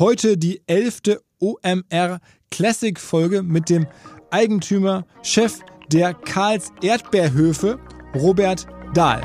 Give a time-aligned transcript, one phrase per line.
[0.00, 3.86] Heute die elfte OMR Classic Folge mit dem
[4.30, 5.58] Eigentümer, Chef
[5.92, 7.78] der Karls Erdbeerhöfe,
[8.14, 9.20] Robert Dahl.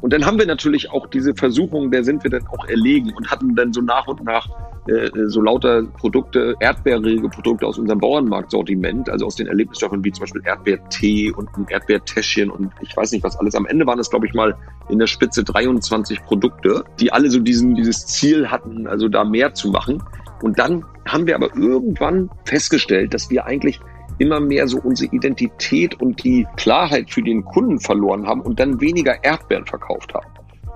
[0.00, 3.28] Und dann haben wir natürlich auch diese Versuchung, der sind wir dann auch erlegen und
[3.28, 4.48] hatten dann so nach und nach
[4.88, 10.22] äh, so lauter Produkte, erdbeerige Produkte aus unserem Bauernmarktsortiment, also aus den Erlebnisstoffen wie zum
[10.22, 13.54] Beispiel Erdbeertee und ein Erdbeertäschchen und ich weiß nicht was alles.
[13.54, 14.56] Am Ende waren es, glaube ich, mal
[14.88, 19.54] in der Spitze 23 Produkte, die alle so diesen, dieses Ziel hatten, also da mehr
[19.54, 20.02] zu machen.
[20.42, 23.80] Und dann haben wir aber irgendwann festgestellt, dass wir eigentlich
[24.18, 28.80] immer mehr so unsere Identität und die Klarheit für den Kunden verloren haben und dann
[28.80, 30.26] weniger Erdbeeren verkauft haben.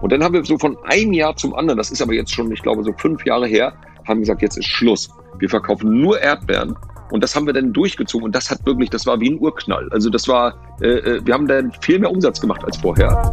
[0.01, 2.53] Und dann haben wir so von einem Jahr zum anderen, das ist aber jetzt schon,
[2.53, 3.73] ich glaube, so fünf Jahre her,
[4.07, 5.11] haben gesagt, jetzt ist Schluss.
[5.39, 6.77] Wir verkaufen nur Erdbeeren.
[7.11, 9.89] Und das haben wir dann durchgezogen und das hat wirklich, das war wie ein Urknall.
[9.93, 13.33] Also das war, äh, äh wir haben dann viel mehr Umsatz gemacht als vorher.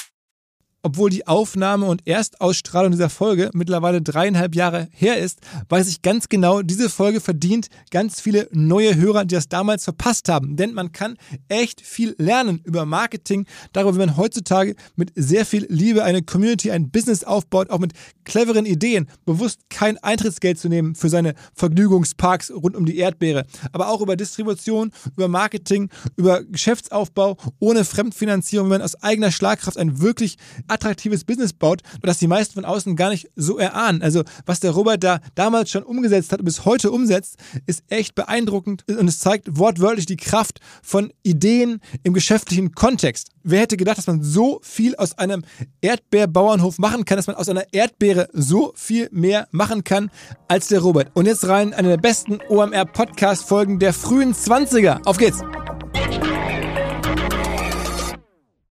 [0.83, 6.29] obwohl die Aufnahme und Erstausstrahlung dieser Folge mittlerweile dreieinhalb Jahre her ist, weiß ich ganz
[6.29, 10.55] genau, diese Folge verdient ganz viele neue Hörer, die das damals verpasst haben.
[10.55, 11.17] Denn man kann
[11.49, 16.71] echt viel lernen über Marketing, darüber, wie man heutzutage mit sehr viel Liebe eine Community,
[16.71, 17.93] ein Business aufbaut, auch mit
[18.23, 23.89] cleveren Ideen, bewusst kein Eintrittsgeld zu nehmen für seine Vergnügungsparks rund um die Erdbeere, aber
[23.89, 30.01] auch über Distribution, über Marketing, über Geschäftsaufbau ohne Fremdfinanzierung, wie man aus eigener Schlagkraft ein
[30.01, 30.37] wirklich
[30.71, 34.01] attraktives Business baut, das die meisten von außen gar nicht so erahnen.
[34.01, 38.15] Also was der Robert da damals schon umgesetzt hat und bis heute umsetzt, ist echt
[38.15, 43.29] beeindruckend und es zeigt wortwörtlich die Kraft von Ideen im geschäftlichen Kontext.
[43.43, 45.43] Wer hätte gedacht, dass man so viel aus einem
[45.81, 50.11] Erdbeerbauernhof machen kann, dass man aus einer Erdbeere so viel mehr machen kann
[50.47, 51.09] als der Robert.
[51.13, 55.05] Und jetzt rein eine der besten OMR-Podcast-Folgen der frühen 20er.
[55.05, 55.41] Auf geht's!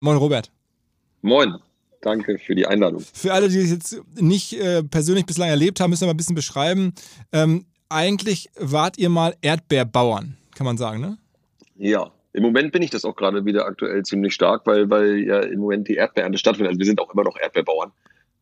[0.00, 0.50] Moin Robert.
[1.20, 1.69] Moin.
[2.00, 3.02] Danke für die Einladung.
[3.12, 6.16] Für alle, die es jetzt nicht äh, persönlich bislang erlebt haben, müssen wir mal ein
[6.16, 6.94] bisschen beschreiben.
[7.32, 11.18] Ähm, eigentlich wart ihr mal Erdbeerbauern, kann man sagen, ne?
[11.76, 15.40] Ja, im Moment bin ich das auch gerade wieder aktuell ziemlich stark, weil, weil ja
[15.40, 16.70] im Moment die Erdbeerernte stattfindet.
[16.70, 17.92] Also wir sind auch immer noch Erdbeerbauern.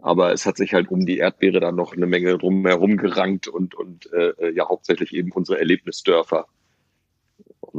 [0.00, 3.74] Aber es hat sich halt um die Erdbeere dann noch eine Menge drumherum gerankt und,
[3.74, 6.46] und äh, ja hauptsächlich eben unsere Erlebnisdörfer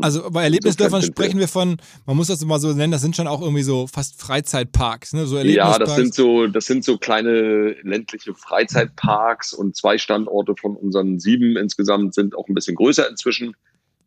[0.01, 3.27] also bei Erlebnisdörfern sprechen wir von, man muss das mal so nennen, das sind schon
[3.27, 5.25] auch irgendwie so fast Freizeitparks, ne?
[5.25, 10.75] So ja, das sind so, das sind so kleine ländliche Freizeitparks und zwei Standorte von
[10.75, 13.55] unseren sieben insgesamt sind auch ein bisschen größer inzwischen.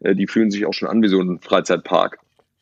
[0.00, 2.19] Äh, die fühlen sich auch schon an wie so ein Freizeitpark.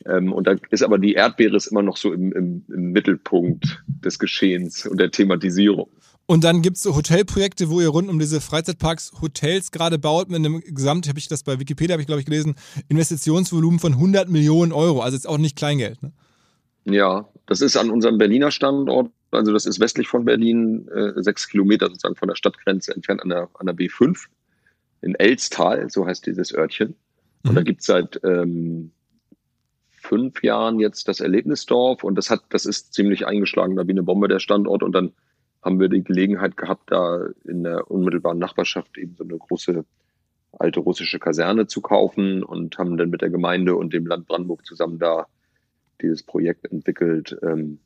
[0.07, 3.83] Ähm, und da ist aber die Erdbeere ist immer noch so im, im, im Mittelpunkt
[3.87, 5.91] des Geschehens und der Thematisierung.
[6.31, 10.29] Und dann gibt es so Hotelprojekte, wo ihr rund um diese Freizeitparks Hotels gerade baut,
[10.31, 12.55] mit einem Gesamt, habe ich das bei Wikipedia, habe ich glaube ich gelesen,
[12.87, 15.01] Investitionsvolumen von 100 Millionen Euro.
[15.01, 16.01] Also jetzt auch nicht Kleingeld.
[16.05, 16.13] Ne?
[16.85, 21.49] Ja, das ist an unserem Berliner Standort, also das ist westlich von Berlin, äh, sechs
[21.49, 24.27] Kilometer sozusagen von der Stadtgrenze entfernt an der, an der B5
[25.03, 26.95] in Elstal, so heißt dieses Örtchen.
[27.43, 27.55] Und mhm.
[27.57, 28.93] da gibt es seit ähm,
[29.91, 34.05] fünf Jahren jetzt das Erlebnisdorf und das hat, das ist ziemlich eingeschlagen, da wie eine
[34.05, 35.11] Bombe der Standort und dann
[35.63, 39.85] haben wir die Gelegenheit gehabt, da in der unmittelbaren Nachbarschaft eben so eine große
[40.59, 44.67] alte russische Kaserne zu kaufen und haben dann mit der Gemeinde und dem Land Brandenburg
[44.67, 45.27] zusammen da
[46.01, 47.37] dieses Projekt entwickelt.
[47.43, 47.79] Ähm,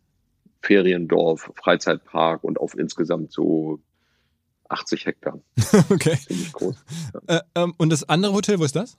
[0.63, 3.81] Feriendorf, Freizeitpark und auf insgesamt so
[4.69, 5.41] 80 Hektar.
[5.91, 6.17] okay.
[6.17, 6.85] Ziemlich groß.
[7.29, 7.37] Ja.
[7.37, 8.97] Äh, ähm, und das andere Hotel, wo ist das?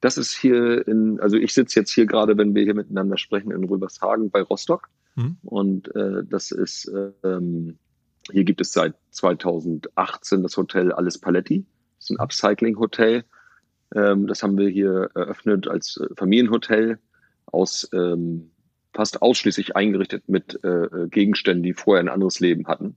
[0.00, 3.52] Das ist hier in, also ich sitze jetzt hier gerade, wenn wir hier miteinander sprechen,
[3.52, 4.88] in Röbershagen bei Rostock.
[5.14, 5.36] Mhm.
[5.42, 6.90] Und äh, das ist,
[7.22, 7.78] ähm,
[8.30, 11.64] hier gibt es seit 2018 das Hotel Alles Paletti.
[11.98, 13.24] Das ist ein Upcycling-Hotel.
[13.94, 16.98] Ähm, das haben wir hier eröffnet als äh, Familienhotel
[17.46, 18.50] aus ähm,
[18.94, 22.96] fast ausschließlich eingerichtet mit äh, Gegenständen, die vorher ein anderes Leben hatten.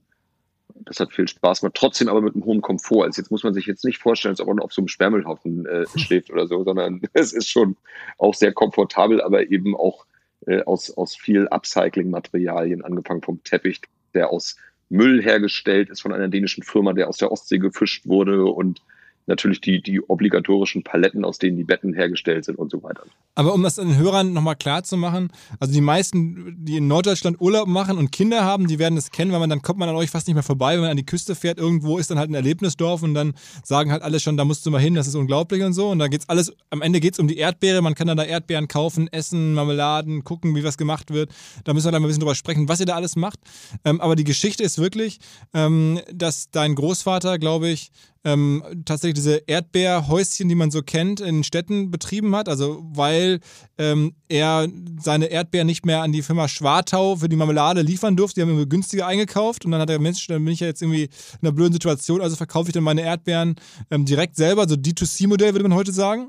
[0.84, 3.06] Das hat viel Spaß gemacht, trotzdem aber mit einem hohen Komfort.
[3.06, 5.66] Also jetzt muss man sich jetzt nicht vorstellen, als ob man auf so einem Sperrmüllhaufen
[5.66, 7.76] äh, schläft oder so, sondern es ist schon
[8.18, 10.06] auch sehr komfortabel, aber eben auch
[10.46, 13.80] äh, aus, aus viel Upcycling-Materialien, angefangen vom Teppich,
[14.14, 14.56] der aus
[14.88, 18.82] Müll hergestellt ist von einer dänischen Firma, der aus der Ostsee gefischt wurde und
[19.26, 23.02] natürlich die, die obligatorischen Paletten, aus denen die Betten hergestellt sind und so weiter.
[23.34, 27.40] Aber um das den Hörern nochmal klar zu machen, also die meisten, die in Norddeutschland
[27.40, 29.96] Urlaub machen und Kinder haben, die werden das kennen, weil man dann kommt man an
[29.96, 32.30] euch fast nicht mehr vorbei, wenn man an die Küste fährt, irgendwo ist dann halt
[32.30, 35.14] ein Erlebnisdorf und dann sagen halt alle schon, da musst du mal hin, das ist
[35.14, 35.88] unglaublich und so.
[35.88, 38.24] Und da geht's alles, am Ende geht es um die Erdbeere, man kann dann da
[38.24, 41.30] Erdbeeren kaufen, essen, Marmeladen, gucken, wie was gemacht wird.
[41.64, 43.40] Da müssen wir dann mal ein bisschen drüber sprechen, was ihr da alles macht.
[43.84, 45.18] Ähm, aber die Geschichte ist wirklich,
[45.52, 47.90] ähm, dass dein Großvater, glaube ich,
[48.26, 52.48] ähm, tatsächlich diese Erdbeerhäuschen, die man so kennt, in Städten betrieben hat.
[52.48, 53.38] Also weil
[53.78, 54.66] ähm, er
[55.00, 58.34] seine Erdbeeren nicht mehr an die Firma Schwartau für die Marmelade liefern durfte.
[58.34, 60.82] Die haben irgendwie günstiger eingekauft und dann hat er Mensch, dann bin ich ja jetzt
[60.82, 63.54] irgendwie in einer blöden Situation, also verkaufe ich dann meine Erdbeeren
[63.92, 66.28] ähm, direkt selber, so D2C-Modell würde man heute sagen.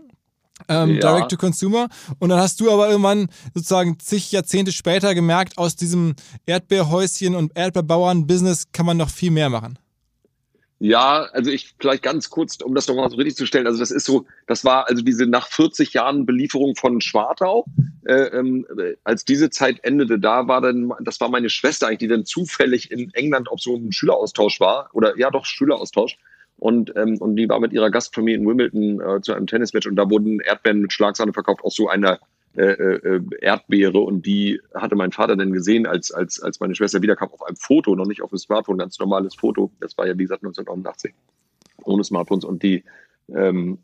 [0.67, 0.99] Ähm, ja.
[0.99, 1.87] Direct to Consumer.
[2.19, 6.15] Und dann hast du aber irgendwann sozusagen zig Jahrzehnte später gemerkt, aus diesem
[6.45, 9.79] Erdbeerhäuschen und Erdbeerbauern-Business kann man noch viel mehr machen.
[10.79, 13.65] Ja, also ich vielleicht ganz kurz, um das nochmal so richtig zu stellen.
[13.65, 17.65] Also das ist so, das war also diese nach 40 Jahren Belieferung von Schwartau.
[18.05, 18.65] Äh, ähm,
[19.03, 22.91] als diese Zeit endete, da war dann, das war meine Schwester eigentlich, die dann zufällig
[22.91, 26.17] in England auf so einem Schüleraustausch war oder ja doch Schüleraustausch.
[26.59, 29.95] Und, ähm, und die war mit ihrer Gastfamilie in Wimbledon äh, zu einem Tennismatch und
[29.95, 32.19] da wurden Erdbeeren mit Schlagsahne verkauft aus so einer
[32.57, 37.03] äh, äh, Erdbeere und die hatte mein Vater dann gesehen, als, als, als meine Schwester
[37.03, 39.71] wiederkam, auf einem Foto, noch nicht auf dem Smartphone, ganz normales Foto.
[39.79, 41.13] Das war ja, wie gesagt, 1989,
[41.83, 42.83] ohne Smartphones und die,
[43.29, 43.77] ähm,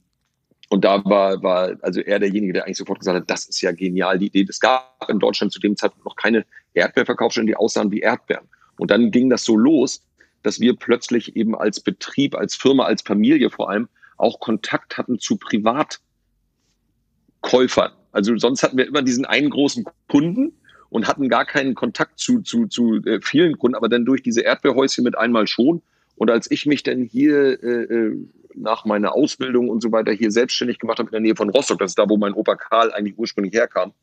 [0.69, 3.71] und da war, war also er derjenige, der eigentlich sofort gesagt hat, das ist ja
[3.73, 4.47] genial, die Idee.
[4.49, 6.43] Es gab in Deutschland zu dem Zeitpunkt noch keine
[6.73, 8.47] Erdbeerverkaufsstellen, die aussahen wie Erdbeeren.
[8.77, 10.03] Und dann ging das so los,
[10.41, 13.87] dass wir plötzlich eben als Betrieb, als Firma, als Familie vor allem
[14.17, 17.91] auch Kontakt hatten zu Privatkäufern.
[18.13, 20.53] Also sonst hatten wir immer diesen einen großen Kunden
[20.89, 24.41] und hatten gar keinen Kontakt zu, zu, zu äh, vielen Kunden, aber dann durch diese
[24.41, 25.81] Erdbeerhäuschen mit einmal schon.
[26.15, 28.17] Und als ich mich dann hier äh, äh,
[28.55, 31.79] nach meiner Ausbildung und so weiter hier selbstständig gemacht habe in der Nähe von Rostock,
[31.79, 33.93] das ist da, wo mein Opa Karl eigentlich ursprünglich herkam,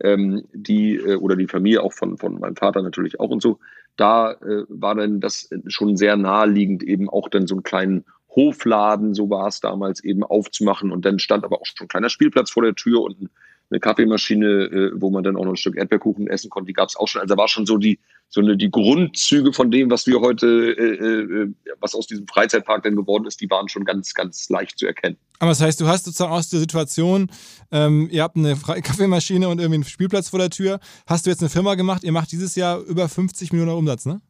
[0.00, 3.58] ähm, die äh, oder die Familie auch von, von meinem Vater natürlich auch und so,
[3.96, 8.04] da äh, war dann das schon sehr naheliegend, eben auch dann so einen kleinen
[8.34, 10.92] Hofladen, so war es damals, eben aufzumachen.
[10.92, 13.30] Und dann stand aber auch schon ein kleiner Spielplatz vor der Tür und ein
[13.70, 16.88] eine Kaffeemaschine, äh, wo man dann auch noch ein Stück Erdbeerkuchen essen konnte, die gab
[16.88, 17.22] es auch schon.
[17.22, 21.42] Also war schon so die so eine die Grundzüge von dem, was wir heute, äh,
[21.42, 24.86] äh, was aus diesem Freizeitpark denn geworden ist, die waren schon ganz ganz leicht zu
[24.86, 25.16] erkennen.
[25.40, 27.30] Aber das heißt, du hast sozusagen aus der Situation,
[27.72, 30.80] ähm, ihr habt eine Kaffeemaschine und irgendwie einen Spielplatz vor der Tür.
[31.06, 32.04] Hast du jetzt eine Firma gemacht?
[32.04, 34.20] Ihr macht dieses Jahr über 50 Millionen Umsatz, ne?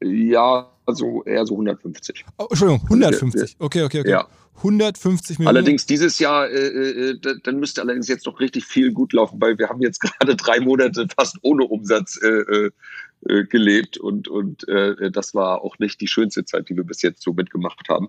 [0.00, 2.24] Ja, also eher so 150.
[2.38, 3.56] Oh, Entschuldigung, 150.
[3.58, 4.10] Okay, okay, okay.
[4.10, 4.28] Ja.
[4.58, 5.56] 150 Millionen.
[5.56, 9.58] Allerdings dieses Jahr, äh, äh, dann müsste allerdings jetzt noch richtig viel gut laufen, weil
[9.58, 12.70] wir haben jetzt gerade drei Monate fast ohne Umsatz äh, äh,
[13.28, 17.02] äh, gelebt und, und äh, das war auch nicht die schönste Zeit, die wir bis
[17.02, 18.08] jetzt so mitgemacht haben.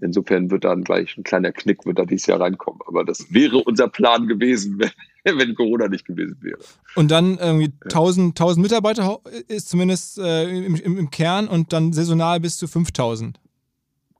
[0.00, 2.80] Insofern wird dann gleich ein kleiner Knick wird da dieses Jahr reinkommen.
[2.86, 4.78] Aber das wäre unser Plan gewesen,
[5.24, 6.58] wenn, wenn Corona nicht gewesen wäre.
[6.94, 12.40] Und dann irgendwie 1000, 1000 Mitarbeiter ist zumindest äh, im, im, Kern und dann saisonal
[12.40, 13.38] bis zu 5000.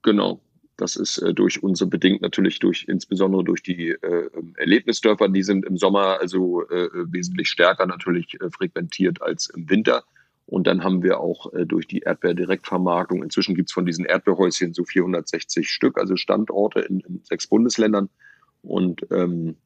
[0.02, 0.40] Genau.
[0.76, 5.64] Das ist äh, durch unsere bedingt natürlich durch insbesondere durch die äh, Erlebnisdörfer, die sind
[5.64, 10.04] im Sommer also äh, wesentlich stärker natürlich äh, frequentiert als im Winter.
[10.46, 14.74] Und dann haben wir auch äh, durch die Erdbeerdirektvermarktung, inzwischen gibt es von diesen Erdbeerhäuschen
[14.74, 18.08] so 460 Stück, also Standorte in, in sechs Bundesländern.
[18.62, 19.56] Und, ähm,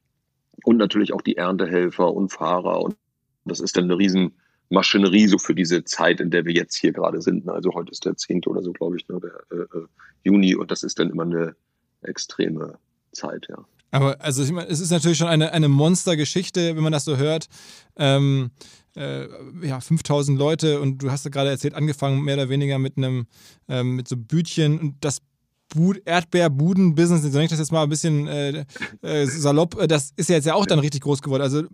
[0.64, 2.82] und natürlich auch die Erntehelfer und Fahrer.
[2.82, 2.96] Und
[3.44, 4.32] das ist dann eine riesen
[4.68, 7.48] Maschinerie so für diese Zeit, in der wir jetzt hier gerade sind.
[7.48, 8.42] Also heute ist der 10.
[8.46, 9.86] oder so, glaube ich, ne, der äh, äh,
[10.24, 11.54] Juni und das ist dann immer eine
[12.02, 12.78] extreme
[13.12, 13.64] Zeit, ja.
[13.90, 17.16] Aber also ich meine, es ist natürlich schon eine, eine Monstergeschichte, wenn man das so
[17.16, 17.46] hört.
[17.96, 18.50] Ähm,
[18.96, 19.26] äh,
[19.62, 23.26] ja, 5000 Leute und du hast ja gerade erzählt, angefangen mehr oder weniger mit einem,
[23.68, 25.20] ähm, mit so Bütchen und das
[26.04, 28.64] Erdbeerbuden-Business, so nenne ich das jetzt mal ein bisschen äh,
[29.02, 31.42] äh, salopp, äh, das ist ja jetzt ja auch dann richtig groß geworden.
[31.42, 31.64] Also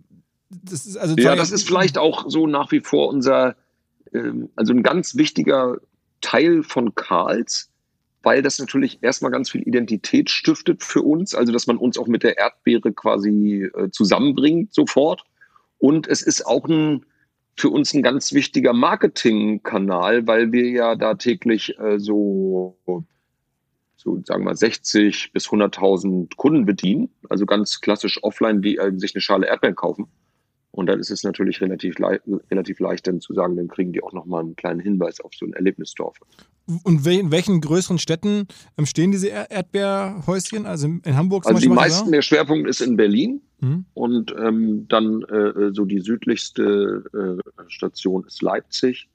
[0.49, 3.55] das ist also ja, das ist vielleicht auch so nach wie vor unser,
[4.13, 5.77] ähm, also ein ganz wichtiger
[6.21, 7.69] Teil von Karls
[8.23, 12.07] weil das natürlich erstmal ganz viel Identität stiftet für uns, also dass man uns auch
[12.07, 15.23] mit der Erdbeere quasi äh, zusammenbringt sofort.
[15.77, 17.05] Und es ist auch ein,
[17.57, 22.77] für uns ein ganz wichtiger Marketingkanal, weil wir ja da täglich äh, so,
[23.97, 29.13] so sagen wir 60 bis 100.000 Kunden bedienen, also ganz klassisch offline, die äh, sich
[29.13, 30.07] eine Schale Erdbeeren kaufen.
[30.75, 34.01] Und dann ist es natürlich relativ, le relativ leicht, dann zu sagen, dann kriegen die
[34.01, 36.17] auch nochmal einen kleinen Hinweis auf so ein Erlebnisdorf.
[36.83, 40.65] Und in welchen größeren Städten ähm, stehen diese Erdbeerhäuschen?
[40.65, 43.41] Also in Hamburg zum Also die meisten, der Schwerpunkt ist in Berlin.
[43.59, 43.85] Mhm.
[43.93, 49.07] Und ähm, dann äh, so die südlichste äh, Station ist Leipzig.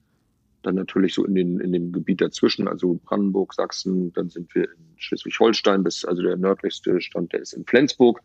[0.62, 4.12] Dann natürlich so in, den, in dem Gebiet dazwischen, also Brandenburg, Sachsen.
[4.12, 8.21] Dann sind wir in Schleswig-Holstein, also der nördlichste Stand, der ist in Flensburg.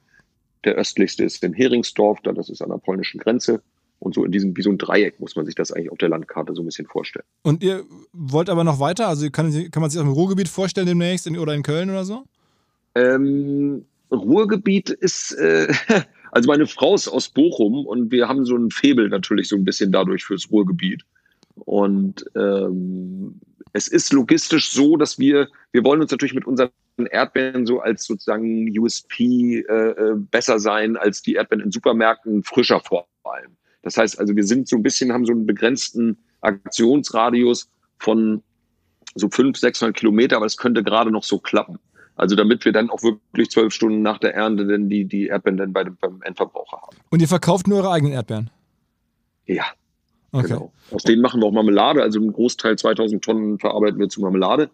[0.66, 3.62] Der östlichste ist in Heringsdorf, dann das ist an der polnischen Grenze.
[4.00, 6.10] Und so in diesem, wie so ein Dreieck muss man sich das eigentlich auf der
[6.10, 7.26] Landkarte so ein bisschen vorstellen.
[7.42, 9.08] Und ihr wollt aber noch weiter?
[9.08, 12.04] Also kann, kann man sich das im Ruhrgebiet vorstellen demnächst in, oder in Köln oder
[12.04, 12.24] so?
[12.96, 15.74] Ähm, Ruhrgebiet ist, äh,
[16.32, 19.64] also meine Frau ist aus Bochum und wir haben so ein Febel natürlich so ein
[19.64, 21.04] bisschen dadurch fürs Ruhrgebiet.
[21.56, 23.40] Und ähm,
[23.74, 26.70] es ist logistisch so, dass wir, wir wollen uns natürlich mit unseren
[27.10, 32.80] Erdbeeren so als sozusagen USP äh, äh, besser sein als die Erdbeeren in Supermärkten, frischer
[32.80, 33.58] vor allem.
[33.82, 38.44] Das heißt also, wir sind so ein bisschen, haben so einen begrenzten Aktionsradius von
[39.16, 41.80] so 500, 600 Kilometer, aber es könnte gerade noch so klappen.
[42.16, 45.58] Also damit wir dann auch wirklich zwölf Stunden nach der Ernte dann die, die Erdbeeren
[45.58, 46.98] dann bei dem, beim Endverbraucher haben.
[47.10, 48.52] Und ihr verkauft nur eure eigenen Erdbeeren?
[49.48, 49.66] Ja.
[50.34, 50.48] Okay.
[50.48, 50.74] Genau.
[50.92, 52.02] Aus denen machen wir auch Marmelade.
[52.02, 54.70] Also einen Großteil 2000 Tonnen verarbeiten wir zu Marmelade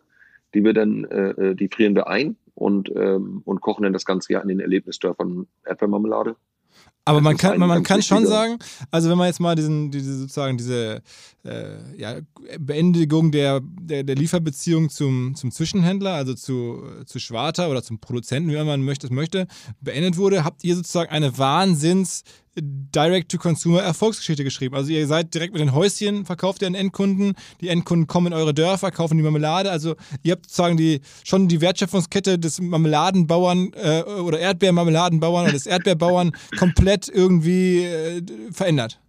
[0.53, 4.05] die wir dann, äh, äh, die frieren wir ein und, ähm, und kochen dann das
[4.05, 6.35] ganze Jahr in den Erlebnisdörfern Erdbeermarmelade.
[7.05, 8.59] Aber man kann, man, man kann schon sagen,
[8.91, 11.01] also wenn man jetzt mal diesen, diese sozusagen diese
[11.43, 12.19] äh, ja,
[12.59, 18.51] Beendigung der, der, der, Lieferbeziehung zum, zum Zwischenhändler, also zu, zu Schwarter oder zum Produzenten,
[18.51, 19.47] wie man möchte, möchte,
[19.81, 22.23] beendet wurde, habt ihr sozusagen eine Wahnsinns
[22.55, 24.75] Direct-to-Consumer-Erfolgsgeschichte geschrieben.
[24.75, 28.33] Also ihr seid direkt mit den Häuschen, verkauft ihr an Endkunden, die Endkunden kommen in
[28.33, 29.71] eure Dörfer, kaufen die Marmelade.
[29.71, 35.67] Also ihr habt sozusagen die, schon die Wertschöpfungskette des Marmeladenbauern äh, oder Erdbeermarmeladenbauern oder des
[35.67, 38.99] Erdbeerbauern komplett irgendwie äh, verändert.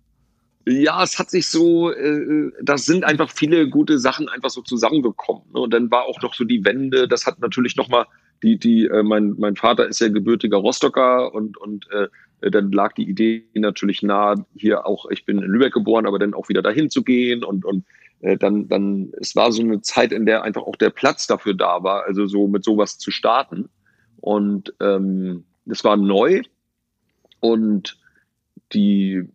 [0.66, 5.42] Ja, es hat sich so, äh, das sind einfach viele gute Sachen einfach so zusammengekommen.
[5.54, 5.60] Ne?
[5.60, 8.06] Und dann war auch noch so die Wende, das hat natürlich nochmal
[8.42, 12.08] die, die, äh, mein, mein Vater ist ja gebürtiger Rostocker und, und äh,
[12.40, 16.34] dann lag die Idee natürlich nahe, hier auch, ich bin in Lübeck geboren, aber dann
[16.34, 17.84] auch wieder dahin zu gehen und, und
[18.20, 21.54] äh, dann, dann, es war so eine Zeit, in der einfach auch der Platz dafür
[21.54, 23.68] da war, also so mit sowas zu starten.
[24.20, 26.42] Und ähm, das war neu
[27.40, 27.98] und
[28.72, 29.28] die,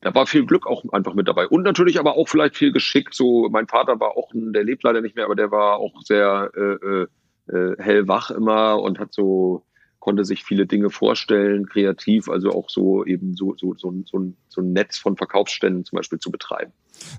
[0.00, 1.46] da war viel Glück auch einfach mit dabei.
[1.48, 3.12] Und natürlich aber auch vielleicht viel Geschick.
[3.12, 6.50] So, mein Vater war auch, der lebt leider nicht mehr, aber der war auch sehr
[6.56, 7.06] äh, äh,
[7.48, 9.64] äh hellwach immer und hat so
[10.00, 14.60] konnte sich viele Dinge vorstellen, kreativ, also auch so eben so, so, so, so, so
[14.60, 16.72] ein Netz von Verkaufsständen zum Beispiel zu betreiben.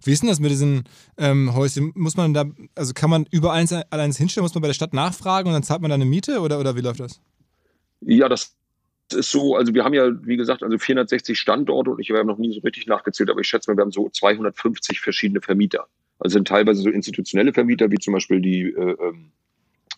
[0.04, 0.84] Wie ist denn das mit diesen
[1.18, 1.92] ähm, Häuschen?
[1.96, 2.46] Muss man da,
[2.76, 5.64] also kann man über eins allein hinstellen, muss man bei der Stadt nachfragen und dann
[5.64, 7.22] zahlt man da eine Miete oder, oder wie läuft das?
[8.02, 8.56] Ja, das
[9.14, 12.40] ist so, also wir haben ja, wie gesagt, also 460 Standorte und ich habe noch
[12.40, 15.86] nie so richtig nachgezählt, aber ich schätze mal, wir haben so 250 verschiedene Vermieter.
[16.18, 19.32] Also sind teilweise so institutionelle Vermieter, wie zum Beispiel die äh, ähm,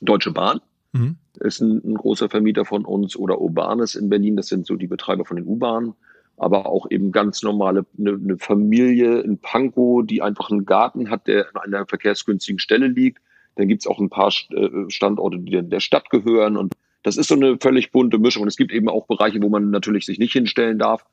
[0.01, 0.59] Deutsche Bahn
[0.93, 1.17] Mhm.
[1.39, 4.87] Ist ein, ein, großer Vermieter von uns oder Urbanes in Berlin, das sind so die
[4.87, 5.93] Betreiber von den U-Bahnen,
[6.37, 11.27] aber auch eben ganz normale, eine, eine Familie in Pankow, die einfach einen Garten hat,
[11.27, 13.21] der an einer verkehrsgünstigen Stelle liegt.
[13.55, 16.73] Dann gibt's auch ein paar äh, Standorte, die der Stadt gehören und
[17.03, 18.43] das ist so eine völlig bunte Mischung.
[18.43, 21.05] Und es gibt eben auch Bereiche, wo man natürlich sich nicht hinstellen darf.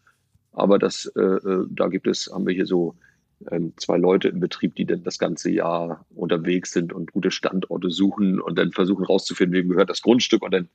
[0.52, 2.94] Aber das, äh, äh da gibt es, haben wir hier so
[3.50, 7.90] ähm, zwei Leute im Betrieb, die dann das ganze Jahr unterwegs sind und gute Standorte
[7.90, 10.68] suchen und dann versuchen rauszufinden, wem gehört das Grundstück und dann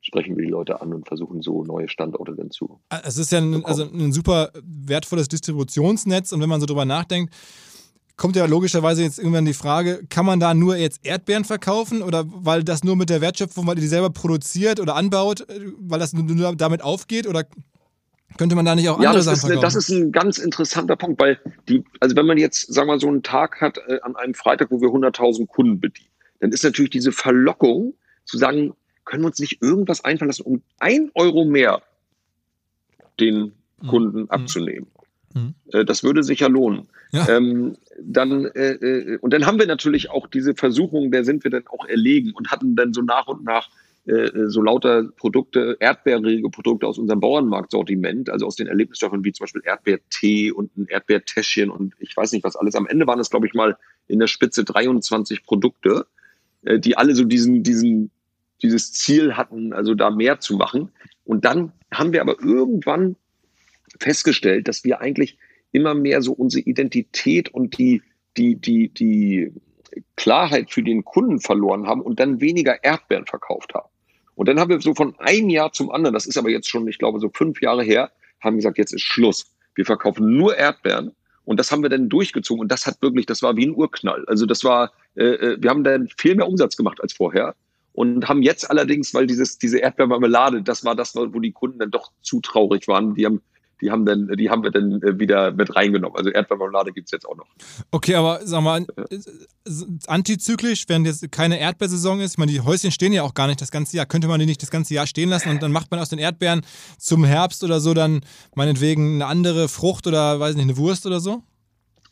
[0.00, 2.80] sprechen wir die Leute an und versuchen so neue Standorte dann zu.
[3.04, 7.34] Es ist ja ein, also ein super wertvolles Distributionsnetz und wenn man so drüber nachdenkt,
[8.16, 12.24] kommt ja logischerweise jetzt irgendwann die Frage, kann man da nur jetzt Erdbeeren verkaufen oder
[12.26, 15.98] weil das nur mit der Wertschöpfung, weil ihr die selber produziert oder anbaut, äh, weil
[15.98, 17.44] das nur damit aufgeht oder
[18.38, 20.38] könnte man da nicht auch andere ja, das Sachen ist, eine, das ist ein ganz
[20.38, 23.78] interessanter Punkt, weil die, also wenn man jetzt, sagen wir mal, so einen Tag hat
[23.86, 28.36] äh, an einem Freitag, wo wir 100.000 Kunden bedienen, dann ist natürlich diese Verlockung zu
[28.36, 31.82] sagen, können wir uns nicht irgendwas einfallen lassen, um ein Euro mehr
[33.18, 33.86] den mhm.
[33.86, 34.30] Kunden mhm.
[34.30, 34.88] abzunehmen.
[35.32, 35.54] Mhm.
[35.72, 36.88] Äh, das würde sich ja lohnen.
[37.12, 37.28] Ja.
[37.28, 41.50] Ähm, dann, äh, äh, und dann haben wir natürlich auch diese Versuchung, der sind wir
[41.50, 43.68] dann auch erlegen und hatten dann so nach und nach
[44.06, 49.44] äh, so lauter Produkte, erdbeerige Produkte aus unserem Bauernmarktsortiment, also aus den Erlebnisstoffen wie zum
[49.44, 52.76] Beispiel Erdbeertee und ein Erdbeertäschchen und ich weiß nicht was alles.
[52.76, 56.06] Am Ende waren es, glaube ich, mal in der Spitze 23 Produkte,
[56.62, 58.12] äh, die alle so diesen, diesen,
[58.62, 60.92] dieses Ziel hatten, also da mehr zu machen.
[61.24, 63.16] Und dann haben wir aber irgendwann
[63.98, 65.36] festgestellt, dass wir eigentlich
[65.72, 68.02] immer mehr so unsere Identität und die,
[68.36, 69.52] die, die, die
[70.14, 73.88] Klarheit für den Kunden verloren haben und dann weniger Erdbeeren verkauft haben.
[74.36, 76.86] Und dann haben wir so von einem Jahr zum anderen, das ist aber jetzt schon,
[76.86, 79.46] ich glaube, so fünf Jahre her, haben gesagt, jetzt ist Schluss.
[79.74, 81.12] Wir verkaufen nur Erdbeeren.
[81.44, 82.60] Und das haben wir dann durchgezogen.
[82.60, 84.24] Und das hat wirklich, das war wie ein Urknall.
[84.26, 87.54] Also das war, äh, äh wir haben dann viel mehr Umsatz gemacht als vorher.
[87.92, 91.90] Und haben jetzt allerdings, weil dieses, diese Erdbeermarmelade, das war das, wo die Kunden dann
[91.90, 93.14] doch zu traurig waren.
[93.14, 93.40] Die haben
[93.80, 96.16] die haben dann, die haben wir dann äh, wieder mit reingenommen.
[96.16, 97.46] Also Erdbeermarmelade gibt es jetzt auch noch.
[97.90, 98.86] Okay, aber sag mal,
[100.06, 103.60] antizyklisch, wenn jetzt keine Erdbeersaison ist, ich meine, die Häuschen stehen ja auch gar nicht
[103.60, 105.90] das ganze Jahr, könnte man die nicht das ganze Jahr stehen lassen und dann macht
[105.90, 106.62] man aus den Erdbeeren
[106.98, 108.22] zum Herbst oder so dann
[108.54, 111.42] meinetwegen eine andere Frucht oder weiß nicht, eine Wurst oder so?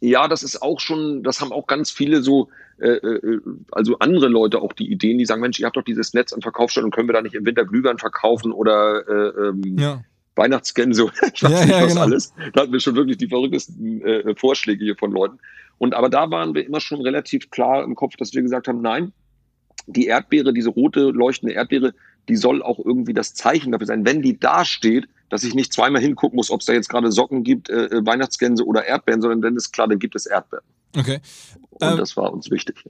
[0.01, 3.41] Ja, das ist auch schon, das haben auch ganz viele so, äh, äh
[3.71, 6.43] also andere Leute auch die Ideen, die sagen, Mensch, ihr habt doch dieses Netz an
[6.43, 10.03] Verkaufsstellen und können wir da nicht im Winter Glühwein verkaufen oder äh, ähm, ja
[10.37, 12.01] Weihnachtsgänse, ich weiß ja, nicht ja, was genau.
[12.03, 12.33] alles.
[12.53, 15.39] Da hatten wir schon wirklich die verrücktesten äh, Vorschläge hier von Leuten.
[15.79, 18.81] Und aber da waren wir immer schon relativ klar im Kopf, dass wir gesagt haben,
[18.81, 19.13] nein,
[19.87, 21.95] die Erdbeere, diese rote leuchtende Erdbeere,
[22.29, 25.73] die soll auch irgendwie das Zeichen dafür sein, wenn die da steht, dass ich nicht
[25.73, 29.21] zweimal hingucken muss, ob es da jetzt gerade Socken gibt, äh, äh, Weihnachtsgänse oder Erdbeeren,
[29.21, 30.65] sondern dann ist klar, dann gibt es Erdbeeren.
[30.97, 31.19] Okay.
[31.71, 32.85] Und ähm, das war uns wichtig.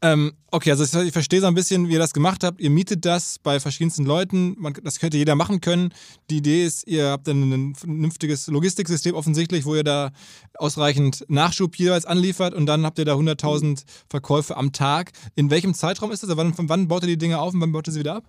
[0.00, 2.60] Ähm, okay, also ich, verstehe so ein bisschen, wie ihr das gemacht habt.
[2.60, 4.54] Ihr mietet das bei verschiedensten Leuten.
[4.56, 5.92] Man, das könnte jeder machen können.
[6.30, 10.12] Die Idee ist, ihr habt dann ein vernünftiges Logistiksystem offensichtlich, wo ihr da
[10.54, 15.10] ausreichend Nachschub jeweils anliefert und dann habt ihr da 100.000 Verkäufe am Tag.
[15.34, 16.30] In welchem Zeitraum ist das?
[16.30, 18.24] Also wann, wann baut ihr die Dinge auf und wann baut ihr sie wieder ab?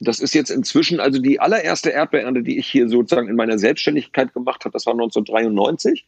[0.00, 4.34] Das ist jetzt inzwischen, also die allererste Erdbeerernte, die ich hier sozusagen in meiner Selbstständigkeit
[4.34, 6.04] gemacht habe, das war 1993.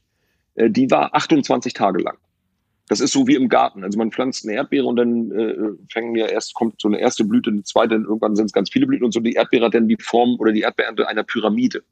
[0.56, 2.16] Äh, die war 28 Tage lang.
[2.88, 3.82] Das ist so wie im Garten.
[3.82, 5.54] Also man pflanzt eine Erdbeere und dann äh,
[5.90, 8.70] fängen ja erst, kommt so eine erste Blüte, eine zweite, und irgendwann sind es ganz
[8.70, 9.20] viele Blüten und so.
[9.20, 11.82] Die Erdbeere hat dann die Form oder die Erdbeerernte einer Pyramide.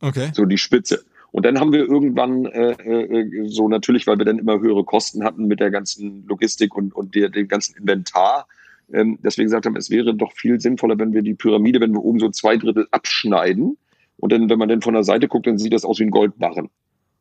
[0.00, 0.30] Okay.
[0.34, 1.04] So die Spitze.
[1.30, 5.24] Und dann haben wir irgendwann äh, äh, so natürlich, weil wir dann immer höhere Kosten
[5.24, 8.46] hatten mit der ganzen Logistik und, und der, dem ganzen Inventar,
[8.92, 11.92] ähm, dass wir gesagt haben, es wäre doch viel sinnvoller, wenn wir die Pyramide, wenn
[11.92, 13.76] wir oben so zwei Drittel abschneiden
[14.16, 16.10] und dann, wenn man dann von der Seite guckt, dann sieht das aus wie ein
[16.10, 16.70] Goldbarren.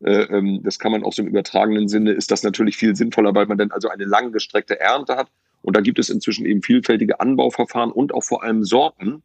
[0.03, 3.33] Äh, ähm, das kann man auch so im übertragenen Sinne, ist das natürlich viel sinnvoller,
[3.33, 5.27] weil man dann also eine langgestreckte Ernte hat.
[5.61, 9.23] Und da gibt es inzwischen eben vielfältige Anbauverfahren und auch vor allem Sorten,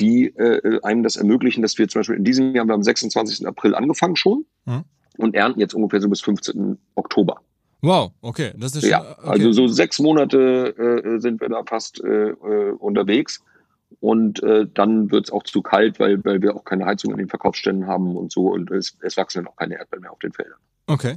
[0.00, 2.82] die äh, einem das ermöglichen, dass wir zum Beispiel in diesem Jahr, wir haben am
[2.82, 3.46] 26.
[3.46, 4.84] April angefangen schon mhm.
[5.18, 6.78] und ernten jetzt ungefähr so bis 15.
[6.94, 7.40] Oktober.
[7.82, 8.52] Wow, okay.
[8.56, 9.28] Das ist ja, okay.
[9.28, 13.42] also so sechs Monate äh, sind wir da fast äh, äh unterwegs.
[14.00, 17.18] Und äh, dann wird es auch zu kalt, weil, weil wir auch keine Heizung in
[17.18, 18.48] den Verkaufsständen haben und so.
[18.48, 20.58] Und es, es wachsen dann auch keine Erdbeeren mehr auf den Feldern.
[20.86, 21.16] Okay.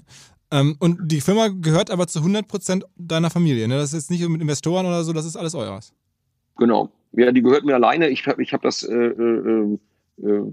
[0.51, 3.67] Ähm, und die Firma gehört aber zu 100 Prozent deiner Familie.
[3.67, 3.75] Ne?
[3.75, 5.93] Das ist jetzt nicht mit Investoren oder so, das ist alles eures.
[6.57, 6.89] Genau.
[7.11, 8.09] Ja, die gehört mir alleine.
[8.09, 9.77] Ich habe ich hab das äh, äh,
[10.23, 10.51] äh,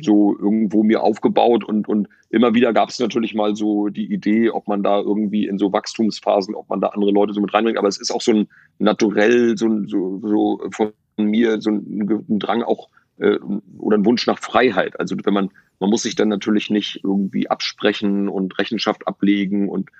[0.00, 4.50] so irgendwo mir aufgebaut und, und immer wieder gab es natürlich mal so die Idee,
[4.50, 7.78] ob man da irgendwie in so Wachstumsphasen, ob man da andere Leute so mit reinbringt.
[7.78, 12.38] Aber es ist auch so ein naturell, so, so, so von mir so ein, ein
[12.38, 13.38] Drang auch äh,
[13.78, 14.98] oder ein Wunsch nach Freiheit.
[14.98, 19.90] Also wenn man, man muss sich dann natürlich nicht irgendwie absprechen und Rechenschaft ablegen und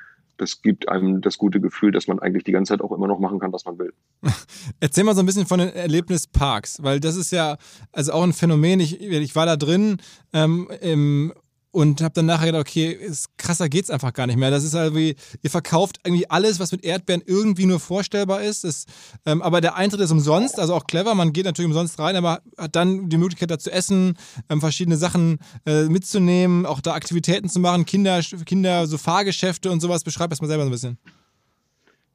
[0.43, 3.21] das gibt einem das gute Gefühl, dass man eigentlich die ganze Zeit auch immer noch
[3.21, 3.93] machen kann, was man will.
[4.81, 7.57] Erzähl mal so ein bisschen von den Erlebnisparks, weil das ist ja
[7.93, 8.81] also auch ein Phänomen.
[8.81, 9.99] Ich, ich war da drin
[10.33, 11.33] ähm, im
[11.73, 14.51] und habe dann nachher gedacht, okay, ist, krasser geht's einfach gar nicht mehr.
[14.51, 18.65] Das ist halt wie, ihr verkauft irgendwie alles, was mit Erdbeeren irgendwie nur vorstellbar ist.
[18.65, 18.89] ist
[19.25, 21.15] ähm, aber der Eintritt ist umsonst, also auch clever.
[21.15, 24.19] Man geht natürlich umsonst rein, aber hat dann die Möglichkeit, da zu essen,
[24.51, 29.81] ähm, verschiedene Sachen äh, mitzunehmen, auch da Aktivitäten zu machen, Kinder, Kinder, so Fahrgeschäfte und
[29.81, 30.05] sowas.
[30.05, 30.99] Beschreib das mal selber so ein bisschen.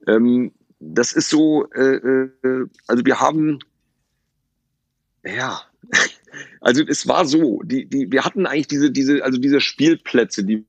[0.08, 3.60] Ähm, das ist so, äh, äh, also wir haben,
[5.26, 5.62] ja,
[6.62, 10.66] also es war so, die, die, wir hatten eigentlich diese, diese, also diese Spielplätze, die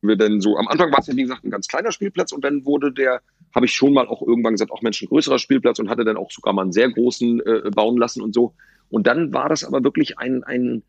[0.00, 2.44] wir dann so, am Anfang war es ja wie gesagt ein ganz kleiner Spielplatz und
[2.44, 3.20] dann wurde der,
[3.54, 6.16] habe ich schon mal auch irgendwann gesagt, auch Mensch, ein größerer Spielplatz und hatte dann
[6.16, 8.54] auch sogar mal einen sehr großen äh, bauen lassen und so.
[8.90, 10.82] Und dann war das aber wirklich ein, ein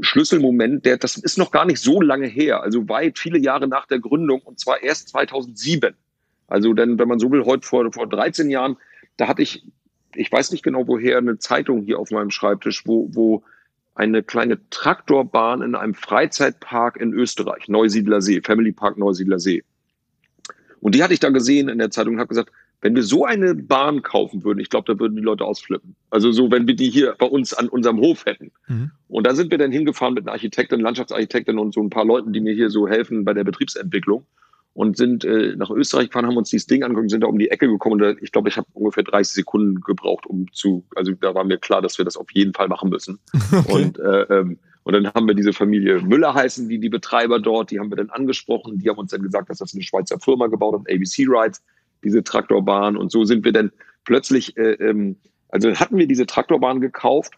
[0.00, 3.86] Schlüsselmoment, der, das ist noch gar nicht so lange her, also weit viele Jahre nach
[3.86, 5.94] der Gründung und zwar erst 2007.
[6.46, 8.76] Also dann, wenn man so will, heute vor, vor 13 Jahren,
[9.16, 9.64] da hatte ich
[10.14, 13.42] ich weiß nicht genau woher, eine Zeitung hier auf meinem Schreibtisch, wo, wo
[13.94, 19.64] eine kleine Traktorbahn in einem Freizeitpark in Österreich, Neusiedler See, Family Park Neusiedler See.
[20.80, 23.24] Und die hatte ich da gesehen in der Zeitung und habe gesagt, wenn wir so
[23.24, 25.94] eine Bahn kaufen würden, ich glaube, da würden die Leute ausflippen.
[26.10, 28.50] Also so, wenn wir die hier bei uns an unserem Hof hätten.
[28.66, 28.90] Mhm.
[29.06, 32.32] Und da sind wir dann hingefahren mit einer Architektin, Landschaftsarchitektin und so ein paar Leuten,
[32.32, 34.26] die mir hier so helfen bei der Betriebsentwicklung.
[34.74, 37.50] Und sind äh, nach Österreich gefahren, haben uns dieses Ding angeguckt, sind da um die
[37.50, 41.34] Ecke gekommen und ich glaube, ich habe ungefähr 30 Sekunden gebraucht, um zu, also da
[41.34, 43.18] war mir klar, dass wir das auf jeden Fall machen müssen.
[43.52, 43.72] Okay.
[43.72, 47.70] Und, äh, ähm, und dann haben wir diese Familie Müller heißen, die die Betreiber dort,
[47.70, 50.46] die haben wir dann angesprochen, die haben uns dann gesagt, dass das eine Schweizer Firma
[50.46, 51.62] gebaut hat, ABC Rides,
[52.02, 53.72] diese Traktorbahn und so sind wir dann
[54.04, 55.16] plötzlich, äh, ähm,
[55.48, 57.34] also hatten wir diese Traktorbahn gekauft,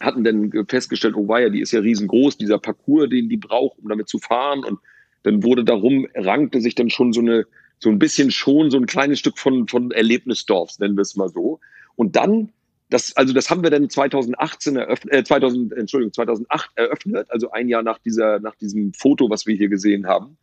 [0.00, 3.88] hatten dann festgestellt, oh weia, die ist ja riesengroß, dieser Parcours, den die braucht, um
[3.88, 4.78] damit zu fahren und
[5.22, 7.46] dann wurde darum, rankte sich dann schon so eine,
[7.78, 11.28] so ein bisschen schon so ein kleines Stück von, von Erlebnisdorfs, nennen wir es mal
[11.28, 11.60] so.
[11.96, 12.50] Und dann,
[12.90, 17.68] das, also das haben wir dann 2018 eröffnet, äh, 2000, Entschuldigung, 2008 eröffnet, also ein
[17.68, 20.36] Jahr nach dieser, nach diesem Foto, was wir hier gesehen haben.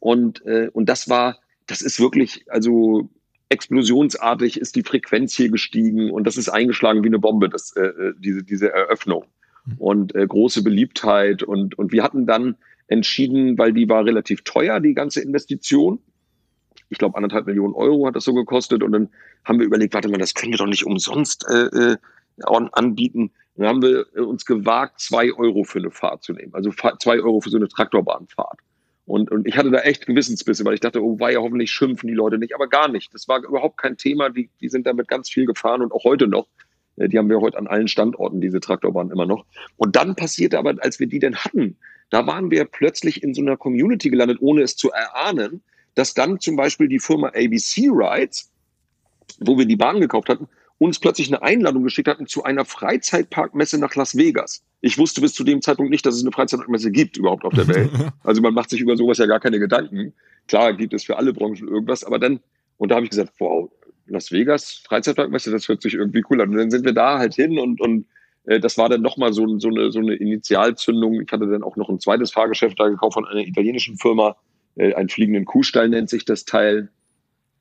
[0.00, 3.08] Und, äh, und das war, das ist wirklich, also
[3.48, 7.82] explosionsartig ist die Frequenz hier gestiegen und das ist eingeschlagen wie eine Bombe, das, äh,
[7.82, 9.24] äh diese, diese Eröffnung.
[9.64, 9.74] Hm.
[9.78, 11.42] Und äh, große Beliebtheit.
[11.42, 12.56] Und, und wir hatten dann
[12.92, 15.98] entschieden, weil die war relativ teuer, die ganze Investition.
[16.90, 18.82] Ich glaube, anderthalb Millionen Euro hat das so gekostet.
[18.82, 19.08] Und dann
[19.44, 21.96] haben wir überlegt, warte mal, das können wir doch nicht umsonst äh, äh
[22.44, 23.30] anbieten.
[23.56, 26.54] Dann haben wir uns gewagt, zwei Euro für eine Fahrt zu nehmen.
[26.54, 28.58] Also zwei Euro für so eine Traktorbahnfahrt.
[29.04, 32.08] Und, und ich hatte da echt Gewissensbisse, weil ich dachte, oh, war ja hoffentlich schimpfen
[32.08, 33.12] die Leute nicht, aber gar nicht.
[33.12, 34.30] Das war überhaupt kein Thema.
[34.30, 36.46] Die, die sind damit ganz viel gefahren und auch heute noch.
[36.96, 39.44] Äh, die haben wir heute an allen Standorten, diese Traktorbahn immer noch.
[39.76, 41.76] Und dann passierte aber, als wir die denn hatten,
[42.12, 45.62] da waren wir plötzlich in so einer Community gelandet, ohne es zu erahnen,
[45.94, 48.50] dass dann zum Beispiel die Firma ABC Rides,
[49.40, 50.46] wo wir die Bahn gekauft hatten,
[50.76, 54.62] uns plötzlich eine Einladung geschickt hatten zu einer Freizeitparkmesse nach Las Vegas.
[54.82, 57.68] Ich wusste bis zu dem Zeitpunkt nicht, dass es eine Freizeitparkmesse gibt überhaupt auf der
[57.68, 57.90] Welt.
[58.24, 60.12] Also man macht sich über sowas ja gar keine Gedanken.
[60.48, 62.40] Klar gibt es für alle Branchen irgendwas, aber dann,
[62.76, 63.70] und da habe ich gesagt, wow,
[64.06, 66.50] Las Vegas, Freizeitparkmesse, das hört sich irgendwie cool an.
[66.50, 68.04] Und dann sind wir da halt hin und, und
[68.44, 71.20] das war dann nochmal so, so, eine, so eine Initialzündung.
[71.20, 74.36] Ich hatte dann auch noch ein zweites Fahrgeschäft da gekauft von einer italienischen Firma.
[74.76, 76.90] Äh, einen fliegenden Kuhstall nennt sich das Teil.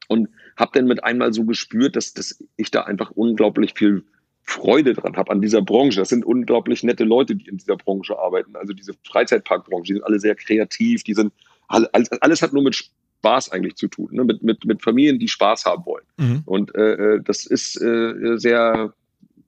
[0.07, 4.03] Und habe dann mit einmal so gespürt, dass, dass ich da einfach unglaublich viel
[4.43, 5.99] Freude dran habe an dieser Branche.
[5.99, 8.55] Das sind unglaublich nette Leute, die in dieser Branche arbeiten.
[8.55, 11.31] Also diese Freizeitparkbranche, die sind alle sehr kreativ, die sind
[11.67, 14.25] alles, alles hat nur mit Spaß eigentlich zu tun, ne?
[14.25, 16.05] mit, mit, mit Familien, die Spaß haben wollen.
[16.17, 16.41] Mhm.
[16.45, 18.93] Und äh, äh das ist äh, sehr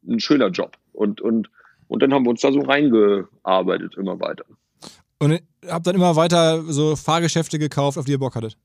[0.07, 0.77] ein schöner Job.
[0.93, 1.49] Und, und,
[1.87, 4.45] und dann haben wir uns da so reingearbeitet, immer weiter.
[5.19, 8.57] Und habt dann immer weiter so Fahrgeschäfte gekauft, auf die ihr Bock hattet?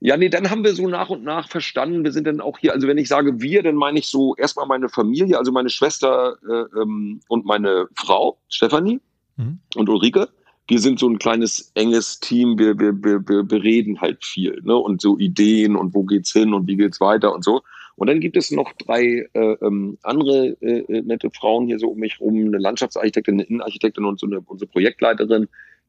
[0.00, 2.72] Ja, nee, dann haben wir so nach und nach verstanden, wir sind dann auch hier,
[2.72, 6.36] also wenn ich sage wir, dann meine ich so erstmal meine Familie, also meine Schwester
[6.48, 9.00] äh, ähm, und meine Frau, Stefanie
[9.36, 9.58] mhm.
[9.74, 10.28] und Ulrike.
[10.68, 14.76] Wir sind so ein kleines, enges Team, wir, wir, wir, wir bereden halt viel, ne?
[14.76, 17.62] Und so Ideen und wo geht's hin und wie geht's weiter und so.
[17.98, 21.88] Und dann gibt es noch drei äh, ähm, andere äh, äh, nette Frauen hier so
[21.88, 25.48] um mich rum, eine Landschaftsarchitektin, eine Innenarchitektin und so eine unsere Projektleiterin,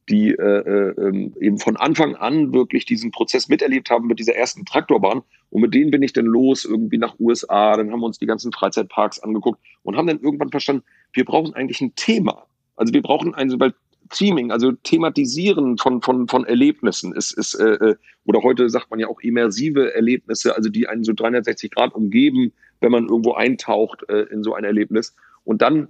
[0.09, 4.35] die äh, äh, ähm, eben von Anfang an wirklich diesen Prozess miterlebt haben mit dieser
[4.35, 5.21] ersten Traktorbahn.
[5.51, 8.25] Und mit denen bin ich dann los, irgendwie nach USA, dann haben wir uns die
[8.25, 12.47] ganzen Freizeitparks angeguckt und haben dann irgendwann verstanden, wir brauchen eigentlich ein Thema.
[12.75, 13.75] Also wir brauchen ein, weil
[14.09, 17.95] Theming, also Thematisieren von, von, von Erlebnissen ist, ist äh, äh,
[18.25, 22.51] oder heute sagt man ja auch immersive Erlebnisse, also die einen so 360 Grad umgeben,
[22.81, 25.15] wenn man irgendwo eintaucht äh, in so ein Erlebnis.
[25.43, 25.89] Und dann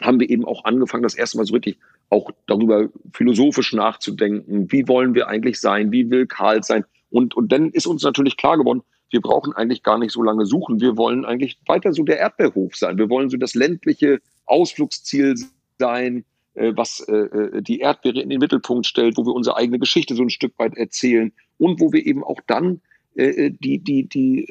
[0.00, 1.78] haben wir eben auch angefangen, das erste Mal so richtig
[2.10, 4.70] auch darüber philosophisch nachzudenken.
[4.70, 5.92] Wie wollen wir eigentlich sein?
[5.92, 6.84] Wie will Karl sein?
[7.10, 10.46] Und, und dann ist uns natürlich klar geworden, wir brauchen eigentlich gar nicht so lange
[10.46, 10.80] suchen.
[10.80, 12.96] Wir wollen eigentlich weiter so der Erdbeerhof sein.
[12.96, 15.34] Wir wollen so das ländliche Ausflugsziel
[15.78, 20.14] sein, was äh, äh, die Erdbeere in den Mittelpunkt stellt, wo wir unsere eigene Geschichte
[20.14, 22.80] so ein Stück weit erzählen und wo wir eben auch dann
[23.14, 24.46] die, die, die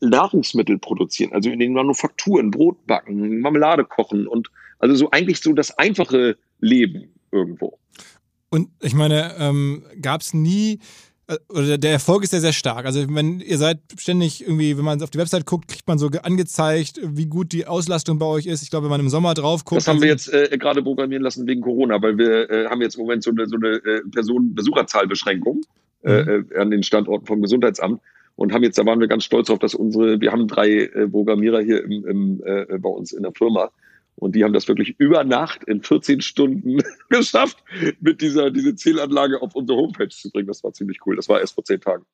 [0.00, 5.54] Nahrungsmittel produzieren, also in den Manufakturen, Brot backen, Marmelade kochen und also so eigentlich so
[5.54, 7.78] das einfache Leben irgendwo.
[8.50, 10.78] Und ich meine, ähm, gab es nie äh,
[11.48, 12.84] oder der Erfolg ist ja sehr stark.
[12.84, 16.08] Also wenn ihr seid ständig irgendwie, wenn man auf die Website guckt, kriegt man so
[16.22, 18.62] angezeigt, wie gut die Auslastung bei euch ist.
[18.62, 19.80] Ich glaube, wenn man im Sommer drauf guckt.
[19.80, 22.96] Das haben wir jetzt äh, gerade programmieren lassen wegen Corona, weil wir äh, haben jetzt
[22.96, 25.62] im Moment so eine, so eine äh, Personen-Besucherzahlbeschränkung
[26.02, 26.46] äh, mhm.
[26.50, 28.00] äh, an den Standorten vom Gesundheitsamt
[28.36, 31.08] und haben jetzt, da waren wir ganz stolz auf, dass unsere, wir haben drei äh,
[31.08, 33.70] Programmierer hier im, im, äh, bei uns in der Firma
[34.16, 37.62] und die haben das wirklich über Nacht in 14 Stunden geschafft,
[38.00, 40.46] mit dieser diese Zählanlage auf unsere Homepage zu bringen.
[40.46, 41.16] Das war ziemlich cool.
[41.16, 42.04] Das war erst vor zehn Tagen.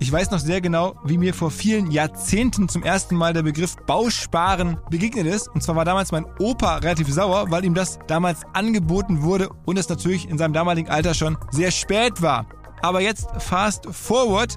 [0.00, 3.76] Ich weiß noch sehr genau, wie mir vor vielen Jahrzehnten zum ersten Mal der Begriff
[3.86, 5.48] Bausparen begegnet ist.
[5.48, 9.78] Und zwar war damals mein Opa relativ sauer, weil ihm das damals angeboten wurde und
[9.78, 12.46] es natürlich in seinem damaligen Alter schon sehr spät war.
[12.82, 14.56] Aber jetzt fast forward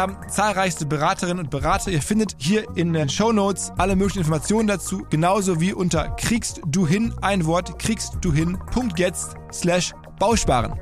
[0.01, 1.91] haben zahlreichste Beraterinnen und Berater.
[1.91, 6.59] Ihr findet hier in den Show Notes alle möglichen Informationen dazu, genauso wie unter kriegst
[6.65, 8.57] du hin ein Wort kriegst du hin
[8.97, 10.73] jetzt slash Bausparen.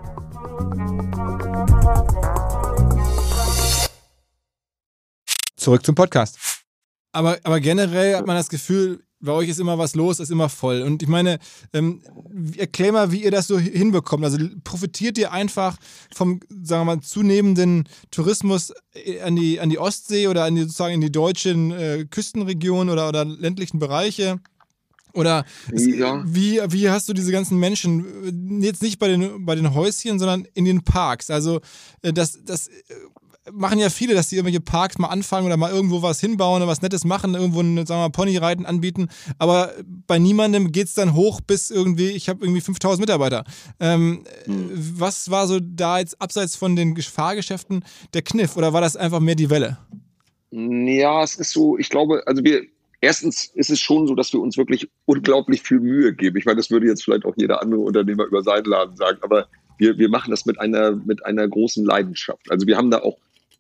[5.58, 6.38] Zurück zum Podcast.
[7.12, 10.50] Aber, aber generell hat man das Gefühl, bei euch ist immer was los, ist immer
[10.50, 10.82] voll.
[10.82, 11.40] Und ich meine,
[11.74, 12.02] ähm,
[12.58, 14.24] erklär mal, wie ihr das so hinbekommt.
[14.24, 15.78] Also profitiert ihr einfach
[16.14, 20.62] vom, sagen wir mal, zunehmenden Tourismus äh, an die, an die Ostsee oder an die,
[20.62, 24.40] sozusagen in die deutschen äh, Küstenregionen oder, oder ländlichen Bereiche?
[25.14, 26.24] Oder ja.
[26.26, 30.20] wie, wie hast du diese ganzen Menschen, äh, jetzt nicht bei den, bei den Häuschen,
[30.20, 31.30] sondern in den Parks?
[31.30, 31.62] Also
[32.02, 32.70] äh, das, das
[33.52, 36.70] machen ja viele, dass sie irgendwelche Parks mal anfangen oder mal irgendwo was hinbauen oder
[36.70, 39.10] was Nettes machen, irgendwo ein, sagen wir mal, Ponyreiten anbieten.
[39.38, 39.74] Aber
[40.08, 43.44] bei niemandem geht es dann hoch bis irgendwie, ich habe irgendwie 5000 Mitarbeiter.
[43.80, 44.72] Ähm, mhm.
[44.74, 49.20] Was war so da jetzt abseits von den Fahrgeschäften der Kniff oder war das einfach
[49.20, 49.78] mehr die Welle?
[50.52, 52.64] Ja, es ist so, ich glaube, also wir,
[53.02, 56.38] erstens ist es schon so, dass wir uns wirklich unglaublich viel Mühe geben.
[56.38, 59.48] Ich meine, das würde jetzt vielleicht auch jeder andere Unternehmer über seinen Laden sagen, aber
[59.78, 62.52] wir, wir machen das mit einer, mit einer großen Leidenschaft.
[62.52, 63.18] Also wir haben da auch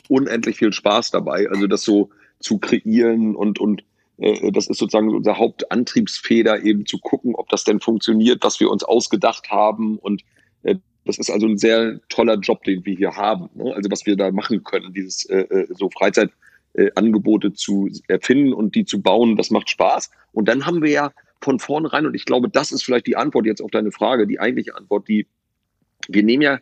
[0.09, 1.47] unendlich viel Spaß dabei.
[1.49, 3.83] Also das so zu kreieren und, und
[4.17, 8.69] äh, das ist sozusagen unser Hauptantriebsfeder, eben zu gucken, ob das denn funktioniert, was wir
[8.69, 9.97] uns ausgedacht haben.
[9.97, 10.23] Und
[10.63, 13.49] äh, das ist also ein sehr toller Job, den wir hier haben.
[13.53, 13.73] Ne?
[13.73, 18.75] Also was wir da machen können, dieses äh, äh so Freizeitangebote äh, zu erfinden und
[18.75, 20.11] die zu bauen, das macht Spaß.
[20.33, 23.45] Und dann haben wir ja von vornherein, und ich glaube, das ist vielleicht die Antwort
[23.45, 25.27] jetzt auf deine Frage, die eigentliche Antwort, die
[26.07, 26.59] wir nehmen ja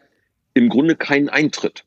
[0.53, 1.86] im Grunde keinen Eintritt.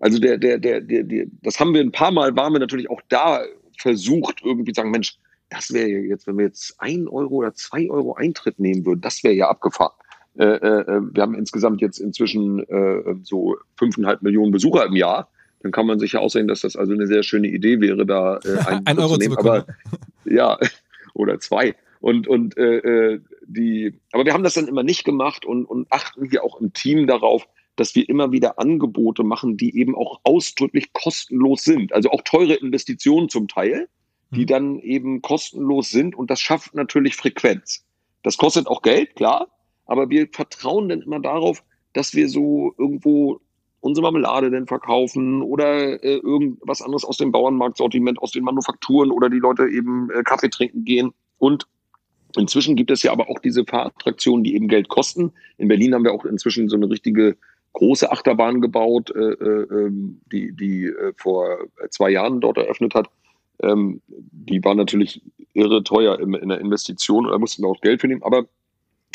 [0.00, 2.90] Also der, der, der, der, der, das haben wir ein paar Mal, waren wir natürlich
[2.90, 3.42] auch da
[3.76, 5.18] versucht, irgendwie zu sagen, Mensch,
[5.50, 9.00] das wäre ja jetzt, wenn wir jetzt ein Euro oder zwei Euro Eintritt nehmen würden,
[9.00, 9.92] das wäre ja abgefahren.
[10.38, 15.28] Äh, äh, äh, wir haben insgesamt jetzt inzwischen äh, so fünfeinhalb Millionen Besucher im Jahr.
[15.62, 18.38] Dann kann man sich ja aussehen, dass das also eine sehr schöne Idee wäre, da
[18.44, 19.36] äh, ein, ein Euro zu nehmen.
[19.36, 19.66] Aber
[20.24, 20.58] ja,
[21.14, 21.74] oder zwei.
[22.00, 25.90] Und, und äh, äh, die, aber wir haben das dann immer nicht gemacht und, und
[25.90, 27.48] achten hier auch im Team darauf,
[27.78, 31.92] dass wir immer wieder Angebote machen, die eben auch ausdrücklich kostenlos sind.
[31.92, 33.88] Also auch teure Investitionen zum Teil,
[34.30, 34.46] die mhm.
[34.46, 37.84] dann eben kostenlos sind und das schafft natürlich Frequenz.
[38.24, 39.46] Das kostet auch Geld, klar,
[39.86, 41.62] aber wir vertrauen dann immer darauf,
[41.92, 43.40] dass wir so irgendwo
[43.80, 49.30] unsere Marmelade denn verkaufen oder äh, irgendwas anderes aus dem Bauernmarktsortiment, aus den Manufakturen oder
[49.30, 51.12] die Leute eben äh, Kaffee trinken gehen.
[51.38, 51.68] Und
[52.36, 55.32] inzwischen gibt es ja aber auch diese Fahrattraktionen, die eben Geld kosten.
[55.58, 57.36] In Berlin haben wir auch inzwischen so eine richtige
[57.72, 61.58] große Achterbahn gebaut, äh, äh, ähm, die, die äh, vor
[61.90, 63.08] zwei Jahren dort eröffnet hat.
[63.62, 68.00] Ähm, die war natürlich irre teuer in, in der Investition, da mussten wir auch Geld
[68.00, 68.22] für nehmen.
[68.22, 68.46] Aber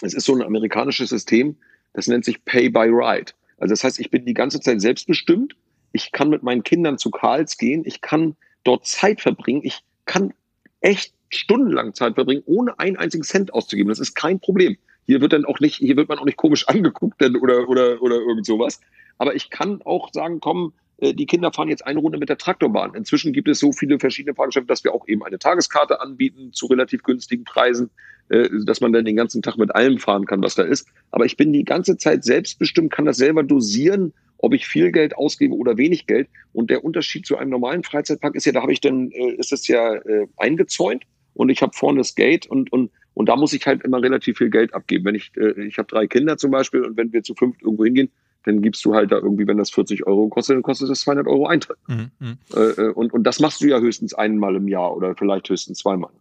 [0.01, 1.55] es ist so ein amerikanisches System,
[1.93, 3.31] das nennt sich Pay by Ride.
[3.57, 5.55] Also das heißt, ich bin die ganze Zeit selbstbestimmt.
[5.91, 7.83] Ich kann mit meinen Kindern zu Karls gehen.
[7.85, 9.61] Ich kann dort Zeit verbringen.
[9.63, 10.33] Ich kann
[10.81, 13.89] echt stundenlang Zeit verbringen, ohne einen einzigen Cent auszugeben.
[13.89, 14.77] Das ist kein Problem.
[15.05, 18.01] Hier wird dann auch nicht, hier wird man auch nicht komisch angeguckt denn, oder, oder,
[18.01, 18.79] oder irgend sowas.
[19.17, 22.37] Aber ich kann auch sagen, komm, äh, die Kinder fahren jetzt eine Runde mit der
[22.37, 22.95] Traktorbahn.
[22.95, 26.67] Inzwischen gibt es so viele verschiedene Fahrgeschäfte, dass wir auch eben eine Tageskarte anbieten zu
[26.67, 27.89] relativ günstigen Preisen,
[28.29, 30.87] äh, dass man dann den ganzen Tag mit allem fahren kann, was da ist.
[31.11, 35.15] Aber ich bin die ganze Zeit selbstbestimmt, kann das selber dosieren, ob ich viel Geld
[35.15, 36.27] ausgebe oder wenig Geld.
[36.51, 39.53] Und der Unterschied zu einem normalen Freizeitpark ist ja, da habe ich dann, äh, ist
[39.53, 39.99] es ja
[40.37, 44.01] eingezäunt und ich habe vorne das Gate und, und und da muss ich halt immer
[44.01, 45.05] relativ viel Geld abgeben.
[45.05, 47.85] Wenn ich, äh, ich habe drei Kinder zum Beispiel und wenn wir zu fünf irgendwo
[47.85, 48.09] hingehen,
[48.45, 51.27] dann gibst du halt da irgendwie, wenn das 40 Euro kostet, dann kostet das 200
[51.27, 51.77] Euro Eintritt.
[51.87, 52.11] Mhm.
[52.19, 52.37] mhm.
[52.55, 55.79] Äh, äh, und, und das machst du ja höchstens einmal im Jahr oder vielleicht höchstens
[55.79, 56.11] zweimal.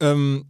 [0.00, 0.46] Ähm,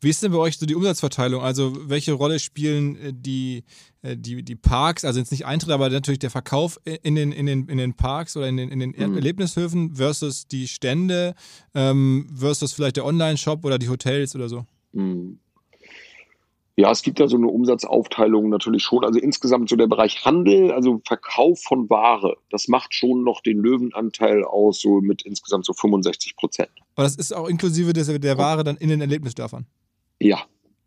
[0.00, 1.42] wie ist denn bei euch so die Umsatzverteilung?
[1.42, 3.64] Also welche Rolle spielen äh, die,
[4.02, 7.46] äh, die, die Parks, also jetzt nicht Eintritt, aber natürlich der Verkauf in den, in
[7.46, 9.16] den, in den Parks oder in den, in den mhm.
[9.16, 11.34] Erlebnishöfen versus die Stände
[11.74, 14.66] ähm, versus vielleicht der Online-Shop oder die Hotels oder so?
[14.94, 15.38] Mhm.
[16.76, 19.04] Ja, es gibt da so eine Umsatzaufteilung natürlich schon.
[19.04, 23.58] Also insgesamt so der Bereich Handel, also Verkauf von Ware, das macht schon noch den
[23.58, 26.70] Löwenanteil aus, so mit insgesamt so 65 Prozent.
[26.96, 29.66] Aber das ist auch inklusive des, der Ware dann in den Erlebnisdörfern?
[30.18, 30.42] Ja.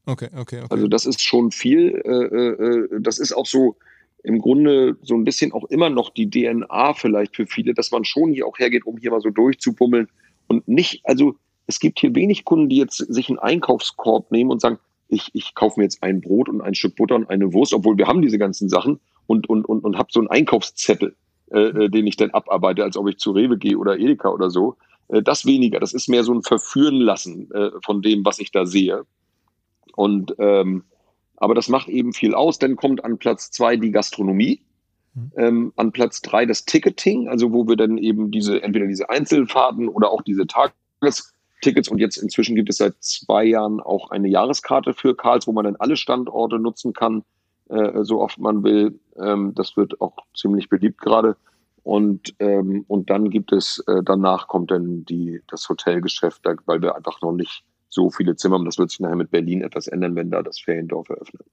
[0.06, 0.68] Okay, okay, okay.
[0.70, 2.02] Also das ist schon viel.
[2.04, 3.78] Äh, äh, das ist auch so
[4.24, 8.04] im Grunde so ein bisschen auch immer noch die DNA vielleicht für viele, dass man
[8.04, 10.10] schon hier auch hergeht, um hier mal so durchzupummeln
[10.48, 11.36] und nicht, also
[11.68, 15.54] es gibt hier wenig Kunden, die jetzt sich einen Einkaufskorb nehmen und sagen, ich, ich
[15.54, 18.22] kaufe mir jetzt ein Brot und ein Stück Butter und eine Wurst, obwohl wir haben
[18.22, 21.16] diese ganzen Sachen und, und, und, und habe so einen Einkaufszettel,
[21.52, 24.50] äh, äh, den ich dann abarbeite, als ob ich zu Rewe gehe oder Edeka oder
[24.50, 24.78] so.
[25.10, 25.80] Äh, das weniger.
[25.80, 29.04] Das ist mehr so ein Verführen lassen äh, von dem, was ich da sehe.
[29.96, 30.84] Und ähm,
[31.38, 32.60] aber das macht eben viel aus.
[32.60, 34.62] Dann kommt an Platz zwei die Gastronomie.
[35.14, 35.32] Mhm.
[35.38, 39.88] Ähm, an Platz drei das Ticketing, also wo wir dann eben diese, entweder diese Einzelfahrten
[39.88, 44.28] oder auch diese Tages Tickets und jetzt inzwischen gibt es seit zwei Jahren auch eine
[44.28, 47.24] Jahreskarte für Karls, wo man dann alle Standorte nutzen kann,
[47.70, 49.00] äh, so oft man will.
[49.18, 51.36] Ähm, das wird auch ziemlich beliebt gerade.
[51.84, 56.96] Und, ähm, und dann gibt es, äh, danach kommt dann die, das Hotelgeschäft, weil wir
[56.96, 58.58] einfach noch nicht so viele Zimmer.
[58.58, 61.46] Und das wird sich nachher mit Berlin etwas ändern, wenn da das Feriendorf eröffnet.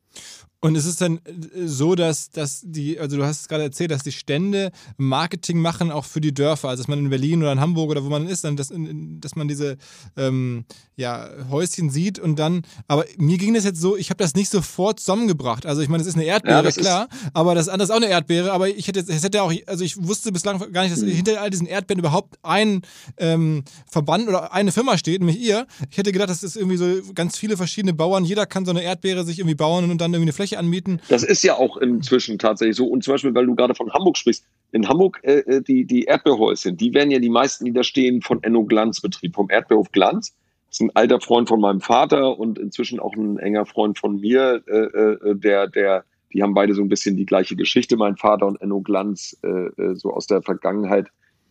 [0.64, 3.90] Und ist es dann äh, so, dass, dass die, also du hast es gerade erzählt,
[3.90, 7.52] dass die Stände Marketing machen auch für die Dörfer, also dass man in Berlin oder
[7.52, 9.76] in Hamburg oder wo man ist, dann dass, dass man diese
[10.16, 10.64] ähm,
[10.96, 14.50] ja, Häuschen sieht und dann, aber mir ging das jetzt so, ich habe das nicht
[14.50, 15.66] sofort zusammengebracht.
[15.66, 18.08] Also ich meine, es ist eine Erdbeere, ja, klar, aber das andere ist auch eine
[18.08, 21.08] Erdbeere, aber ich hätte, es hätte auch, also ich wusste bislang gar nicht, dass mhm.
[21.08, 22.80] hinter all diesen Erdbeeren überhaupt ein
[23.18, 25.66] ähm, Verband oder eine Firma steht, nämlich ihr.
[25.90, 28.82] Ich hätte gedacht, das ist irgendwie so ganz viele verschiedene Bauern, jeder kann so eine
[28.82, 31.00] Erdbeere sich irgendwie bauen und dann irgendwie eine Fläche anmieten.
[31.08, 32.86] Das ist ja auch inzwischen tatsächlich so.
[32.86, 36.04] Und zum Beispiel, weil du gerade von Hamburg sprichst, in Hamburg äh, äh die, die
[36.04, 39.90] Erdbeerhäuschen, die werden ja die meisten, die da stehen, von Enno Glanz betrieben, vom Erdbeerhof
[39.92, 40.34] Glanz.
[40.68, 44.20] Das ist ein alter Freund von meinem Vater und inzwischen auch ein enger Freund von
[44.20, 47.96] mir, äh, äh, der, der, die haben beide so ein bisschen die gleiche Geschichte.
[47.96, 51.06] Mein Vater und Enno Glanz, äh, äh so aus der Vergangenheit,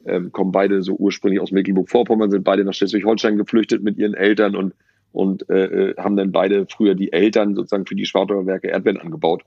[0.06, 4.56] ähm, kommen beide so ursprünglich aus Mecklenburg-Vorpommern, sind beide nach Schleswig-Holstein geflüchtet mit ihren Eltern
[4.56, 4.74] und
[5.14, 9.00] und äh, äh, haben dann beide früher die Eltern sozusagen für die Schwartauer Werke Erdbeeren
[9.00, 9.44] angebaut.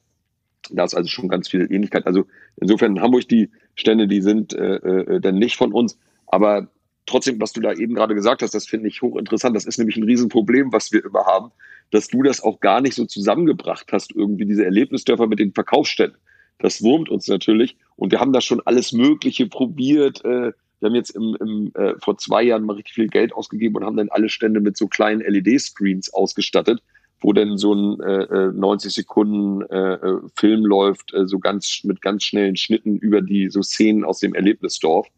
[0.70, 2.06] Da ist also schon ganz viel Ähnlichkeit.
[2.06, 2.24] Also
[2.56, 6.68] insofern in Hamburg die Stände, die sind äh, äh, dann nicht von uns, aber
[7.04, 9.54] trotzdem, was du da eben gerade gesagt hast, das finde ich hochinteressant.
[9.56, 11.50] Das ist nämlich ein Riesenproblem, was wir immer haben,
[11.90, 16.18] dass du das auch gar nicht so zusammengebracht hast, irgendwie diese Erlebnisdörfer mit den Verkaufsständen.
[16.58, 20.24] Das wurmt uns natürlich und wir haben da schon alles Mögliche probiert.
[20.24, 23.76] Äh, wir haben jetzt im, im, äh, vor zwei Jahren mal richtig viel Geld ausgegeben
[23.76, 26.82] und haben dann alle Stände mit so kleinen LED-Screens ausgestattet,
[27.20, 31.80] wo dann so ein äh, 90 äh, Sekunden äh, äh, Film läuft, äh, so ganz
[31.84, 35.08] mit ganz schnellen Schnitten über die so Szenen aus dem Erlebnisdorf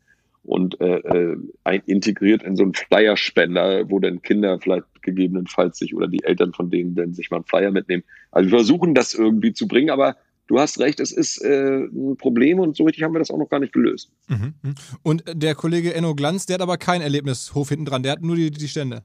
[0.45, 5.95] und äh, äh, ein, integriert in so einen Flyerspender, wo dann Kinder vielleicht gegebenenfalls sich
[5.95, 8.05] oder die Eltern von denen dann sich mal einen Flyer mitnehmen.
[8.31, 10.17] Also wir versuchen das irgendwie zu bringen, aber
[10.49, 13.39] du hast recht, es ist äh, ein Problem und so richtig haben wir das auch
[13.39, 14.11] noch gar nicht gelöst.
[14.29, 14.55] Mhm.
[14.63, 14.75] mhm.
[15.03, 18.37] Und der Kollege Enno Glanz, der hat aber keinen Erlebnishof hinten dran, der hat nur
[18.37, 19.05] die, die Stände.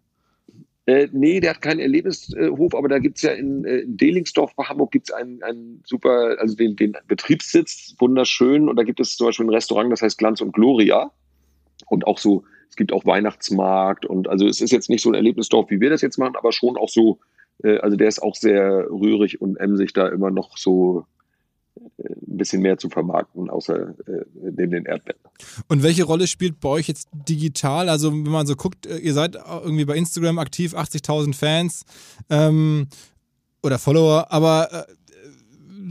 [0.85, 4.53] Äh, nee, der hat keinen Erlebnishof, aber da gibt es ja in, äh, in Delingsdorf
[4.55, 8.67] bei Hamburg gibt es einen, einen super, also den, den Betriebssitz, wunderschön.
[8.67, 11.11] Und da gibt es zum Beispiel ein Restaurant, das heißt Glanz und Gloria.
[11.87, 15.15] Und auch so, es gibt auch Weihnachtsmarkt und also es ist jetzt nicht so ein
[15.15, 17.19] Erlebnisdorf, wie wir das jetzt machen, aber schon auch so,
[17.63, 21.05] äh, also der ist auch sehr rührig und emsig da immer noch so
[21.77, 25.19] ein bisschen mehr zu vermarkten, außer äh, neben den Erdbeeren.
[25.67, 27.89] Und welche Rolle spielt bei euch jetzt digital?
[27.89, 31.85] Also wenn man so guckt, äh, ihr seid irgendwie bei Instagram aktiv, 80.000 Fans
[32.29, 32.87] ähm,
[33.61, 34.93] oder Follower, aber äh,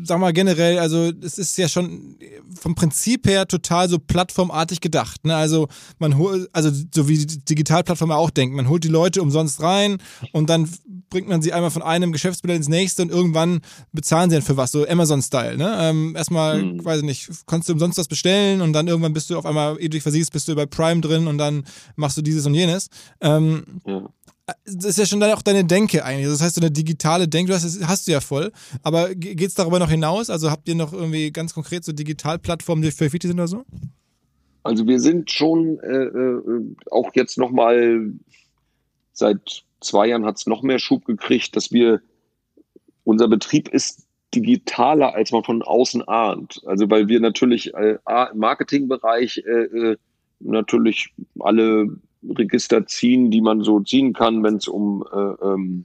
[0.04, 2.16] sag mal generell, also es ist ja schon
[2.58, 5.24] vom Prinzip her total so plattformartig gedacht.
[5.24, 5.34] Ne?
[5.34, 5.68] Also
[5.98, 9.98] man holt, also so wie die Digitalplattform auch denkt, man holt die Leute umsonst rein
[10.32, 10.68] und dann
[11.12, 13.60] bringt man sie einmal von einem Geschäftsmodell ins nächste und irgendwann
[13.92, 15.56] bezahlen sie dann für was, so Amazon-Style.
[15.56, 15.76] Ne?
[15.80, 16.84] Ähm, erstmal, hm.
[16.84, 19.76] weiß ich nicht, konntest du umsonst was bestellen und dann irgendwann bist du auf einmal,
[19.76, 22.54] ehe du dich versiehst, bist du bei Prime drin und dann machst du dieses und
[22.54, 22.88] jenes.
[23.20, 24.08] Ähm, ja
[24.64, 26.26] das ist ja schon auch deine Denke eigentlich.
[26.26, 28.52] Das heißt, so eine digitale Denke, das hast du ja voll.
[28.82, 30.30] Aber geht es darüber noch hinaus?
[30.30, 33.48] Also habt ihr noch irgendwie ganz konkret so Digitalplattformen, die für euch wichtig sind oder
[33.48, 33.64] so?
[34.64, 38.12] Also wir sind schon äh, äh auch jetzt nochmal
[39.12, 42.00] seit zwei Jahren hat es noch mehr Schub gekriegt, dass wir
[43.04, 46.62] unser Betrieb ist digitaler, als man von außen ahnt.
[46.66, 47.98] Also weil wir natürlich äh,
[48.32, 49.96] im Marketingbereich äh, äh,
[50.40, 51.88] natürlich alle
[52.26, 55.84] Register ziehen, die man so ziehen kann, wenn es um äh, ähm,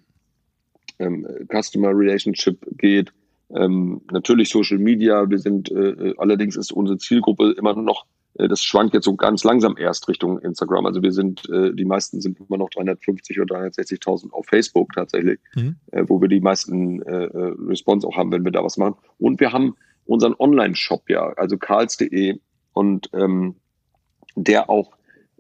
[1.00, 3.12] ähm, Customer Relationship geht.
[3.50, 5.30] Ähm, natürlich Social Media.
[5.30, 9.44] Wir sind äh, allerdings ist unsere Zielgruppe immer noch äh, das schwankt jetzt so ganz
[9.44, 10.86] langsam erst Richtung Instagram.
[10.86, 15.40] Also wir sind, äh, die meisten sind immer noch 350 oder 360.000 auf Facebook tatsächlich,
[15.56, 15.78] mhm.
[15.92, 18.96] äh, wo wir die meisten äh, äh, Response auch haben, wenn wir da was machen.
[19.18, 19.76] Und wir haben
[20.06, 22.40] unseren Online-Shop ja, also karls.de
[22.74, 23.56] und ähm,
[24.36, 24.92] der auch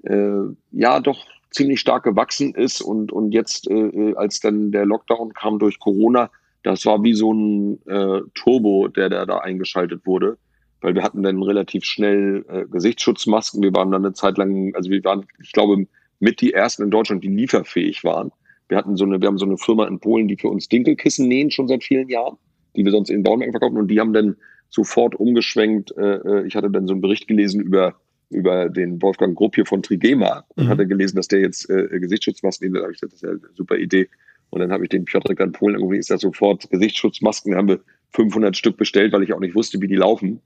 [0.04, 0.42] äh,
[0.72, 5.60] ja doch ziemlich stark gewachsen ist und, und jetzt, äh, als dann der Lockdown kam
[5.60, 6.30] durch Corona,
[6.64, 10.38] das war wie so ein äh, Turbo, der, der da eingeschaltet wurde
[10.82, 13.62] weil wir hatten dann relativ schnell äh, Gesichtsschutzmasken.
[13.64, 15.88] Wir waren dann eine Zeit lang, also wir waren, ich glaube,
[16.20, 18.32] mit die ersten in Deutschland, die lieferfähig waren.
[18.70, 21.28] Wir hatten so eine, wir haben so eine Firma in Polen, die für uns Dinkelkissen
[21.28, 22.38] nähen schon seit vielen Jahren,
[22.76, 24.36] die wir sonst in Baumarkt verkaufen und die haben dann
[24.70, 25.96] sofort umgeschwenkt.
[25.98, 27.96] Äh, äh, ich hatte dann so einen Bericht gelesen über
[28.30, 30.70] über den Wolfgang Grupp hier von Trigema und mhm.
[30.70, 33.56] hatte gelesen, dass der jetzt äh, Gesichtsschutzmasken, da habe ich gesagt, das ist ja eine
[33.56, 34.10] super Idee.
[34.50, 37.68] Und dann habe ich den Piotrek an Polen irgendwie ist da sofort Gesichtsschutzmasken, da haben
[37.68, 37.80] wir
[38.12, 40.42] 500 Stück bestellt, weil ich auch nicht wusste, wie die laufen.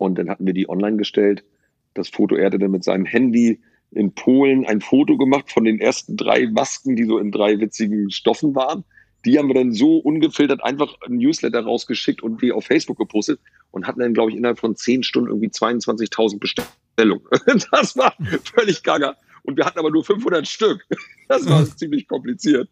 [0.00, 1.44] Und dann hatten wir die online gestellt.
[1.92, 5.78] Das Foto, er hatte dann mit seinem Handy in Polen ein Foto gemacht von den
[5.78, 8.84] ersten drei Masken, die so in drei witzigen Stoffen waren.
[9.26, 13.40] Die haben wir dann so ungefiltert einfach ein Newsletter rausgeschickt und die auf Facebook gepostet
[13.72, 17.26] und hatten dann, glaube ich, innerhalb von zehn Stunden irgendwie 22.000 Bestellungen.
[17.70, 18.14] Das war
[18.54, 19.16] völlig gaga.
[19.42, 20.86] Und wir hatten aber nur 500 Stück.
[21.28, 22.70] Das war ziemlich kompliziert.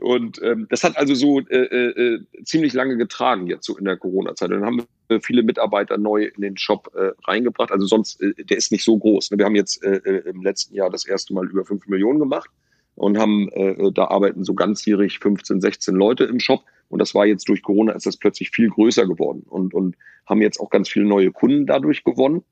[0.00, 3.96] Und ähm, das hat also so äh, äh, ziemlich lange getragen jetzt so in der
[3.96, 4.50] Corona-Zeit.
[4.50, 4.86] Dann haben wir
[5.20, 7.72] viele Mitarbeiter neu in den Shop äh, reingebracht.
[7.72, 9.30] Also sonst, äh, der ist nicht so groß.
[9.30, 9.38] Ne?
[9.38, 12.50] Wir haben jetzt äh, äh, im letzten Jahr das erste Mal über fünf Millionen gemacht
[12.94, 16.62] und haben, äh, da arbeiten so ganzjährig 15, 16 Leute im Shop.
[16.88, 20.40] Und das war jetzt durch Corona ist das plötzlich viel größer geworden und, und haben
[20.40, 22.44] jetzt auch ganz viele neue Kunden dadurch gewonnen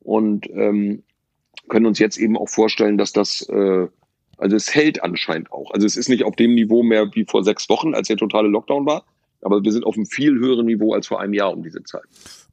[0.00, 1.02] und ähm,
[1.68, 3.88] können uns jetzt eben auch vorstellen, dass das äh,
[4.42, 5.70] also es hält anscheinend auch.
[5.70, 8.48] Also es ist nicht auf dem Niveau mehr wie vor sechs Wochen, als der totale
[8.48, 9.04] Lockdown war,
[9.42, 12.04] aber wir sind auf einem viel höheren Niveau als vor einem Jahr um diese Zeit.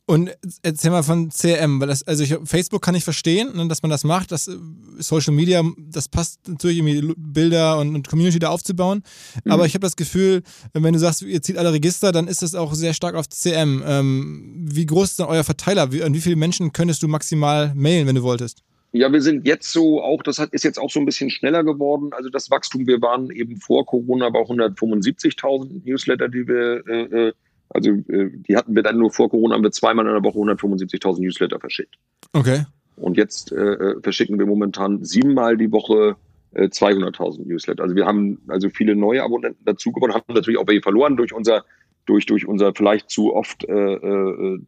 [0.10, 0.32] Und
[0.64, 3.92] erzähl mal von CRM, weil das, also ich, Facebook kann ich verstehen, ne, dass man
[3.92, 4.58] das macht, das äh,
[4.98, 9.04] Social Media, das passt natürlich irgendwie Bilder und, und Community da aufzubauen.
[9.46, 9.52] Mhm.
[9.52, 10.42] Aber ich habe das Gefühl,
[10.74, 13.84] wenn du sagst, ihr zieht alle Register, dann ist das auch sehr stark auf CRM.
[13.86, 15.92] Ähm, wie groß ist dann euer Verteiler?
[15.92, 18.64] Wie, an wie viele Menschen könntest du maximal mailen, wenn du wolltest?
[18.92, 21.64] Ja, wir sind jetzt so auch, das hat, ist jetzt auch so ein bisschen schneller
[21.64, 22.10] geworden.
[22.12, 27.34] Also das Wachstum, wir waren eben vor Corona bei 175.000 Newsletter, die wir, äh, äh,
[27.70, 30.40] also äh, die hatten wir dann nur vor Corona, haben wir zweimal in der Woche
[30.40, 31.96] 175.000 Newsletter verschickt.
[32.34, 32.66] Okay.
[32.96, 36.16] Und jetzt äh, äh, verschicken wir momentan siebenmal die Woche
[36.54, 37.84] äh, 200.000 Newsletter.
[37.84, 41.32] Also wir haben also viele neue Abonnenten dazu gewonnen, haben natürlich auch welche verloren durch
[41.32, 41.64] unser
[42.10, 44.60] durch, durch unser vielleicht zu oft, äh, äh,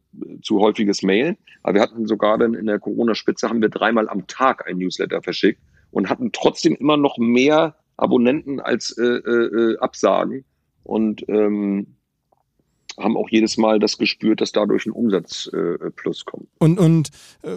[0.42, 1.36] zu häufiges Mailen.
[1.64, 5.22] Aber wir hatten sogar dann in der Corona-Spitze haben wir dreimal am Tag ein Newsletter
[5.22, 10.44] verschickt und hatten trotzdem immer noch mehr Abonnenten als äh, äh, Absagen.
[10.84, 11.96] Und ähm,
[12.98, 16.46] haben auch jedes Mal das gespürt, dass dadurch ein Umsatzplus äh, kommt.
[16.58, 17.08] Und, und
[17.42, 17.50] äh,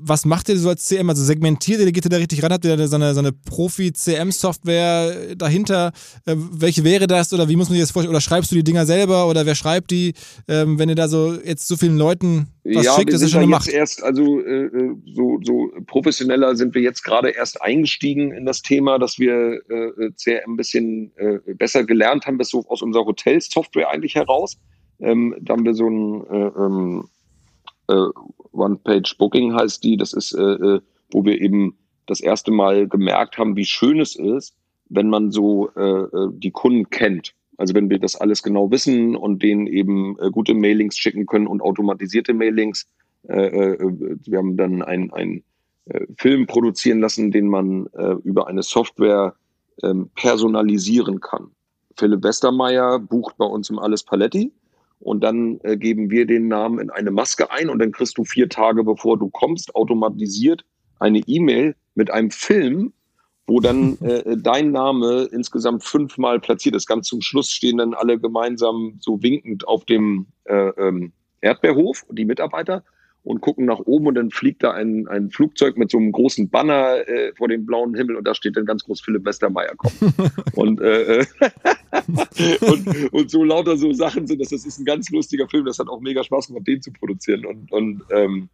[0.00, 1.10] was macht ihr so als CM?
[1.10, 2.52] Also segmentiert ihr, geht ihr da richtig ran?
[2.52, 5.92] Habt ihr da so eine, so eine Profi-CM-Software dahinter?
[6.24, 8.14] Äh, welche wäre das oder wie muss man sich das vorstellen?
[8.14, 10.14] Oder schreibst du die Dinger selber oder wer schreibt die?
[10.46, 13.40] Ähm, wenn ihr da so jetzt so vielen Leuten was ja, schickt, das ist schon
[13.40, 13.68] eine Macht.
[13.68, 18.62] Erst, also äh, äh, so, so professioneller sind wir jetzt gerade erst eingestiegen in das
[18.62, 21.12] Thema, dass wir äh, CRM ein bisschen
[21.56, 24.58] besser gelernt haben, bis so aus unserer Hotelsoftware eigentlich heraus.
[25.00, 27.08] Ähm, da haben wir so ein äh, ähm,
[27.88, 28.08] äh,
[28.52, 29.96] One-Page-Booking heißt die.
[29.96, 30.80] Das ist, äh, äh,
[31.12, 31.76] wo wir eben
[32.06, 34.54] das erste Mal gemerkt haben, wie schön es ist,
[34.88, 37.34] wenn man so äh, äh, die Kunden kennt.
[37.56, 41.60] Also wenn wir das alles genau wissen und denen eben gute Mailings schicken können und
[41.60, 42.86] automatisierte Mailings.
[43.24, 45.42] Wir haben dann ein, ein
[45.86, 47.88] äh, Film produzieren lassen, den man
[48.22, 49.34] über eine Software
[49.82, 51.50] äh, personalisieren kann.
[51.96, 54.52] Philipp Westermeier bucht bei uns im Alles Paletti
[55.00, 58.24] und dann äh, geben wir den Namen in eine Maske ein und dann kriegst du
[58.24, 60.64] vier Tage bevor du kommst automatisiert
[60.98, 62.92] eine E-Mail mit einem Film,
[63.46, 66.86] wo dann äh, dein Name insgesamt fünfmal platziert ist.
[66.86, 72.24] Ganz zum Schluss stehen dann alle gemeinsam so winkend auf dem äh, ähm, Erdbeerhof, die
[72.24, 72.82] Mitarbeiter
[73.28, 76.48] und gucken nach oben und dann fliegt da ein, ein Flugzeug mit so einem großen
[76.48, 79.94] Banner äh, vor dem blauen Himmel und da steht dann ganz groß Philipp Westermeier kommt.
[80.54, 81.26] und, äh, äh
[82.62, 84.48] und, und so lauter so Sachen sind das.
[84.48, 85.66] Das ist ein ganz lustiger Film.
[85.66, 87.44] Das hat auch mega Spaß gemacht, den zu produzieren.
[87.44, 88.48] Und, und ähm,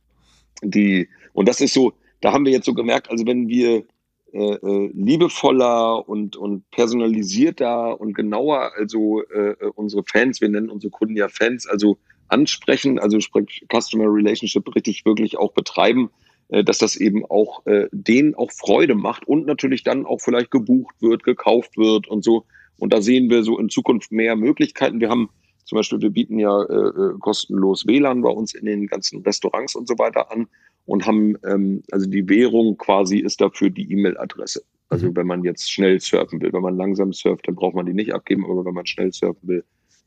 [0.65, 3.85] die, und das ist so, da haben wir jetzt so gemerkt, also wenn wir
[4.33, 10.91] äh, äh, liebevoller und, und personalisierter und genauer, also äh, unsere Fans, wir nennen unsere
[10.91, 11.97] Kunden ja Fans, also
[12.29, 16.11] ansprechen, also sprich Customer Relationship richtig wirklich auch betreiben,
[16.49, 20.51] äh, dass das eben auch äh, denen auch Freude macht und natürlich dann auch vielleicht
[20.51, 22.45] gebucht wird, gekauft wird und so.
[22.77, 25.01] Und da sehen wir so in Zukunft mehr Möglichkeiten.
[25.01, 25.31] Wir haben
[25.65, 29.75] zum Beispiel, wir bieten ja äh, äh kostenlos WLAN bei uns in den ganzen Restaurants
[29.75, 30.49] und so weiter an.
[30.87, 34.63] und haben, ähm, also die Währung quasi ist dafür die E-Mail-Adresse.
[34.91, 35.17] Also mhm.
[35.17, 38.13] wenn man jetzt schnell surfen will, wenn man langsam surft, dann braucht man die nicht
[38.13, 39.65] abgeben, aber wenn man schnell surfen will,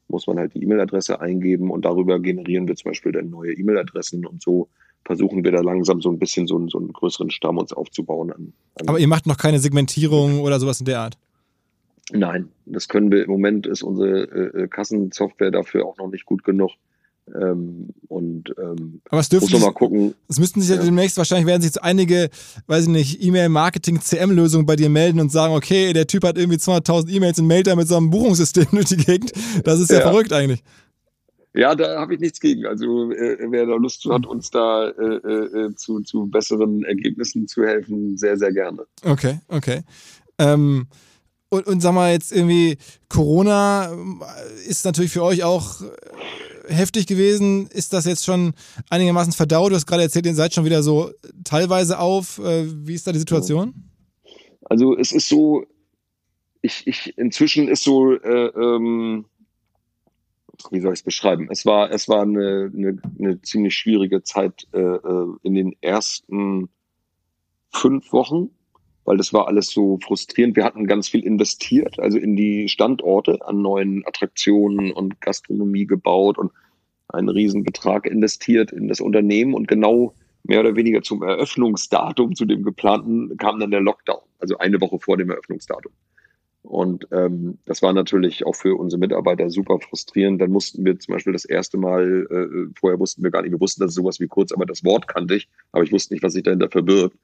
[0.10, 4.26] muss man halt die E-Mail-Adresse eingeben und darüber generieren wir zum Beispiel dann neue E-Mail-Adressen
[4.26, 4.70] und so
[5.06, 8.32] versuchen wir da langsam so ein bisschen so einen, so einen größeren Stamm uns aufzubauen.
[8.32, 11.18] An, an aber ihr macht noch keine Segmentierung oder sowas in der Art?
[12.12, 16.26] Nein, das können wir im Moment ist unsere äh, äh Kassensoftware dafür auch noch nicht
[16.26, 16.72] gut genug.
[17.36, 20.16] Ähm, und ähm, aber es dürfen muss mal gucken.
[20.28, 22.30] Es müssten sich ja, ja, demnächst wahrscheinlich werden sich jetzt einige,
[22.68, 27.10] weiß ich nicht, E-Mail-Marketing-CM-Lösungen bei dir melden und sagen, okay, der Typ hat irgendwie 200.000
[27.10, 29.34] E-Mails und mailt da mit so einem Buchungssystem durch die Gegend.
[29.64, 30.64] Das ist ja, ja verrückt eigentlich.
[31.54, 32.66] Ja, da habe ich nichts gegen.
[32.66, 37.64] Also äh, wer da Lust hat, uns da äh, äh, zu, zu besseren Ergebnissen zu
[37.64, 38.86] helfen, sehr, sehr gerne.
[39.04, 39.82] Okay, okay.
[40.38, 40.88] Ähm,
[41.50, 42.78] und, und sag mal jetzt irgendwie,
[43.10, 43.92] Corona
[44.68, 45.82] ist natürlich für euch auch
[46.68, 47.68] heftig gewesen.
[47.68, 48.54] Ist das jetzt schon
[48.90, 49.72] einigermaßen verdaut?
[49.72, 51.12] Du hast gerade erzählt, ihr seid schon wieder so
[51.44, 52.40] teilweise auf.
[52.40, 53.74] Äh, wie ist da die Situation?
[54.66, 55.66] Also es ist so,
[56.62, 59.26] ich, ich inzwischen ist so, äh, ähm,
[60.72, 61.48] wie soll ich es beschreiben?
[61.52, 66.70] Es war, es war eine, eine, eine ziemlich schwierige Zeit äh, äh in den ersten
[67.72, 68.50] fünf Wochen
[69.08, 70.58] weil das war alles so frustrierend.
[70.58, 76.38] Wir hatten ganz viel investiert, also in die Standorte an neuen Attraktionen und Gastronomie gebaut
[76.38, 76.52] und
[77.08, 82.64] einen Riesenbetrag investiert in das Unternehmen und genau mehr oder weniger zum Eröffnungsdatum, zu dem
[82.64, 85.94] geplanten, kam dann der Lockdown, also eine Woche vor dem Eröffnungsdatum.
[86.64, 90.42] Und ähm, das war natürlich auch für unsere Mitarbeiter super frustrierend.
[90.42, 93.62] Dann mussten wir zum Beispiel das erste Mal, äh, vorher wussten wir gar nicht, wir
[93.62, 96.24] wussten, dass es sowas wie kurz, aber das Wort kannte ich, aber ich wusste nicht,
[96.24, 97.16] was sich dahinter verbirgt.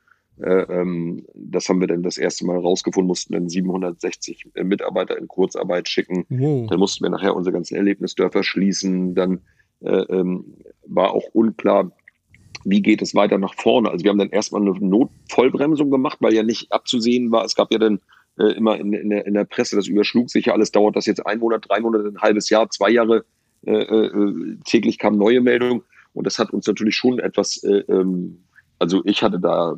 [0.41, 5.17] Äh, ähm, das haben wir dann das erste Mal rausgefunden, mussten dann 760 äh, Mitarbeiter
[5.17, 6.25] in Kurzarbeit schicken.
[6.29, 6.69] Wow.
[6.69, 9.13] Dann mussten wir nachher unsere ganzen Erlebnisdörfer schließen.
[9.13, 9.41] Dann
[9.81, 10.55] äh, ähm,
[10.87, 11.91] war auch unklar,
[12.65, 13.91] wie geht es weiter nach vorne.
[13.91, 17.45] Also wir haben dann erstmal eine Notvollbremsung gemacht, weil ja nicht abzusehen war.
[17.45, 17.99] Es gab ja dann
[18.39, 21.05] äh, immer in, in, der, in der Presse, das überschlug sich ja alles, dauert das
[21.05, 23.25] jetzt ein Monat, drei Monate, ein halbes Jahr, zwei Jahre.
[23.65, 25.83] Äh, äh, täglich kamen neue Meldungen.
[26.13, 28.43] Und das hat uns natürlich schon etwas, ähm,
[28.77, 29.77] also ich hatte da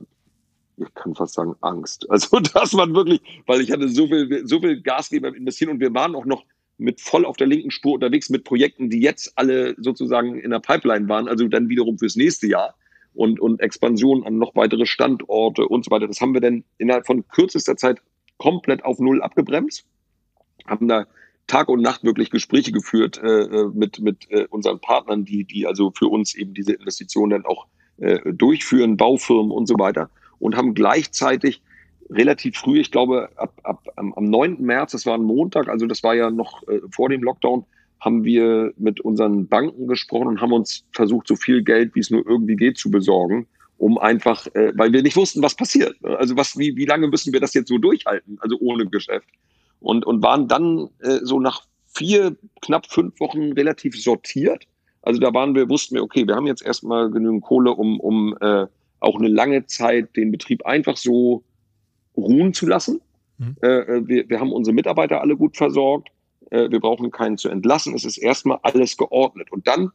[0.78, 2.06] ich kann fast sagen, Angst.
[2.10, 5.72] Also das war wirklich, weil ich hatte so viel, so viel Gas gegeben beim Investieren
[5.72, 6.44] und wir waren auch noch
[6.78, 10.60] mit voll auf der linken Spur unterwegs mit Projekten, die jetzt alle sozusagen in der
[10.60, 12.76] Pipeline waren, also dann wiederum fürs nächste Jahr
[13.14, 16.08] und, und Expansion an noch weitere Standorte und so weiter.
[16.08, 18.02] Das haben wir dann innerhalb von kürzester Zeit
[18.38, 19.86] komplett auf Null abgebremst,
[20.66, 21.06] haben da
[21.48, 25.68] Tag und Nacht wirklich Gespräche geführt äh, äh mit, mit äh, unseren Partnern, die, die
[25.68, 27.68] also für uns eben diese Investitionen dann auch
[27.98, 30.10] äh, durchführen, Baufirmen und so weiter
[30.40, 31.62] und haben gleichzeitig
[32.10, 34.62] relativ früh, ich glaube ab, ab am, am 9.
[34.62, 37.66] März, das war ein Montag, also das war ja noch äh, vor dem Lockdown,
[38.00, 42.12] haben wir mit unseren Banken gesprochen und haben uns versucht, so viel Geld, wie es
[42.12, 45.96] nur irgendwie geht, zu besorgen, um einfach, äh, weil wir nicht wussten, was passiert.
[46.04, 49.28] Also was, wie, wie lange müssen wir das jetzt so durchhalten, also ohne Geschäft.
[49.80, 51.64] Und, und waren dann äh, so nach
[51.96, 54.68] vier, knapp fünf Wochen relativ sortiert.
[55.02, 58.38] Also da waren wir, wussten wir, okay, wir haben jetzt erstmal genügend Kohle, um, um
[58.40, 58.68] äh,
[59.00, 61.44] auch eine lange Zeit den Betrieb einfach so
[62.16, 63.02] ruhen zu lassen.
[63.38, 63.56] Mhm.
[63.62, 66.10] Äh, äh, wir, wir haben unsere Mitarbeiter alle gut versorgt.
[66.52, 67.94] Äh, wir brauchen keinen zu entlassen.
[67.94, 69.52] Es ist erstmal alles geordnet.
[69.52, 69.92] Und dann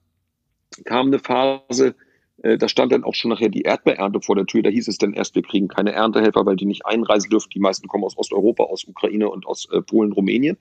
[0.85, 1.95] kam eine Phase,
[2.43, 4.63] äh, da stand dann auch schon nachher die Erdbeerernte vor der Tür.
[4.63, 7.51] Da hieß es dann erst, wir kriegen keine Erntehelfer, weil die nicht einreisen dürfen.
[7.55, 10.57] Die meisten kommen aus Osteuropa, aus Ukraine und aus äh, Polen, Rumänien.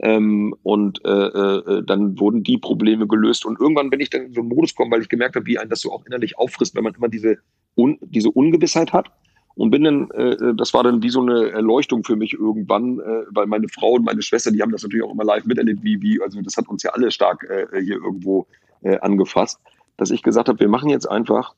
[0.00, 3.44] Ähm, und äh, äh, dann wurden die Probleme gelöst.
[3.44, 5.58] Und irgendwann bin ich dann in so einen Modus gekommen, weil ich gemerkt habe, wie
[5.58, 7.38] einen das so auch innerlich auffrisst, wenn man immer diese
[7.78, 9.10] un, diese Ungewissheit hat.
[9.54, 13.24] Und bin dann, äh, das war dann wie so eine Erleuchtung für mich irgendwann, äh,
[13.30, 16.00] weil meine Frau und meine Schwester, die haben das natürlich auch immer live miterlebt, wie,
[16.00, 18.46] wie, also das hat uns ja alle stark äh, hier irgendwo
[18.82, 19.58] äh, angefasst,
[19.96, 21.54] dass ich gesagt habe, wir machen jetzt einfach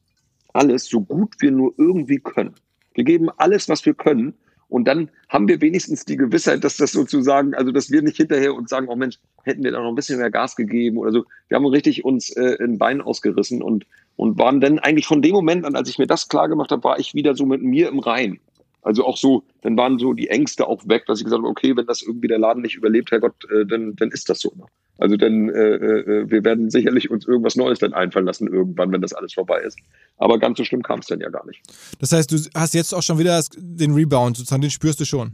[0.55, 2.55] alles so gut wir nur irgendwie können.
[2.95, 4.35] Wir geben alles, was wir können
[4.71, 8.55] und dann haben wir wenigstens die Gewissheit, dass das sozusagen, also dass wir nicht hinterher
[8.55, 11.25] uns sagen, oh Mensch, hätten wir da noch ein bisschen mehr Gas gegeben oder so.
[11.49, 13.85] Wir haben richtig uns äh, ein Bein ausgerissen und,
[14.17, 16.85] und waren dann eigentlich von dem Moment an, als ich mir das klar gemacht habe,
[16.85, 18.39] war ich wieder so mit mir im Rein.
[18.83, 21.77] Also auch so, dann waren so die Ängste auch weg, dass ich gesagt habe, okay,
[21.77, 24.53] wenn das irgendwie der Laden nicht überlebt, Herrgott, äh, dann, dann ist das so.
[24.57, 24.65] Ne?
[25.01, 29.01] Also dann, äh, äh, wir werden sicherlich uns irgendwas Neues dann einfallen lassen irgendwann, wenn
[29.01, 29.79] das alles vorbei ist.
[30.19, 31.63] Aber ganz so schlimm kam es dann ja gar nicht.
[31.99, 35.33] Das heißt, du hast jetzt auch schon wieder den Rebound, sozusagen, den spürst du schon.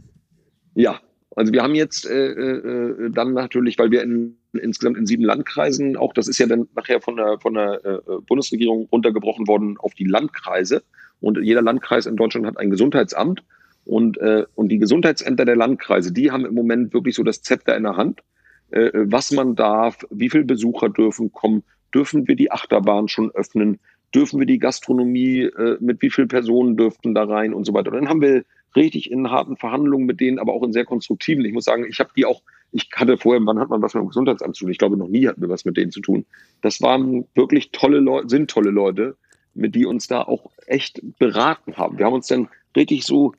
[0.73, 1.01] Ja,
[1.35, 5.97] also wir haben jetzt äh, äh, dann natürlich, weil wir in, insgesamt in sieben Landkreisen,
[5.97, 9.93] auch das ist ja dann nachher von der, von der äh, Bundesregierung runtergebrochen worden auf
[9.95, 10.81] die Landkreise.
[11.19, 13.43] Und jeder Landkreis in Deutschland hat ein Gesundheitsamt.
[13.83, 17.75] Und, äh, und die Gesundheitsämter der Landkreise, die haben im Moment wirklich so das Zepter
[17.75, 18.21] in der Hand,
[18.71, 21.63] äh, was man darf, wie viele Besucher dürfen kommen,
[21.93, 23.79] dürfen wir die Achterbahn schon öffnen,
[24.13, 27.91] dürfen wir die Gastronomie, äh, mit wie vielen Personen dürften da rein und so weiter.
[27.91, 28.43] Und dann haben wir
[28.75, 31.45] richtig in harten Verhandlungen mit denen, aber auch in sehr konstruktiven.
[31.45, 32.41] Ich muss sagen, ich habe die auch,
[32.71, 34.71] ich hatte vorher, wann hat man was mit dem Gesundheitsamt zu tun?
[34.71, 36.25] Ich glaube, noch nie hatten wir was mit denen zu tun.
[36.61, 39.15] Das waren wirklich tolle Leute, sind tolle Leute,
[39.53, 41.97] mit die uns da auch echt beraten haben.
[41.97, 43.33] Wir haben uns dann richtig so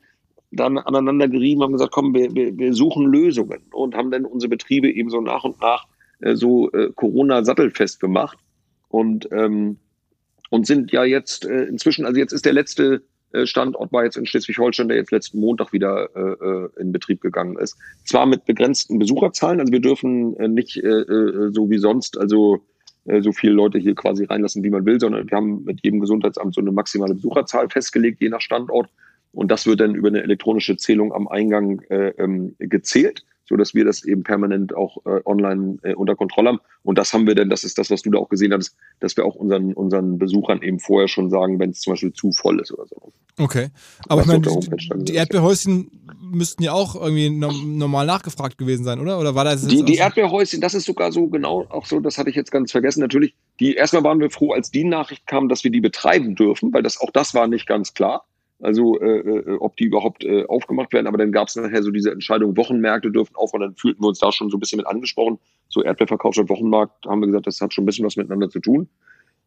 [0.51, 4.49] dann aneinander gerieben, haben gesagt, komm, wir, wir, wir suchen Lösungen und haben dann unsere
[4.49, 5.85] Betriebe eben so nach und nach
[6.19, 8.37] äh, so äh, Corona-sattelfest gemacht
[8.89, 9.77] und ähm,
[10.49, 14.17] und sind ja jetzt äh, inzwischen, also jetzt ist der letzte äh, Standort war jetzt
[14.17, 17.77] in Schleswig-Holstein, der jetzt letzten Montag wieder äh, in Betrieb gegangen ist.
[18.05, 22.59] Zwar mit begrenzten Besucherzahlen, also wir dürfen äh, nicht äh, so wie sonst, also
[23.21, 26.53] so viele Leute hier quasi reinlassen, wie man will, sondern wir haben mit jedem Gesundheitsamt
[26.53, 28.89] so eine maximale Besucherzahl festgelegt, je nach Standort.
[29.31, 33.73] Und das wird dann über eine elektronische Zählung am Eingang äh, ähm, gezählt so dass
[33.73, 36.59] wir das eben permanent auch äh, online äh, unter Kontrolle haben.
[36.83, 39.17] Und das haben wir denn, das ist das, was du da auch gesehen hast, dass
[39.17, 42.59] wir auch unseren, unseren Besuchern eben vorher schon sagen, wenn es zum Beispiel zu voll
[42.59, 43.11] ist oder so.
[43.39, 43.69] Okay.
[44.07, 45.89] Aber ich meine, die, die Erdbeerhäuschen
[46.21, 49.19] müssten ja auch irgendwie normal nachgefragt gewesen sein, oder?
[49.19, 52.29] Oder war das Die, die Erdbeerhäuschen, das ist sogar so genau auch so, das hatte
[52.29, 52.99] ich jetzt ganz vergessen.
[52.99, 56.71] Natürlich, die erstmal waren wir froh, als die Nachricht kam, dass wir die betreiben dürfen,
[56.71, 58.25] weil das auch das war nicht ganz klar.
[58.61, 61.07] Also äh, äh, ob die überhaupt äh, aufgemacht werden.
[61.07, 64.09] Aber dann gab es nachher so diese Entscheidung, Wochenmärkte dürfen auf und dann fühlten wir
[64.09, 65.39] uns da schon so ein bisschen mit angesprochen.
[65.69, 68.89] So Erdbeerverkaufsstadt Wochenmarkt haben wir gesagt, das hat schon ein bisschen was miteinander zu tun.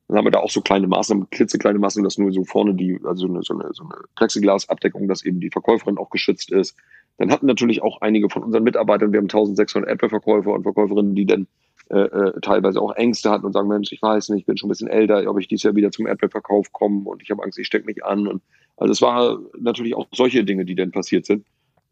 [0.09, 2.99] Dann haben wir da auch so kleine Maßnahmen, klitzekleine Maßnahmen, dass nur so vorne die,
[3.05, 6.77] also eine, so eine, so eine Plexiglasabdeckung, dass eben die Verkäuferin auch geschützt ist.
[7.19, 11.27] Dann hatten natürlich auch einige von unseren Mitarbeitern, wir haben 1600 Erdbeerverkäufer und Verkäuferinnen, die
[11.27, 11.47] dann
[11.91, 14.69] äh, äh, teilweise auch Ängste hatten und sagen, Mensch, ich weiß nicht, ich bin schon
[14.69, 17.59] ein bisschen älter, ob ich dieses Jahr wieder zum Erdbeerverkauf komme und ich habe Angst,
[17.59, 18.27] ich stecke mich an.
[18.27, 18.43] Und
[18.77, 21.45] also es war natürlich auch solche Dinge, die dann passiert sind.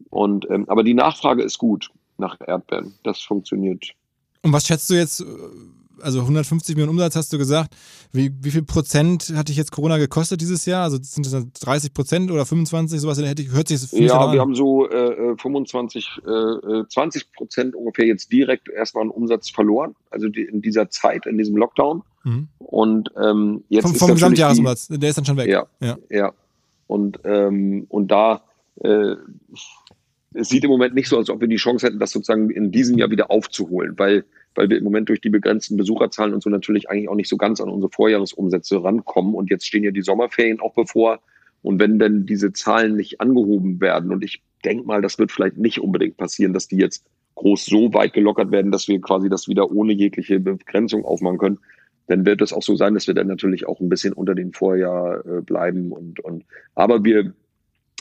[0.09, 2.93] Und ähm, aber die Nachfrage ist gut nach Erdbeeren.
[3.03, 3.93] Das funktioniert.
[4.41, 5.23] Und was schätzt du jetzt?
[6.01, 7.75] Also 150 Millionen Umsatz hast du gesagt.
[8.11, 10.83] Wie, wie viel Prozent hat dich jetzt Corona gekostet dieses Jahr?
[10.83, 12.99] Also sind das 30 Prozent oder 25?
[12.99, 17.25] Sowas hätte ich, hört sich das Ja, wir haben so äh, 25, äh, 20 äh,
[17.35, 19.95] Prozent ungefähr jetzt direkt erstmal einen Umsatz verloren.
[20.09, 22.01] Also die, in dieser Zeit, in diesem Lockdown.
[22.23, 22.47] Mhm.
[22.57, 25.49] Und ähm, jetzt vom, vom Gesamtjahresumsatz, der ist dann schon weg.
[25.49, 25.97] Ja, ja.
[26.09, 26.33] ja.
[26.91, 28.43] Und, ähm, und da,
[28.81, 29.15] äh,
[30.33, 32.69] es sieht im Moment nicht so, als ob wir die Chance hätten, das sozusagen in
[32.73, 34.25] diesem Jahr wieder aufzuholen, weil,
[34.55, 37.37] weil wir im Moment durch die begrenzten Besucherzahlen und so natürlich eigentlich auch nicht so
[37.37, 39.35] ganz an unsere Vorjahresumsätze rankommen.
[39.35, 41.21] Und jetzt stehen ja die Sommerferien auch bevor.
[41.61, 45.57] Und wenn denn diese Zahlen nicht angehoben werden, und ich denke mal, das wird vielleicht
[45.57, 49.47] nicht unbedingt passieren, dass die jetzt groß so weit gelockert werden, dass wir quasi das
[49.47, 51.59] wieder ohne jegliche Begrenzung aufmachen können,
[52.11, 54.51] dann wird es auch so sein, dass wir dann natürlich auch ein bisschen unter dem
[54.51, 56.43] Vorjahr äh, bleiben und, und
[56.75, 57.33] aber wir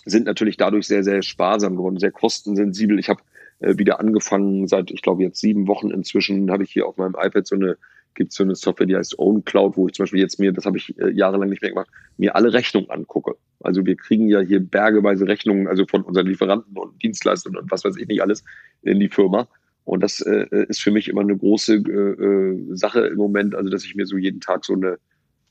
[0.05, 2.99] sind natürlich dadurch sehr, sehr sparsam geworden, sehr kostensensibel.
[2.99, 3.23] Ich habe
[3.61, 7.15] äh, wieder angefangen, seit, ich glaube, jetzt sieben Wochen inzwischen habe ich hier auf meinem
[7.17, 7.77] iPad so eine,
[8.15, 10.67] gibt so eine Software, die heißt Own Cloud, wo ich zum Beispiel jetzt mir, das
[10.67, 13.37] habe ich äh, jahrelang nicht mehr gemacht, mir alle Rechnungen angucke.
[13.61, 17.85] Also wir kriegen ja hier bergeweise Rechnungen, also von unseren Lieferanten und Dienstleistern und was
[17.85, 18.43] weiß ich nicht alles
[18.83, 19.47] in die Firma.
[19.91, 23.71] Und das äh, ist für mich immer eine große äh, äh, Sache im Moment, also
[23.71, 25.01] dass ich mir so jeden Tag so eine,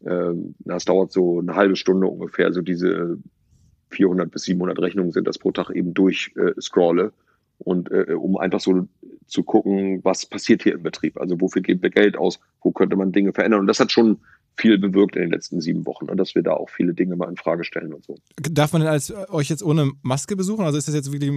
[0.05, 3.17] äh, das dauert so eine halbe Stunde ungefähr, so diese
[3.89, 6.53] 400 bis 700 Rechnungen sind das pro Tag eben durch äh,
[7.57, 8.87] und äh, um einfach so
[9.27, 11.19] zu gucken, was passiert hier im Betrieb.
[11.19, 13.59] Also wofür geben wir Geld aus, wo könnte man Dinge verändern.
[13.59, 14.19] Und das hat schon
[14.57, 17.29] viel bewirkt in den letzten sieben Wochen und dass wir da auch viele Dinge mal
[17.29, 18.15] in Frage stellen und so.
[18.51, 20.65] Darf man denn als euch jetzt ohne Maske besuchen?
[20.65, 21.31] Also ist das jetzt wirklich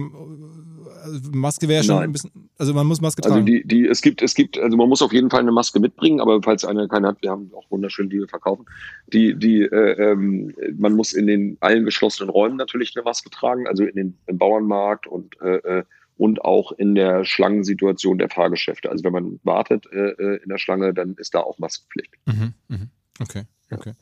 [1.03, 2.05] also Maske wäre schon Nein.
[2.05, 3.45] ein bisschen, also man muss Maske also tragen.
[3.45, 5.79] Also die, die, es gibt, es gibt, also man muss auf jeden Fall eine Maske
[5.79, 8.65] mitbringen, aber falls einer keine hat, wir haben auch wunderschön die wir verkaufen.
[9.07, 13.67] Die, die, äh, ähm, man muss in den allen geschlossenen Räumen natürlich eine Maske tragen,
[13.67, 15.83] also in den im Bauernmarkt und äh, äh
[16.15, 18.91] und auch in der Schlangensituation der Fahrgeschäfte.
[18.91, 22.13] Also wenn man wartet äh, äh in der Schlange, dann ist da auch Maskenpflicht.
[22.27, 22.77] Mhm, mh.
[23.19, 23.93] Okay, okay.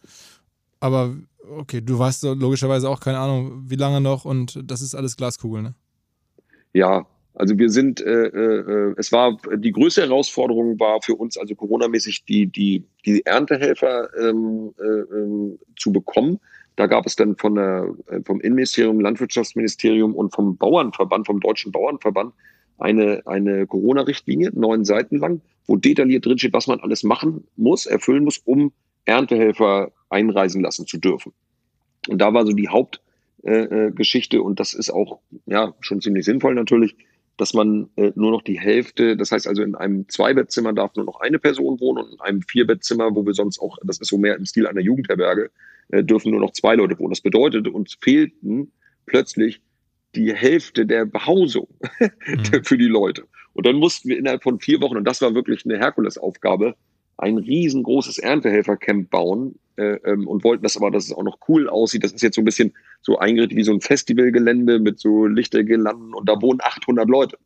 [0.79, 1.15] Aber
[1.57, 5.61] okay, du weißt logischerweise auch keine Ahnung, wie lange noch und das ist alles Glaskugel,
[5.61, 5.75] ne?
[6.73, 11.55] Ja, also wir sind, äh, äh, es war die größte Herausforderung war für uns, also
[11.55, 16.39] Corona-mäßig die die die Erntehelfer ähm, äh, ähm, zu bekommen.
[16.75, 21.71] Da gab es dann von der, äh, vom Innenministerium, Landwirtschaftsministerium und vom Bauernverband, vom Deutschen
[21.71, 22.33] Bauernverband
[22.79, 28.23] eine, eine Corona-Richtlinie, neun Seiten lang, wo detailliert drinsteht, was man alles machen muss, erfüllen
[28.23, 28.71] muss, um
[29.05, 31.33] Erntehelfer einreisen lassen zu dürfen.
[32.07, 36.25] Und da war so die Hauptgeschichte, äh, äh und das ist auch ja schon ziemlich
[36.25, 36.95] sinnvoll natürlich,
[37.37, 41.05] dass man äh, nur noch die Hälfte, das heißt also in einem Zweibettzimmer darf nur
[41.05, 44.17] noch eine Person wohnen und in einem Vierbettzimmer, wo wir sonst auch, das ist so
[44.17, 45.49] mehr im Stil einer Jugendherberge,
[45.89, 47.11] äh, dürfen nur noch zwei Leute wohnen.
[47.11, 48.71] Das bedeutet, uns fehlten
[49.05, 49.61] plötzlich
[50.15, 51.67] die Hälfte der Behausung
[51.99, 52.63] mhm.
[52.63, 53.23] für die Leute.
[53.53, 56.75] Und dann mussten wir innerhalb von vier Wochen, und das war wirklich eine Herkulesaufgabe,
[57.17, 61.69] ein riesengroßes Erntehelfercamp bauen äh, ähm, und wollten das aber, dass es auch noch cool
[61.69, 62.03] aussieht.
[62.03, 66.13] Das ist jetzt so ein bisschen so eingerichtet wie so ein Festivalgelände mit so Lichtergirlanden
[66.13, 67.37] und da wohnen 800 Leute.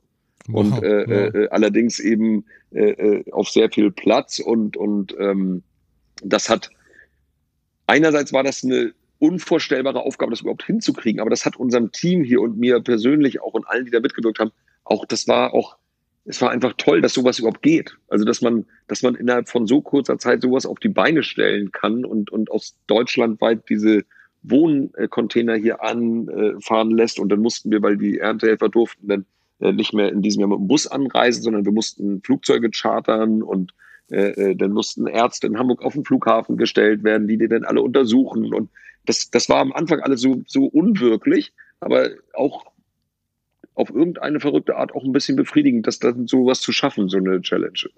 [0.48, 1.34] Wow, und äh, ja.
[1.34, 5.64] äh, allerdings eben äh, äh, auf sehr viel Platz und und ähm,
[6.24, 6.70] das hat
[7.88, 12.42] einerseits war das eine unvorstellbare Aufgabe, das überhaupt hinzukriegen, aber das hat unserem Team hier
[12.42, 14.52] und mir persönlich auch und allen, die da mitgewirkt haben,
[14.84, 15.78] auch das war auch
[16.26, 17.98] es war einfach toll, dass sowas überhaupt geht.
[18.10, 21.72] Also dass man, dass man innerhalb von so kurzer Zeit sowas auf die Beine stellen
[21.72, 24.04] kann und, und aus Deutschland weit diese
[24.42, 27.20] Wohncontainer hier anfahren lässt.
[27.20, 29.26] Und dann mussten wir, weil die Erntehelfer durften dann
[29.60, 33.44] äh, nicht mehr in diesem Jahr mit dem Bus anreisen, sondern wir mussten Flugzeuge chartern
[33.44, 33.74] und
[34.12, 37.64] äh, äh, dann mussten Ärzte in Hamburg auf den Flughafen gestellt werden, die die dann
[37.64, 38.54] alle untersuchen.
[38.54, 38.70] Und
[39.06, 42.66] das, das war am Anfang alles so, so unwirklich, aber auch
[43.76, 47.42] auf irgendeine verrückte Art auch ein bisschen befriedigend, das dann sowas zu schaffen, so eine
[47.42, 47.90] Challenge.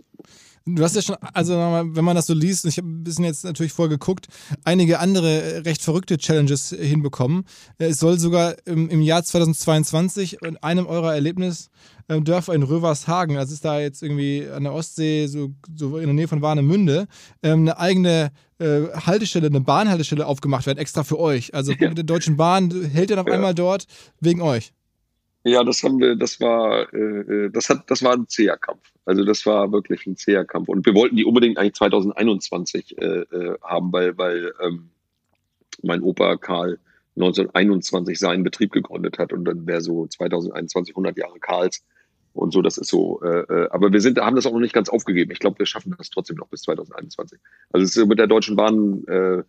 [0.70, 3.46] Du hast ja schon, also wenn man das so liest, ich habe ein bisschen jetzt
[3.46, 4.28] natürlich vorgeguckt,
[4.66, 7.46] einige andere recht verrückte Challenges hinbekommen.
[7.78, 13.64] Es soll sogar im, im Jahr 2022 in einem eurer Erlebnisdörfer in Rövershagen, das ist
[13.64, 17.08] da jetzt irgendwie an der Ostsee, so, so in der Nähe von Warnemünde,
[17.44, 21.54] ähm, eine eigene äh, Haltestelle, eine Bahnhaltestelle aufgemacht werden, extra für euch.
[21.54, 21.88] Also ja.
[21.88, 23.36] mit der Deutschen Bahn hält ihr auf ja.
[23.36, 23.86] einmal dort
[24.20, 24.74] wegen euch.
[25.48, 26.98] Ja, das haben wir, das war, äh,
[27.46, 28.92] äh das hat, das war ein zäher Kampf.
[29.06, 30.68] Also das war wirklich ein zäher Kampf.
[30.68, 34.90] Und wir wollten die unbedingt eigentlich 2021 äh, äh, haben, weil, weil ähm,
[35.82, 36.80] mein Opa Karl
[37.16, 41.84] 1921 seinen Betrieb gegründet hat und dann wäre so 2021 100 Jahre Karls
[42.34, 43.22] und so, das ist so.
[43.24, 45.32] Äh, äh, aber wir sind, haben das auch noch nicht ganz aufgegeben.
[45.32, 47.40] Ich glaube, wir schaffen das trotzdem noch bis 2021.
[47.72, 49.44] Also es ist mit der Deutschen Bahn äh,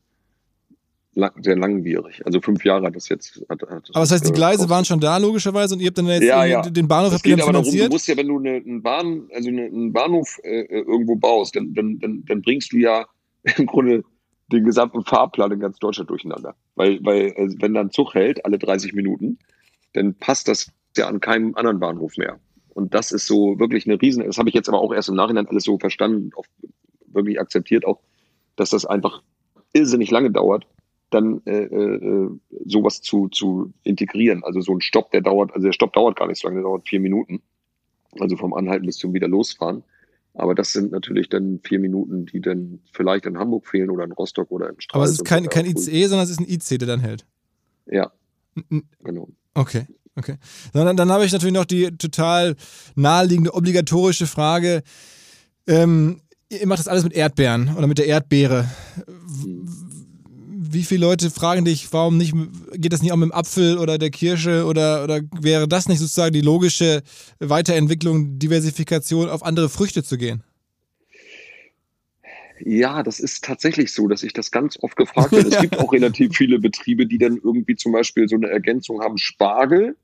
[1.40, 2.24] sehr langwierig.
[2.24, 3.44] Also fünf Jahre hat das jetzt.
[3.48, 5.98] Hat, hat aber das heißt, die Gleise äh, waren schon da logischerweise und ihr habt
[5.98, 6.62] dann jetzt ja, ja.
[6.62, 9.48] den Bahnhof das geht aber darum, du musst ja, wenn du eine, einen Bahn, also
[9.48, 13.06] eine, einen Bahnhof äh, äh, irgendwo baust, dann, dann, dann, dann bringst du ja
[13.56, 14.04] im Grunde
[14.52, 16.54] den gesamten Fahrplan in ganz Deutschland durcheinander.
[16.74, 19.38] Weil, weil also wenn dann Zug hält, alle 30 Minuten,
[19.92, 22.38] dann passt das ja an keinem anderen Bahnhof mehr.
[22.74, 25.16] Und das ist so wirklich eine Riesen, das habe ich jetzt aber auch erst im
[25.16, 26.44] Nachhinein alles so verstanden, auch
[27.06, 28.00] wirklich akzeptiert auch,
[28.56, 29.22] dass das einfach
[29.72, 30.66] irrsinnig lange dauert
[31.10, 32.30] dann äh, äh,
[32.66, 34.44] sowas zu, zu integrieren.
[34.44, 36.64] Also so ein Stopp, der dauert, also der Stopp dauert gar nicht so lange, der
[36.64, 37.40] dauert vier Minuten.
[38.18, 39.84] Also vom Anhalten bis zum wieder losfahren.
[40.34, 44.12] Aber das sind natürlich dann vier Minuten, die dann vielleicht in Hamburg fehlen oder in
[44.12, 44.98] Rostock oder in Straße.
[44.98, 47.26] Aber es ist kein, kein ICE, sondern es ist ein IC, der dann hält.
[47.86, 48.12] Ja.
[49.02, 49.28] Genau.
[49.54, 49.86] Okay.
[50.14, 50.36] Okay.
[50.72, 52.56] Dann, dann habe ich natürlich noch die total
[52.96, 54.82] naheliegende, obligatorische Frage.
[55.66, 58.68] Ähm, ihr macht das alles mit Erdbeeren oder mit der Erdbeere.
[59.06, 59.97] Mhm
[60.70, 62.34] wie viele Leute fragen dich, warum nicht,
[62.74, 65.98] geht das nicht auch mit dem Apfel oder der Kirsche oder, oder wäre das nicht
[65.98, 67.02] sozusagen die logische
[67.38, 70.42] Weiterentwicklung, Diversifikation auf andere Früchte zu gehen?
[72.60, 75.48] Ja, das ist tatsächlich so, dass ich das ganz oft gefragt werde.
[75.54, 79.16] Es gibt auch relativ viele Betriebe, die dann irgendwie zum Beispiel so eine Ergänzung haben:
[79.16, 79.96] Spargel,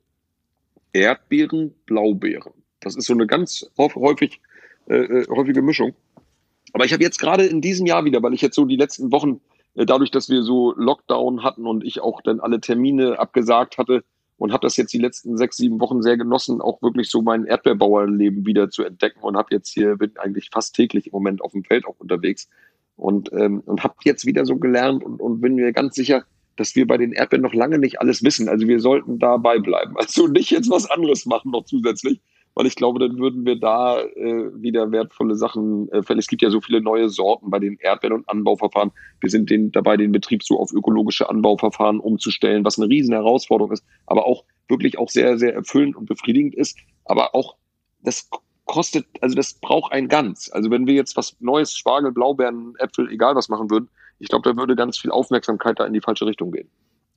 [0.92, 2.52] Erdbeeren, Blaubeeren.
[2.80, 4.40] Das ist so eine ganz häufig,
[4.88, 5.94] äh, äh, häufige Mischung.
[6.72, 9.10] Aber ich habe jetzt gerade in diesem Jahr wieder, weil ich jetzt so die letzten
[9.10, 9.40] Wochen
[9.75, 14.05] dadurch, dass wir so Lockdown hatten und ich auch dann alle Termine abgesagt hatte
[14.37, 17.45] und habe das jetzt die letzten sechs, sieben Wochen sehr genossen, auch wirklich so mein
[17.45, 21.53] Erdbeerbauerleben wieder zu entdecken und habe jetzt hier, bin eigentlich fast täglich im Moment auf
[21.53, 22.49] dem Feld auch unterwegs
[22.97, 26.25] und, ähm, und habe jetzt wieder so gelernt und, und bin mir ganz sicher,
[26.57, 28.49] dass wir bei den Erdbeeren noch lange nicht alles wissen.
[28.49, 29.95] Also wir sollten dabei bleiben.
[29.99, 32.20] Also nicht jetzt was anderes machen noch zusätzlich,
[32.55, 36.50] weil ich glaube, dann würden wir da äh, wieder wertvolle Sachen äh, Es gibt ja
[36.50, 38.92] so viele neue Sorten bei den Erdbeeren und Anbauverfahren.
[39.20, 43.72] Wir sind den, dabei, den Betrieb so auf ökologische Anbauverfahren umzustellen, was eine riesen Herausforderung
[43.72, 46.78] ist, aber auch wirklich auch sehr, sehr erfüllend und befriedigend ist.
[47.05, 47.57] Aber auch
[48.02, 48.28] das
[48.66, 50.50] kostet, also das braucht ein Ganz.
[50.52, 53.88] Also wenn wir jetzt was Neues, Spargel, Blaubeeren, Äpfel, egal was machen würden,
[54.18, 56.70] ich glaube, da würde ganz viel Aufmerksamkeit da in die falsche Richtung gehen.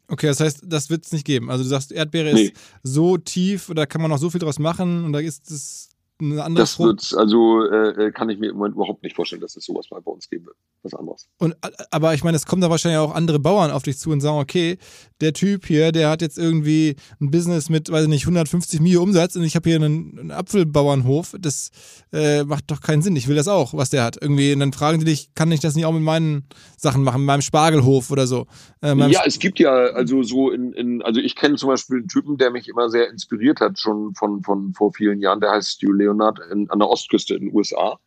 [0.09, 1.49] Okay, das heißt, das wird es nicht geben.
[1.51, 2.41] Also du sagst, Erdbeere nee.
[2.43, 2.53] ist
[2.83, 5.89] so tief, da kann man noch so viel draus machen und da ist es
[6.19, 9.41] eine andere Das wird, also äh, äh, kann ich mir im Moment überhaupt nicht vorstellen,
[9.41, 10.57] dass es sowas mal bei uns geben wird.
[10.87, 11.27] Was anderes.
[11.37, 11.55] Und,
[11.91, 14.37] aber ich meine, es kommen da wahrscheinlich auch andere Bauern auf dich zu und sagen,
[14.37, 14.77] okay,
[15.19, 19.01] der Typ hier, der hat jetzt irgendwie ein Business mit, weiß ich nicht, 150 Mio
[19.03, 21.35] Umsatz und ich habe hier einen, einen, Apfelbauernhof.
[21.39, 21.71] Das
[22.13, 23.15] äh, macht doch keinen Sinn.
[23.17, 24.17] Ich will das auch, was der hat.
[24.21, 27.21] Irgendwie, und dann fragen die dich, kann ich das nicht auch mit meinen Sachen machen,
[27.21, 28.45] mit meinem Spargelhof oder so?
[28.81, 32.07] Äh, ja, es gibt ja also so in, in also ich kenne zum Beispiel einen
[32.07, 35.71] Typen, der mich immer sehr inspiriert hat, schon von, von vor vielen Jahren, der heißt
[35.71, 37.99] Stu Leonard in, an der Ostküste in den USA.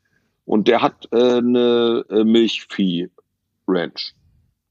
[0.50, 4.14] Und der hat äh, eine äh, Milchvieh-Ranch.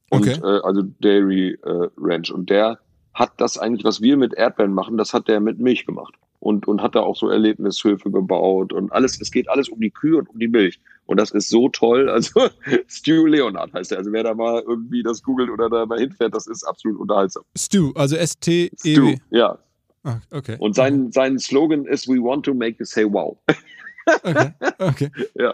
[0.10, 0.38] okay.
[0.44, 2.32] äh, also Dairy äh, Ranch.
[2.32, 2.80] Und der
[3.14, 6.16] hat das eigentlich, was wir mit Erdbeeren machen, das hat der mit Milch gemacht.
[6.40, 9.90] und, und hat da auch so Erlebnishöfe gebaut und alles, es geht alles um die
[9.90, 10.82] Kühe und um die Milch.
[11.06, 12.10] Und das ist so toll.
[12.14, 12.50] Also
[12.90, 14.00] Stu Leonard heißt er.
[14.00, 17.44] Also wer da mal irgendwie das googelt oder da mal hinfährt, das ist absolut unterhaltsam.
[17.58, 18.70] Stu, also S-T-E.
[18.76, 19.58] Stu, ja.
[20.04, 20.58] Ah, okay.
[20.60, 23.38] Und sein, sein Slogan ist We want to make you say wow.
[24.24, 25.12] Okay, okay.
[25.36, 25.54] ja.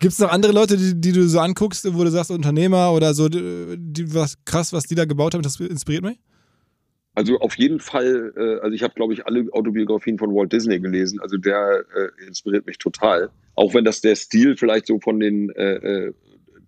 [0.00, 3.14] Gibt es noch andere Leute, die, die, du so anguckst, wo du sagst, Unternehmer oder
[3.14, 6.18] so, die, was krass, was die da gebaut haben, das inspiriert mich?
[7.14, 10.80] Also auf jeden Fall, äh, also ich habe, glaube ich, alle Autobiografien von Walt Disney
[10.80, 11.20] gelesen.
[11.20, 13.30] Also der äh, inspiriert mich total.
[13.54, 16.12] Auch wenn das der Stil vielleicht so von den äh, äh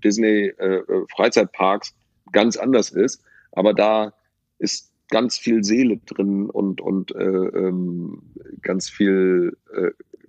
[0.05, 0.83] Disney äh,
[1.17, 1.95] Freizeitparks
[2.31, 3.23] ganz anders ist.
[3.53, 4.13] Aber da
[4.59, 8.23] ist ganz viel Seele drin und, und ähm,
[8.61, 9.57] ganz viel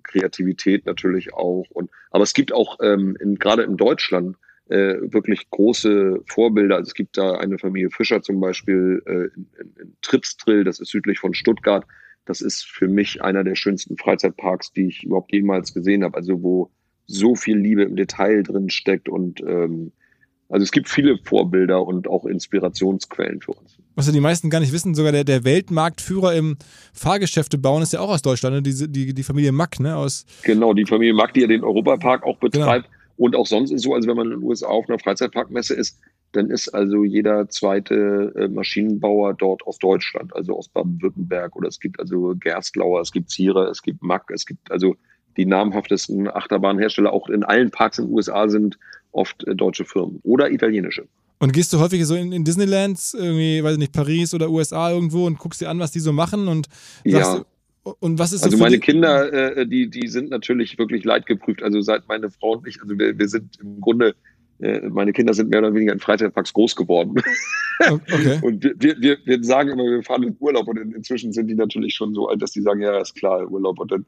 [0.04, 1.66] Kreativität natürlich auch.
[1.72, 4.38] Und, aber es gibt auch ähm, in, gerade in Deutschland
[4.70, 6.78] äh, wirklich große Vorbilder.
[6.78, 10.80] Also es gibt da eine Familie Fischer zum Beispiel äh, in, in, in Tripsdrill, das
[10.80, 11.86] ist südlich von Stuttgart.
[12.26, 16.18] Das ist für mich einer der schönsten Freizeitparks, die ich überhaupt jemals gesehen habe.
[16.18, 16.72] Also wo
[17.06, 19.92] so viel Liebe im Detail drin steckt und ähm,
[20.50, 23.78] also es gibt viele Vorbilder und auch Inspirationsquellen für uns.
[23.96, 26.58] Was ja die meisten gar nicht wissen, sogar der, der Weltmarktführer im
[26.94, 28.62] Fahrgeschäfte bauen ist ja auch aus Deutschland, ne?
[28.62, 29.96] die, die, die Familie Mack, ne?
[29.98, 32.86] Aus genau, die Familie Mack, die ja den Europapark auch betreibt.
[32.86, 32.98] Genau.
[33.18, 36.00] Und auch sonst ist so, also wenn man in den USA auf einer Freizeitparkmesse ist,
[36.34, 41.56] dann ist also jeder zweite äh, Maschinenbauer dort aus Deutschland, also aus Baden-Württemberg.
[41.56, 44.96] Oder es gibt also Gerstlauer, es gibt Zierer, es gibt Mack, es gibt also
[45.38, 48.78] die namhaftesten Achterbahnhersteller auch in allen Parks in den USA sind
[49.18, 51.08] oft äh, deutsche Firmen oder italienische.
[51.40, 54.92] Und gehst du häufig so in, in Disneylands, irgendwie, weiß ich nicht, Paris oder USA
[54.92, 56.68] irgendwo und guckst dir an, was die so machen und
[57.06, 57.46] sagst,
[57.84, 57.94] ja.
[58.00, 61.62] und was ist so Also meine Kinder, äh, die, die sind natürlich wirklich leidgeprüft.
[61.62, 64.16] Also seit meine Frau und ich, also wir, wir sind im Grunde,
[64.60, 67.16] äh, meine Kinder sind mehr oder weniger in Freizeitparks groß geworden.
[67.80, 68.40] Okay.
[68.42, 71.54] und wir, wir, wir sagen immer, wir fahren in Urlaub und in, inzwischen sind die
[71.54, 73.80] natürlich schon so alt, dass die sagen, ja, ist klar, Urlaub.
[73.80, 74.06] Und dann,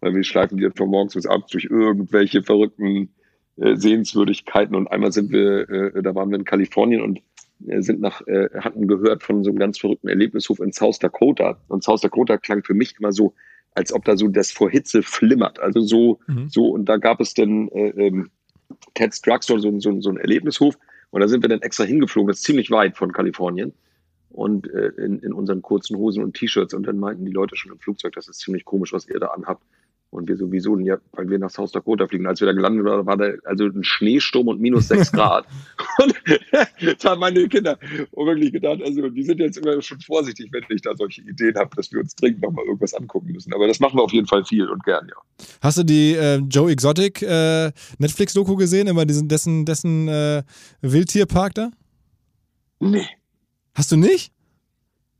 [0.00, 3.10] weil wir schleifen die von morgens bis abends durch irgendwelche verrückten
[3.62, 7.20] äh, Sehenswürdigkeiten und einmal sind wir, äh, da waren wir in Kalifornien und
[7.68, 8.22] äh, sind nach,
[8.58, 11.58] hatten gehört von so einem ganz verrückten Erlebnishof in South Dakota.
[11.68, 13.34] Und South Dakota klang für mich immer so,
[13.74, 15.60] als ob da so das vor Hitze flimmert.
[15.60, 16.48] Also so, mhm.
[16.48, 18.30] so, und da gab es dann äh, ähm,
[18.94, 20.76] Ted's Drugstore, so, so, so ein Erlebnishof.
[21.10, 23.72] Und da sind wir dann extra hingeflogen, das ist ziemlich weit von Kalifornien.
[24.30, 26.74] Und äh, in, in unseren kurzen Hosen und T-Shirts.
[26.74, 29.28] Und dann meinten die Leute schon im Flugzeug, das ist ziemlich komisch, was ihr da
[29.28, 29.62] anhabt.
[30.12, 32.26] Und wir sowieso, ja, weil wir nach South Dakota fliegen.
[32.26, 35.46] Als wir da gelandet waren, war da also ein Schneesturm und minus sechs Grad.
[36.02, 36.14] und
[37.02, 37.78] da haben meine Kinder
[38.14, 41.74] wirklich gedacht, also die sind jetzt immer schon vorsichtig, wenn ich da solche Ideen habe,
[41.76, 43.54] dass wir uns dringend nochmal irgendwas angucken müssen.
[43.54, 45.46] Aber das machen wir auf jeden Fall viel und gern, ja.
[45.62, 50.42] Hast du die äh, Joe Exotic äh, Netflix-Doku gesehen, über diesen, dessen, dessen äh,
[50.82, 51.70] Wildtierpark da?
[52.80, 53.06] Nee.
[53.74, 54.30] Hast du nicht?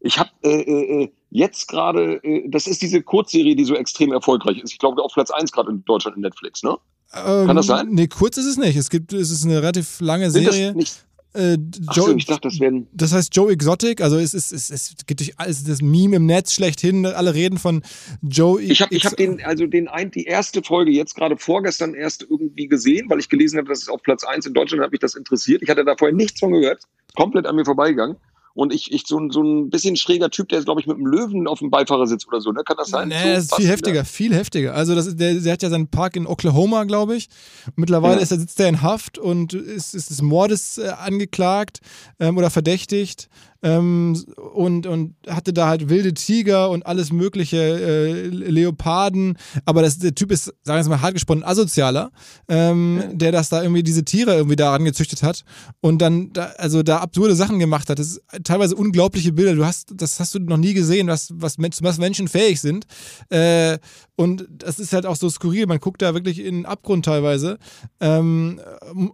[0.00, 4.12] Ich habe äh, äh, äh jetzt gerade, äh, das ist diese Kurzserie, die so extrem
[4.12, 4.72] erfolgreich ist.
[4.72, 6.76] Ich glaube auf Platz 1 gerade in Deutschland in Netflix, ne?
[7.14, 7.88] Ähm, Kann das sein?
[7.90, 8.76] Nee, kurz ist es nicht.
[8.76, 10.68] Es gibt, es ist eine relativ lange Serie.
[10.68, 11.04] Das nicht
[11.34, 11.56] äh,
[11.92, 12.86] Joe, so, ich dachte, das wären.
[12.92, 16.26] Das heißt Joe Exotic, also es, ist, es, es geht durch alles, das Meme im
[16.26, 17.82] Netz schlechthin, alle reden von
[18.22, 18.70] Joe Exotic.
[18.70, 22.26] Ich habe ich hab den, also den ein, die erste Folge jetzt gerade vorgestern erst
[22.28, 25.00] irgendwie gesehen, weil ich gelesen habe, dass es auf Platz 1 in Deutschland hat mich
[25.00, 25.62] das interessiert.
[25.62, 26.82] Ich hatte da vorher nichts von gehört,
[27.16, 28.16] komplett an mir vorbeigegangen.
[28.54, 30.96] Und ich, ich so, ein, so ein bisschen schräger Typ, der ist, glaube ich, mit
[30.96, 32.62] einem Löwen auf dem Beifahrersitz oder so, ne?
[32.64, 33.08] Kann das sein?
[33.08, 34.04] Nee, so, das ist viel heftiger, wieder?
[34.04, 34.74] viel heftiger.
[34.74, 37.28] Also das, der, der hat ja seinen Park in Oklahoma, glaube ich.
[37.76, 38.20] Mittlerweile ja.
[38.22, 41.80] ist er, sitzt er in Haft und ist, ist des Mordes äh, angeklagt
[42.20, 43.28] ähm, oder verdächtigt.
[43.62, 44.22] Ähm,
[44.54, 50.14] und, und hatte da halt wilde Tiger und alles mögliche, äh, Leoparden, aber das, der
[50.14, 52.10] Typ ist, sagen wir es mal, hart gesponnen, asozialer,
[52.48, 53.06] ähm, ja.
[53.14, 55.44] der das da irgendwie diese Tiere irgendwie da angezüchtet hat
[55.80, 57.98] und dann da, also da absurde Sachen gemacht hat.
[57.98, 59.54] Das ist teilweise unglaubliche Bilder.
[59.54, 62.86] Du hast, das hast du noch nie gesehen, was, was, was Menschen fähig sind.
[63.28, 63.78] Äh,
[64.16, 65.66] und das ist halt auch so skurril.
[65.66, 67.58] Man guckt da wirklich in den Abgrund teilweise.
[68.00, 68.60] Ähm,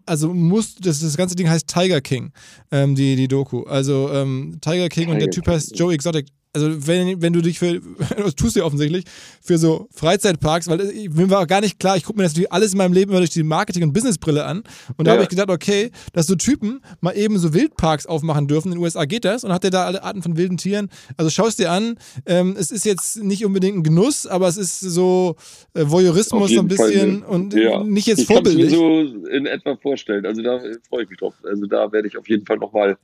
[0.07, 2.32] also muss, das, das ganze Ding heißt Tiger King,
[2.70, 3.62] ähm, die, die Doku.
[3.62, 7.41] Also ähm, Tiger King Tiger und der Typ heißt Joe Exotic also wenn, wenn du
[7.41, 7.80] dich für,
[8.16, 9.05] das tust du ja offensichtlich,
[9.43, 10.78] für so Freizeitparks, weil
[11.11, 13.20] mir war gar nicht klar, ich gucke mir das natürlich alles in meinem Leben immer
[13.20, 14.62] durch die Marketing- und Businessbrille an.
[14.97, 15.12] Und da ja.
[15.12, 18.68] habe ich gedacht, okay, dass so Typen mal eben so Wildparks aufmachen dürfen.
[18.68, 20.89] In den USA geht das und hat der da alle Arten von wilden Tieren.
[21.16, 21.99] Also schau es dir an.
[22.26, 25.36] Ähm, es ist jetzt nicht unbedingt ein Genuss, aber es ist so
[25.74, 27.82] äh, Voyeurismus so ein bisschen und ja.
[27.84, 28.72] nicht jetzt ich vorbildlich.
[28.72, 30.24] Ich kann mir so in etwa vorstellen.
[30.26, 31.34] Also da freue ich mich drauf.
[31.45, 32.97] Also da werde ich auf jeden Fall nochmal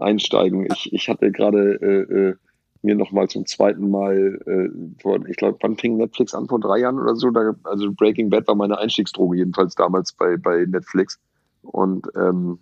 [0.00, 0.66] einsteigen.
[0.72, 2.34] Ich, ich hatte gerade äh, äh
[2.82, 6.48] mir nochmal zum zweiten Mal, äh, vor, ich glaube, wann fing Netflix an?
[6.48, 7.30] Vor drei Jahren oder so?
[7.30, 11.18] Da, also Breaking Bad war meine Einstiegsdroge, jedenfalls damals bei, bei Netflix.
[11.62, 12.58] Und, ähm,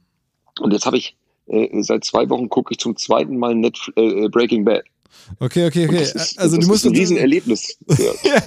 [0.61, 1.17] und jetzt habe ich,
[1.47, 4.85] äh, seit zwei Wochen gucke ich zum zweiten Mal Netf äh, Breaking Bad.
[5.41, 6.03] Okay, okay, okay.
[6.03, 7.79] Ist, also du musst ein Riesenerlebnis.
[7.89, 8.43] ja,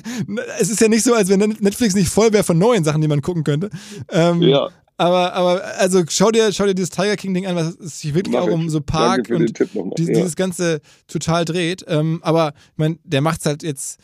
[0.59, 3.07] es ist ja nicht so, als wenn Netflix nicht voll wäre von neuen Sachen, die
[3.07, 3.69] man gucken könnte.
[4.09, 4.69] Ähm, ja.
[5.01, 8.35] Aber, aber also schau dir, schau dir dieses Tiger King Ding an, was sich wirklich
[8.35, 9.57] Mach auch um so Park und
[9.97, 10.13] die, ja.
[10.13, 11.83] dieses Ganze total dreht.
[11.87, 13.99] Ähm, aber ich meine, der macht es halt jetzt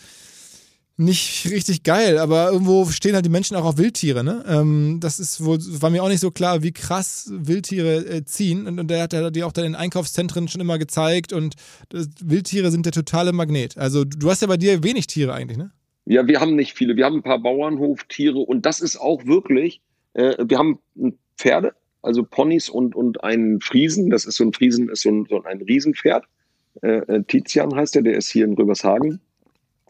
[0.96, 4.44] nicht richtig geil, aber irgendwo stehen halt die Menschen auch auf Wildtiere, ne?
[4.48, 8.66] Ähm, das ist wohl, war mir auch nicht so klar, wie krass Wildtiere äh, ziehen.
[8.66, 11.54] Und, und der hat ja die auch dann in Einkaufszentren schon immer gezeigt und
[11.90, 13.78] das, Wildtiere sind der totale Magnet.
[13.78, 15.70] Also du hast ja bei dir wenig Tiere eigentlich, ne?
[16.06, 16.96] Ja, wir haben nicht viele.
[16.96, 19.82] Wir haben ein paar Bauernhoftiere und das ist auch wirklich
[20.18, 20.80] äh, wir haben
[21.38, 24.10] Pferde, also Ponys und, und einen Friesen.
[24.10, 26.26] Das ist so ein Friesen, ist so ein, so ein Riesenpferd.
[26.82, 29.22] Äh, äh, Tizian heißt der, der ist hier in Röbershagen.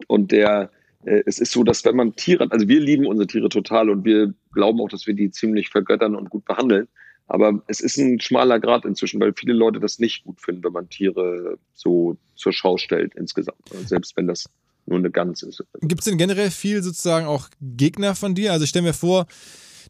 [0.07, 0.69] Und der,
[1.05, 4.05] äh, es ist so, dass wenn man Tiere, also wir lieben unsere Tiere total und
[4.05, 6.87] wir glauben auch, dass wir die ziemlich vergöttern und gut behandeln.
[7.29, 10.71] Aber es ist ein schmaler Grad inzwischen, weil viele Leute das nicht gut finden, wenn
[10.71, 13.57] man Tiere so zur Schau stellt insgesamt.
[13.85, 14.49] Selbst wenn das
[14.85, 15.61] nur eine Gans ist.
[15.81, 18.53] Gibt es denn generell viel sozusagen auch Gegner von dir?
[18.53, 19.27] Also ich stelle mir vor,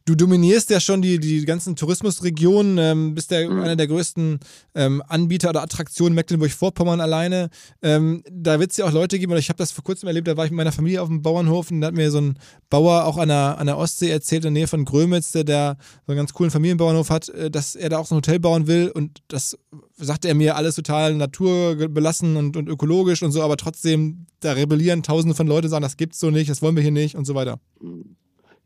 [0.07, 3.59] du dominierst ja schon die, die ganzen Tourismusregionen, ähm, bist ja mhm.
[3.59, 4.39] einer der größten
[4.73, 7.49] ähm, Anbieter oder Attraktionen Mecklenburg-Vorpommern alleine.
[7.81, 10.27] Ähm, da wird es ja auch Leute geben, oder ich habe das vor kurzem erlebt,
[10.27, 12.39] da war ich mit meiner Familie auf dem Bauernhof und da hat mir so ein
[12.69, 15.77] Bauer auch an der, an der Ostsee erzählt, in der Nähe von Grömitz, der, der
[16.05, 18.67] so einen ganz coolen Familienbauernhof hat, äh, dass er da auch so ein Hotel bauen
[18.67, 19.57] will und das
[19.97, 25.03] sagte er mir alles total naturbelassen und, und ökologisch und so, aber trotzdem, da rebellieren
[25.03, 27.35] tausende von Leuten, sagen, das gibt's so nicht, das wollen wir hier nicht und so
[27.35, 27.59] weiter.
[27.81, 28.15] Mhm.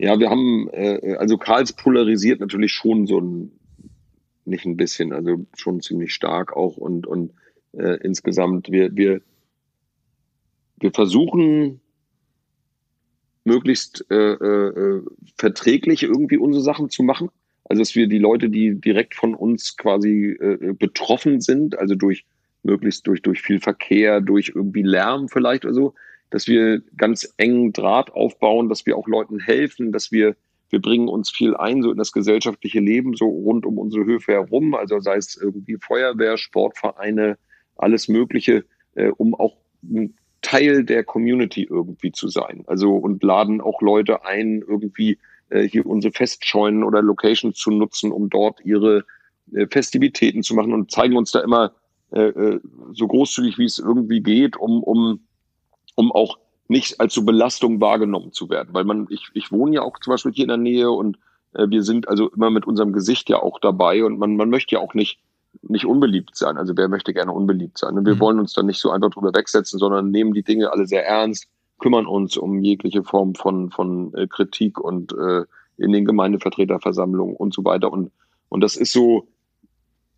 [0.02, 3.52] Ja, wir haben, äh, also Karls polarisiert natürlich schon so ein,
[4.46, 7.34] nicht ein bisschen, also schon ziemlich stark auch und, und
[7.74, 9.22] äh, insgesamt, wir, wir,
[10.80, 11.82] wir versuchen
[13.44, 15.04] möglichst äh, äh,
[15.38, 17.30] verträglich irgendwie unsere Sachen zu machen.
[17.66, 22.26] Also dass wir die Leute, die direkt von uns quasi äh, betroffen sind, also durch
[22.64, 25.94] möglichst durch, durch viel Verkehr, durch irgendwie Lärm vielleicht oder so,
[26.32, 30.36] dass wir ganz engen Draht aufbauen, dass wir auch Leuten helfen, dass wir,
[30.70, 34.32] wir bringen uns viel ein, so in das gesellschaftliche Leben, so rund um unsere Höfe
[34.32, 37.38] herum, also sei es irgendwie Feuerwehr, Sportvereine,
[37.76, 38.66] alles Mögliche,
[38.96, 42.64] äh, um auch ein Teil der Community irgendwie zu sein.
[42.66, 45.20] Also und laden auch Leute ein, irgendwie
[45.50, 49.04] äh, hier unsere Festscheunen oder Locations zu nutzen, um dort ihre
[49.54, 51.74] äh, Festivitäten zu machen und zeigen uns da immer
[52.12, 52.60] äh, äh
[52.94, 55.20] so großzügig, wie es irgendwie geht, um, um
[55.96, 56.38] um auch
[56.68, 58.70] nicht als so Belastung wahrgenommen zu werden.
[58.72, 61.18] Weil man, ich, ich wohne ja auch zum Beispiel hier in der Nähe und
[61.54, 64.76] äh, wir sind also immer mit unserem Gesicht ja auch dabei und man, man möchte
[64.76, 65.20] ja auch nicht,
[65.62, 66.58] nicht unbeliebt sein.
[66.58, 67.98] Also wer möchte gerne unbeliebt sein?
[67.98, 68.20] Und wir mhm.
[68.20, 71.48] wollen uns dann nicht so einfach drüber wegsetzen, sondern nehmen die Dinge alle sehr ernst,
[71.80, 75.44] kümmern uns um jegliche Form von, von äh, Kritik und äh,
[75.78, 77.92] in den Gemeindevertreterversammlungen und so weiter.
[77.92, 78.12] Und,
[78.50, 79.28] und das ist so,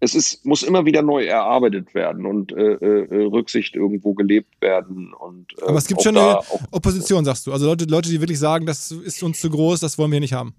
[0.03, 5.13] es ist, muss immer wieder neu erarbeitet werden und äh, äh, Rücksicht irgendwo gelebt werden.
[5.13, 6.39] Und, äh, Aber es gibt schon eine
[6.71, 7.53] Opposition, sagst du.
[7.53, 10.33] Also Leute, Leute, die wirklich sagen, das ist uns zu groß, das wollen wir nicht
[10.33, 10.53] haben.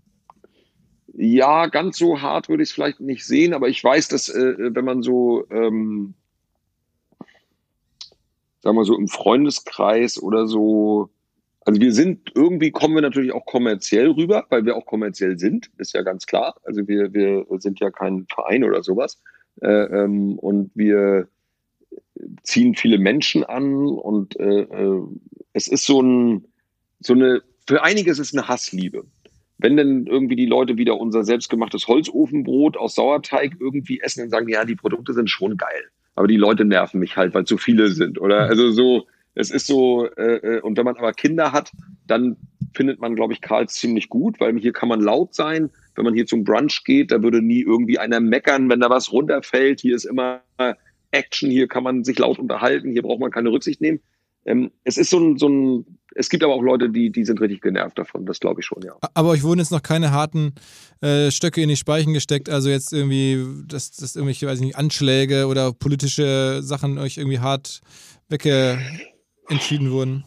[1.12, 4.55] Ja, ganz so hart würde ich es vielleicht nicht sehen, aber ich weiß, dass äh,
[4.59, 6.14] wenn man so, ähm,
[8.62, 11.11] sagen wir so im Freundeskreis oder so,
[11.66, 15.70] also wir sind, irgendwie kommen wir natürlich auch kommerziell rüber, weil wir auch kommerziell sind,
[15.76, 16.55] ist ja ganz klar.
[16.64, 19.18] Also wir, wir sind ja kein Verein oder sowas.
[19.61, 21.28] Äh, ähm, und wir
[22.42, 25.02] ziehen viele Menschen an und äh, äh,
[25.52, 26.44] es ist so ein,
[27.00, 29.05] so eine, für einige ist es eine Hassliebe.
[29.59, 34.48] Wenn denn irgendwie die Leute wieder unser selbstgemachtes Holzofenbrot aus Sauerteig irgendwie essen und sagen,
[34.48, 35.84] ja, die Produkte sind schon geil.
[36.16, 38.40] aber die Leute nerven mich halt, weil zu viele sind, oder?
[38.40, 41.72] Also so, es ist so, äh, äh, und wenn man aber Kinder hat,
[42.07, 42.36] dann
[42.74, 45.70] findet man, glaube ich, Karl ziemlich gut, weil hier kann man laut sein.
[45.94, 49.12] Wenn man hier zum Brunch geht, da würde nie irgendwie einer meckern, wenn da was
[49.12, 49.80] runterfällt.
[49.80, 50.42] Hier ist immer
[51.14, 54.00] Action, hier kann man sich laut unterhalten, hier braucht man keine Rücksicht nehmen.
[54.46, 57.40] Ähm, es ist so ein, so ein, es gibt aber auch Leute, die, die sind
[57.40, 58.94] richtig genervt davon, das glaube ich schon, ja.
[59.14, 60.55] Aber euch wurden jetzt noch keine harten
[61.00, 64.76] äh, Stöcke in die Speichen gesteckt, also jetzt irgendwie, dass, dass irgendwelche, weiß ich nicht,
[64.76, 67.80] Anschläge oder politische Sachen euch irgendwie hart
[68.28, 68.78] wegge
[69.48, 70.24] entschieden wurden?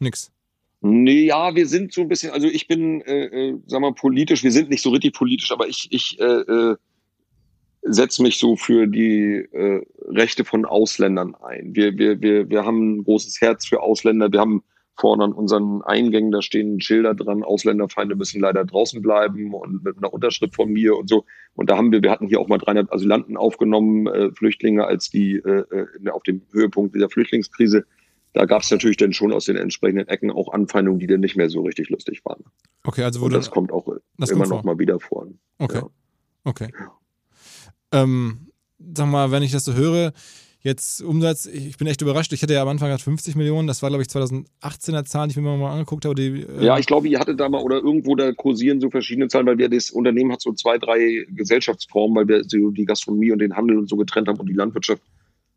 [0.00, 0.32] Nix.
[0.82, 4.42] Nee, ja, wir sind so ein bisschen, also ich bin, äh, äh, sag mal, politisch,
[4.42, 6.76] wir sind nicht so richtig politisch, aber ich, ich äh, äh,
[7.82, 11.74] setze mich so für die äh, Rechte von Ausländern ein.
[11.74, 14.32] Wir, wir, wir, wir haben ein großes Herz für Ausländer.
[14.32, 14.62] Wir haben
[14.98, 19.96] vorne an unseren Eingängen, da stehen Schilder dran, Ausländerfeinde müssen leider draußen bleiben und mit
[19.96, 21.24] einer Unterschrift von mir und so.
[21.54, 25.10] Und da haben wir, wir hatten hier auch mal 300 Asylanten aufgenommen, äh, Flüchtlinge, als
[25.10, 27.84] die äh, äh auf dem Höhepunkt dieser Flüchtlingskrise
[28.32, 31.36] da gab es natürlich dann schon aus den entsprechenden Ecken auch Anfeindungen, die dann nicht
[31.36, 32.44] mehr so richtig lustig waren.
[32.84, 33.36] Okay, also wurde.
[33.36, 33.86] Und das kommt auch
[34.18, 35.26] das immer kommt noch mal wieder vor.
[35.58, 35.78] Okay.
[35.78, 35.90] Ja.
[36.44, 36.68] Okay.
[37.92, 40.12] Ähm, sag mal, wenn ich das so höre,
[40.62, 42.32] jetzt Umsatz, ich bin echt überrascht.
[42.32, 45.42] Ich hatte ja am Anfang 50 Millionen, das war glaube ich 2018er Zahlen, die ich
[45.42, 46.14] mir mal angeguckt habe.
[46.14, 49.28] Die, äh ja, ich glaube, ihr hattet da mal oder irgendwo da kursieren so verschiedene
[49.28, 53.32] Zahlen, weil wir das Unternehmen hat so zwei, drei Gesellschaftsformen, weil wir so die Gastronomie
[53.32, 55.02] und den Handel und so getrennt haben und die Landwirtschaft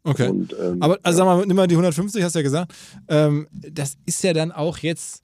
[0.04, 0.30] Okay.
[0.30, 2.74] Und, ähm, Aber also sag mal, nimm mal die 150, hast du ja gesagt.
[3.08, 5.22] Ähm, das ist ja dann auch jetzt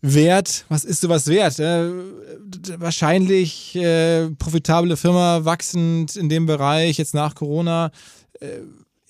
[0.00, 0.64] wert.
[0.68, 1.58] Was ist sowas wert?
[1.58, 1.90] Äh,
[2.78, 7.90] wahrscheinlich äh, profitable Firma, wachsend in dem Bereich, jetzt nach Corona.
[8.40, 8.58] Äh,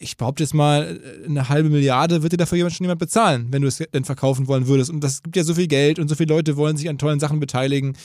[0.04, 3.62] ich behaupte jetzt mal, eine halbe Milliarde wird dir dafür jemand schon jemand bezahlen, wenn
[3.62, 4.90] du es denn verkaufen wollen würdest.
[4.90, 7.20] Und das gibt ja so viel Geld und so viele Leute wollen sich an tollen
[7.20, 7.96] Sachen beteiligen.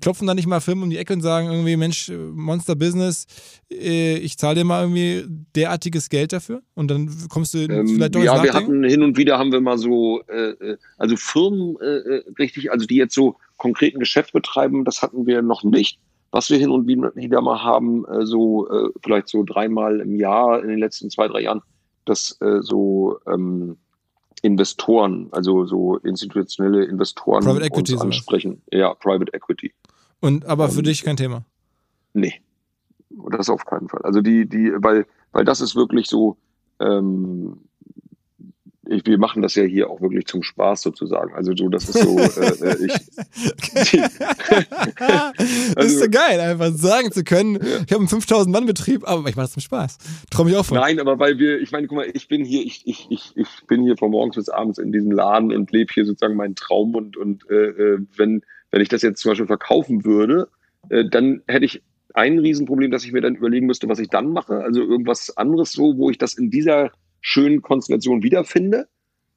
[0.00, 3.26] Klopfen da nicht mal Firmen um die Ecke und sagen irgendwie, Mensch, Monster Business,
[3.72, 5.24] äh, ich zahle dir mal irgendwie
[5.56, 9.16] derartiges Geld dafür und dann kommst du ähm, vielleicht doch Ja, wir hatten hin und
[9.16, 13.36] wieder haben wir mal so, äh, äh also Firmen äh, richtig, also die jetzt so
[13.56, 15.98] konkreten Geschäft betreiben, das hatten wir noch nicht.
[16.30, 20.62] Was wir hin und wieder mal haben, äh, so äh, vielleicht so dreimal im Jahr
[20.62, 21.62] in den letzten zwei, drei Jahren,
[22.04, 23.76] dass äh, so ähm,
[24.42, 28.62] Investoren, also so institutionelle Investoren Private Equity uns ansprechen.
[28.70, 28.80] Sowas.
[28.80, 29.72] Ja, Private Equity.
[30.20, 31.44] Und aber für ähm, dich kein Thema?
[32.12, 32.34] Nee.
[33.30, 34.02] Das auf keinen Fall.
[34.02, 36.36] Also die, die, weil, weil das ist wirklich so,
[36.80, 37.60] ähm,
[38.88, 41.34] ich, wir machen das ja hier auch wirklich zum Spaß sozusagen.
[41.34, 42.92] Also so, das ist so, äh, äh ich.
[43.76, 49.06] Also, das ist so geil, einfach sagen zu können, ich habe einen 5000 Mann Betrieb,
[49.06, 49.98] aber ich mache das zum Spaß.
[50.30, 50.78] Traue mich auch von.
[50.78, 53.48] Nein, aber weil wir, ich meine, guck mal, ich bin hier, ich, ich, ich, ich
[53.66, 56.94] bin hier von morgens bis abends in diesem Laden und lebe hier sozusagen meinen Traum
[56.94, 60.48] und und äh, äh, wenn wenn ich das jetzt zum Beispiel verkaufen würde,
[60.88, 61.82] äh, dann hätte ich
[62.14, 64.62] ein Riesenproblem, dass ich mir dann überlegen müsste, was ich dann mache.
[64.64, 66.90] Also irgendwas anderes so, wo ich das in dieser
[67.26, 68.86] schönen Konstellation wiederfinde.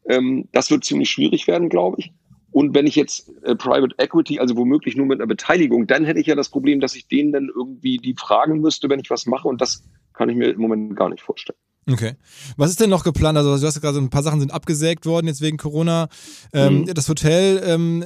[0.08, 2.14] Ähm, das wird ziemlich schwierig werden, glaube ich.
[2.52, 6.20] Und wenn ich jetzt äh, Private Equity, also womöglich nur mit einer Beteiligung, dann hätte
[6.20, 9.26] ich ja das Problem, dass ich denen dann irgendwie die fragen müsste, wenn ich was
[9.26, 9.48] mache.
[9.48, 9.84] Und das
[10.14, 11.58] kann ich mir im Moment gar nicht vorstellen.
[11.90, 12.14] Okay.
[12.58, 13.38] Was ist denn noch geplant?
[13.40, 16.10] Also, du hast gerade ein paar Sachen sind abgesägt worden jetzt wegen Corona.
[16.54, 16.94] Ähm, mhm.
[16.94, 18.04] Das Hotel ähm,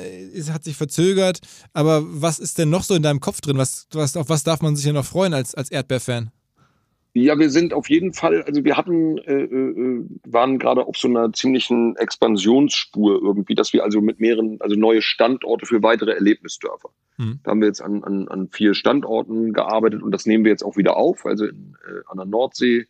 [0.50, 1.40] hat sich verzögert.
[1.74, 3.58] Aber was ist denn noch so in deinem Kopf drin?
[3.58, 6.32] Was, was, auf was darf man sich ja noch freuen als, als Erdbeerfan?
[7.16, 11.08] Ja, wir sind auf jeden Fall, also wir hatten, äh, äh, waren gerade auf so
[11.08, 16.90] einer ziemlichen Expansionsspur irgendwie, dass wir also mit mehreren, also neue Standorte für weitere Erlebnisdörfer.
[17.18, 17.40] Mhm.
[17.44, 20.64] Da haben wir jetzt an, an, an vier Standorten gearbeitet und das nehmen wir jetzt
[20.64, 22.88] auch wieder auf, also in, äh, an der Nordsee,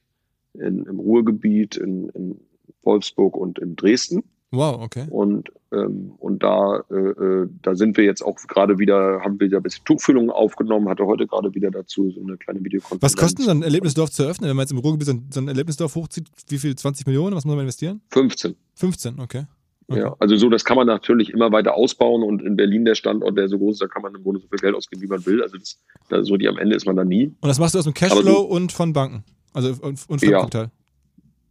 [0.53, 2.39] in, im Ruhrgebiet, in, in
[2.83, 4.23] Wolfsburg und in Dresden.
[4.53, 5.07] Wow, okay.
[5.09, 9.47] Und, ähm, und da, äh, äh, da sind wir jetzt auch gerade wieder, haben wir
[9.47, 13.01] ja ein bisschen Tuchfüllungen aufgenommen, hatte heute gerade wieder dazu so eine kleine Videokonferenz.
[13.01, 15.41] Was kostet so ein Erlebnisdorf zu eröffnen, wenn man jetzt im Ruhrgebiet so ein, so
[15.41, 16.27] ein Erlebnisdorf hochzieht?
[16.49, 16.75] Wie viel?
[16.75, 17.35] 20 Millionen?
[17.35, 18.01] Was muss man investieren?
[18.11, 18.55] 15.
[18.75, 19.45] 15, okay.
[19.87, 19.99] okay.
[20.01, 23.35] Ja, also so, das kann man natürlich immer weiter ausbauen und in Berlin der Standort,
[23.35, 25.25] der so groß ist, da kann man im Grunde so viel Geld ausgeben, wie man
[25.25, 25.41] will.
[25.41, 25.79] Also das,
[26.09, 27.25] das so die am Ende ist man da nie.
[27.25, 29.23] Und das machst du aus dem Cashflow so, und von Banken?
[29.51, 30.41] Also und, und von ja.
[30.41, 30.69] Kapital?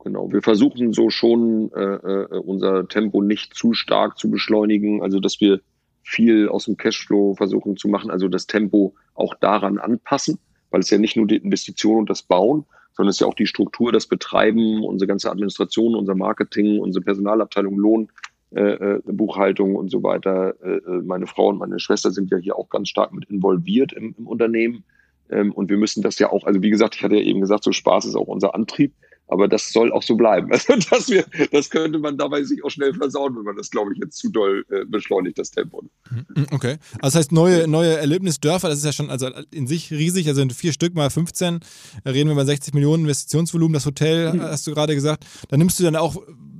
[0.05, 5.21] Genau, wir versuchen so schon äh, äh, unser Tempo nicht zu stark zu beschleunigen, also
[5.21, 5.61] dass wir
[6.03, 10.39] viel aus dem Cashflow versuchen zu machen, also das Tempo auch daran anpassen,
[10.71, 12.65] weil es ja nicht nur die Investition und das Bauen,
[12.95, 17.05] sondern es ist ja auch die Struktur, das Betreiben, unsere ganze Administration, unser Marketing, unsere
[17.05, 18.09] Personalabteilung, Lohn,
[18.51, 20.55] äh, äh Buchhaltung und so weiter.
[20.65, 23.93] Äh, äh, meine Frau und meine Schwester sind ja hier auch ganz stark mit involviert
[23.93, 24.83] im, im Unternehmen.
[25.31, 27.63] Ähm, und wir müssen das ja auch, also wie gesagt, ich hatte ja eben gesagt,
[27.63, 28.93] so Spaß ist auch unser Antrieb.
[29.33, 30.51] Aber das soll auch so bleiben.
[30.63, 33.93] Also dass wir, das könnte man dabei sich auch schnell versauen, wenn man das, glaube
[33.93, 35.83] ich, jetzt zu doll äh, beschleunigt, das Tempo.
[36.11, 36.77] Mhm, okay.
[37.01, 40.45] Also das heißt, neue, neue Erlebnisdörfer, das ist ja schon also in sich riesig, also
[40.51, 41.61] vier Stück mal 15,
[42.05, 44.43] da reden wir über 60 Millionen Investitionsvolumen, das Hotel, mhm.
[44.43, 45.25] hast du gerade gesagt.
[45.49, 46.17] Da nimmst du dann auch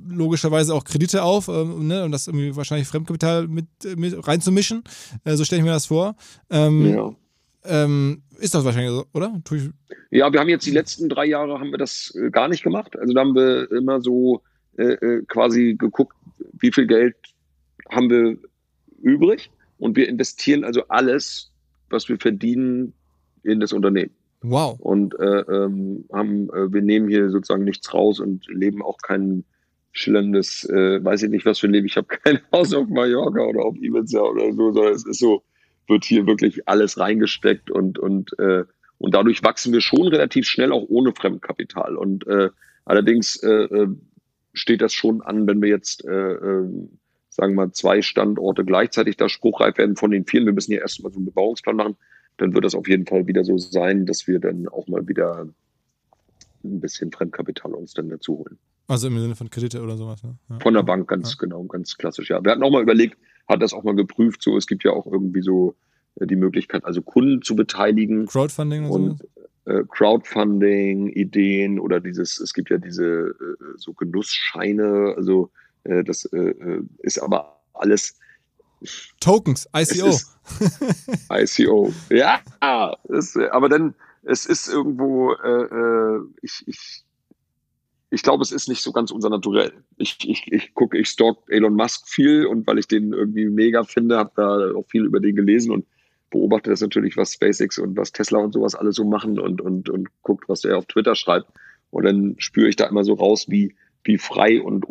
[0.09, 4.83] logischerweise auch Kredite auf, ähm, ne, um das irgendwie wahrscheinlich Fremdkapital mit, mit reinzumischen.
[5.23, 6.15] Äh, so stelle ich mir das vor.
[6.49, 7.15] Ähm, ja.
[7.65, 9.41] Ähm, ist das wahrscheinlich so, oder?
[10.11, 12.97] Ja, wir haben jetzt die letzten drei Jahre haben wir das äh, gar nicht gemacht.
[12.97, 14.41] Also da haben wir immer so
[14.77, 16.15] äh, äh, quasi geguckt,
[16.59, 17.15] wie viel Geld
[17.89, 18.37] haben wir
[19.01, 21.51] übrig und wir investieren also alles,
[21.89, 22.93] was wir verdienen,
[23.43, 24.11] in das Unternehmen.
[24.41, 24.79] Wow.
[24.79, 29.43] Und äh, ähm, haben, äh, wir nehmen hier sozusagen nichts raus und leben auch kein
[29.91, 31.87] schillerndes, äh, weiß ich nicht, was für ein Leben.
[31.87, 35.43] Ich habe kein Haus auf Mallorca oder auf Ibiza oder so, sondern es ist so,
[35.87, 38.63] wird hier wirklich alles reingesteckt und, und, äh,
[38.97, 41.97] und dadurch wachsen wir schon relativ schnell auch ohne Fremdkapital.
[41.97, 42.49] Und äh,
[42.85, 43.87] allerdings äh, äh,
[44.53, 46.69] steht das schon an, wenn wir jetzt, äh, äh,
[47.29, 50.45] sagen wir mal, zwei Standorte gleichzeitig da spruchreif werden von den vielen.
[50.45, 51.95] Wir müssen ja erstmal so einen Bebauungsplan machen.
[52.37, 55.47] Dann wird das auf jeden Fall wieder so sein, dass wir dann auch mal wieder
[56.63, 58.57] ein bisschen Fremdkapital uns dann dazu holen.
[58.87, 60.35] Also im Sinne von Kredite oder sowas, ne?
[60.49, 60.59] Ja.
[60.59, 61.37] Von der Bank, ganz ja.
[61.39, 62.43] genau, ganz klassisch, ja.
[62.43, 64.41] Wir hatten auch mal überlegt, hat das auch mal geprüft.
[64.41, 65.75] So, es gibt ja auch irgendwie so
[66.15, 68.25] äh, die Möglichkeit, also Kunden zu beteiligen.
[68.25, 69.27] Crowdfunding und, und
[69.65, 73.33] äh, Crowdfunding, Ideen oder dieses, es gibt ja diese äh,
[73.77, 75.51] so Genussscheine, also
[75.83, 78.19] äh, das äh, äh ist aber alles
[79.21, 80.17] Tokens, ICO.
[81.31, 82.41] ICO, ja,
[83.07, 87.05] ist, aber dann, es ist irgendwo, äh, ich, ich
[88.13, 89.73] ich glaube, es ist nicht so ganz unser Naturell.
[89.97, 93.83] Ich, ich, ich gucke, ich stalk Elon Musk viel und weil ich den irgendwie mega
[93.83, 95.87] finde, habe da auch viel über den gelesen und
[96.29, 99.89] beobachte das natürlich, was SpaceX und was Tesla und sowas alles so machen und, und,
[99.89, 101.47] und guckt, was er auf Twitter schreibt.
[101.89, 104.85] Und dann spüre ich da immer so raus, wie, wie frei und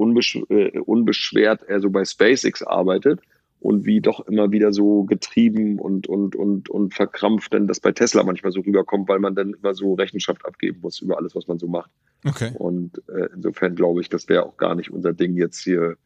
[0.51, 3.21] äh, unbeschwert er so bei SpaceX arbeitet
[3.63, 7.93] und wie doch immer wieder so getrieben und, und, und, und verkrampft denn das bei
[7.93, 11.47] Tesla manchmal so rüberkommt, weil man dann immer so Rechenschaft abgeben muss über alles, was
[11.47, 11.91] man so macht.
[12.25, 12.53] Okay.
[12.59, 15.97] Und äh, insofern glaube ich, das wäre auch gar nicht unser Ding jetzt hier,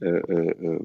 [0.00, 0.80] äh, äh, äh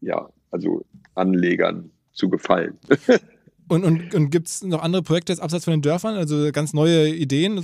[0.00, 0.84] ja, also
[1.14, 2.78] Anlegern zu gefallen.
[3.68, 6.72] und und, und gibt es noch andere Projekte jetzt abseits von den Dörfern, also ganz
[6.72, 7.62] neue Ideen?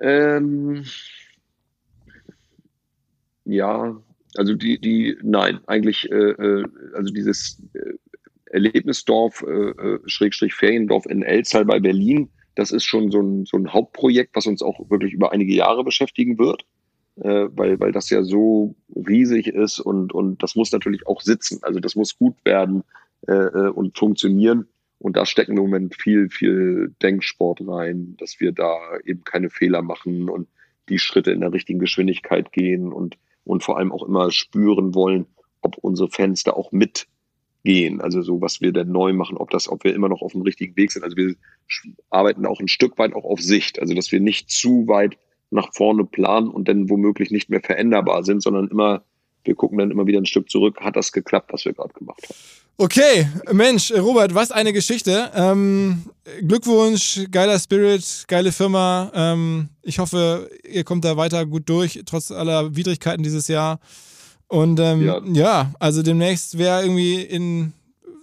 [0.00, 0.84] Ähm,
[3.44, 4.00] ja,
[4.36, 6.64] also die, die, nein, eigentlich, äh, äh,
[6.94, 7.94] also dieses äh,
[8.46, 13.56] Erlebnisdorf, äh, äh, Schrägstrich Feriendorf in Elzal bei Berlin, das ist schon so ein, so
[13.56, 16.64] ein Hauptprojekt, was uns auch wirklich über einige Jahre beschäftigen wird,
[17.16, 21.60] äh, weil, weil das ja so riesig ist und, und das muss natürlich auch sitzen.
[21.62, 22.84] Also das muss gut werden
[23.26, 24.66] äh, und funktionieren.
[24.98, 29.82] Und da stecken im Moment viel, viel Denksport rein, dass wir da eben keine Fehler
[29.82, 30.46] machen und
[30.88, 35.26] die Schritte in der richtigen Geschwindigkeit gehen und und vor allem auch immer spüren wollen,
[35.60, 38.00] ob unsere Fans da auch mitgehen.
[38.00, 40.42] Also so, was wir denn neu machen, ob das, ob wir immer noch auf dem
[40.42, 41.02] richtigen Weg sind.
[41.02, 41.34] Also wir
[42.10, 43.80] arbeiten auch ein Stück weit auch auf Sicht.
[43.80, 45.16] Also dass wir nicht zu weit
[45.50, 49.04] nach vorne planen und dann womöglich nicht mehr veränderbar sind, sondern immer,
[49.44, 50.80] wir gucken dann immer wieder ein Stück zurück.
[50.80, 52.61] Hat das geklappt, was wir gerade gemacht haben?
[52.78, 55.30] Okay, Mensch, Robert, was eine Geschichte.
[55.34, 56.04] Ähm,
[56.40, 59.10] Glückwunsch, geiler Spirit, geile Firma.
[59.14, 63.78] Ähm, ich hoffe, ihr kommt da weiter gut durch, trotz aller Widrigkeiten dieses Jahr.
[64.48, 65.20] Und ähm, ja.
[65.32, 65.72] ja.
[65.78, 67.72] also demnächst, wer irgendwie in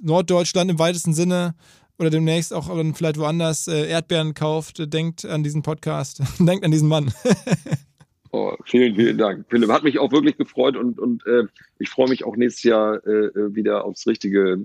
[0.01, 1.55] Norddeutschland im weitesten Sinne
[1.97, 6.87] oder demnächst auch vielleicht woanders äh, Erdbeeren kauft, denkt an diesen Podcast, denkt an diesen
[6.87, 7.13] Mann.
[8.31, 9.45] Oh, vielen, vielen Dank.
[9.49, 11.45] Philipp, hat mich auch wirklich gefreut und, und äh,
[11.79, 14.59] ich freue mich auch nächstes Jahr äh, äh wieder aufs richtige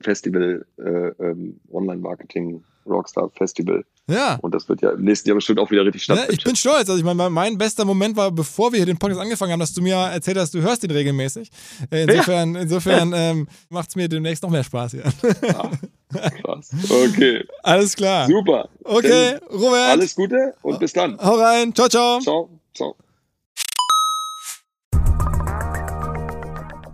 [0.00, 3.84] Festival, äh, ähm, Online-Marketing, Rockstar Festival.
[4.08, 4.38] Ja.
[4.40, 6.32] Und das wird ja im nächsten Jahr bestimmt auch wieder richtig stattfinden.
[6.32, 6.88] Ja, ich bin stolz.
[6.88, 9.74] Also ich meine, mein bester Moment war, bevor wir hier den Podcast angefangen haben, dass
[9.74, 11.50] du mir erzählt hast, du hörst ihn regelmäßig.
[11.90, 12.60] Äh, insofern, ja.
[12.62, 15.04] insofern ähm, macht es mir demnächst noch mehr Spaß hier.
[15.42, 15.70] Ja.
[16.10, 16.70] Krass.
[16.88, 17.44] Okay.
[17.62, 18.26] Alles klar.
[18.26, 18.68] Super.
[18.84, 19.88] Okay, Robert.
[19.90, 21.18] Alles Gute und bis dann.
[21.18, 21.74] Hau rein.
[21.74, 22.20] Ciao, ciao.
[22.20, 22.96] Ciao, ciao.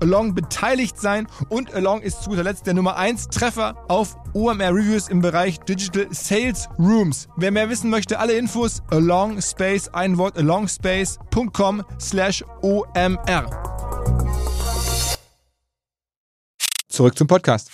[0.00, 4.74] Along beteiligt sein und Along ist zu guter Letzt der Nummer 1 Treffer auf OMR
[4.74, 7.28] Reviews im Bereich Digital Sales Rooms.
[7.36, 13.46] Wer mehr wissen möchte, alle Infos Along Space, ein Wort alongspace.com slash OMR.
[16.88, 17.70] Zurück zum Podcast.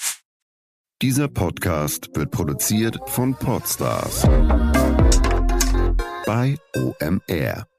[1.01, 4.22] Dieser Podcast wird produziert von Podstars
[6.26, 7.72] bei OMR.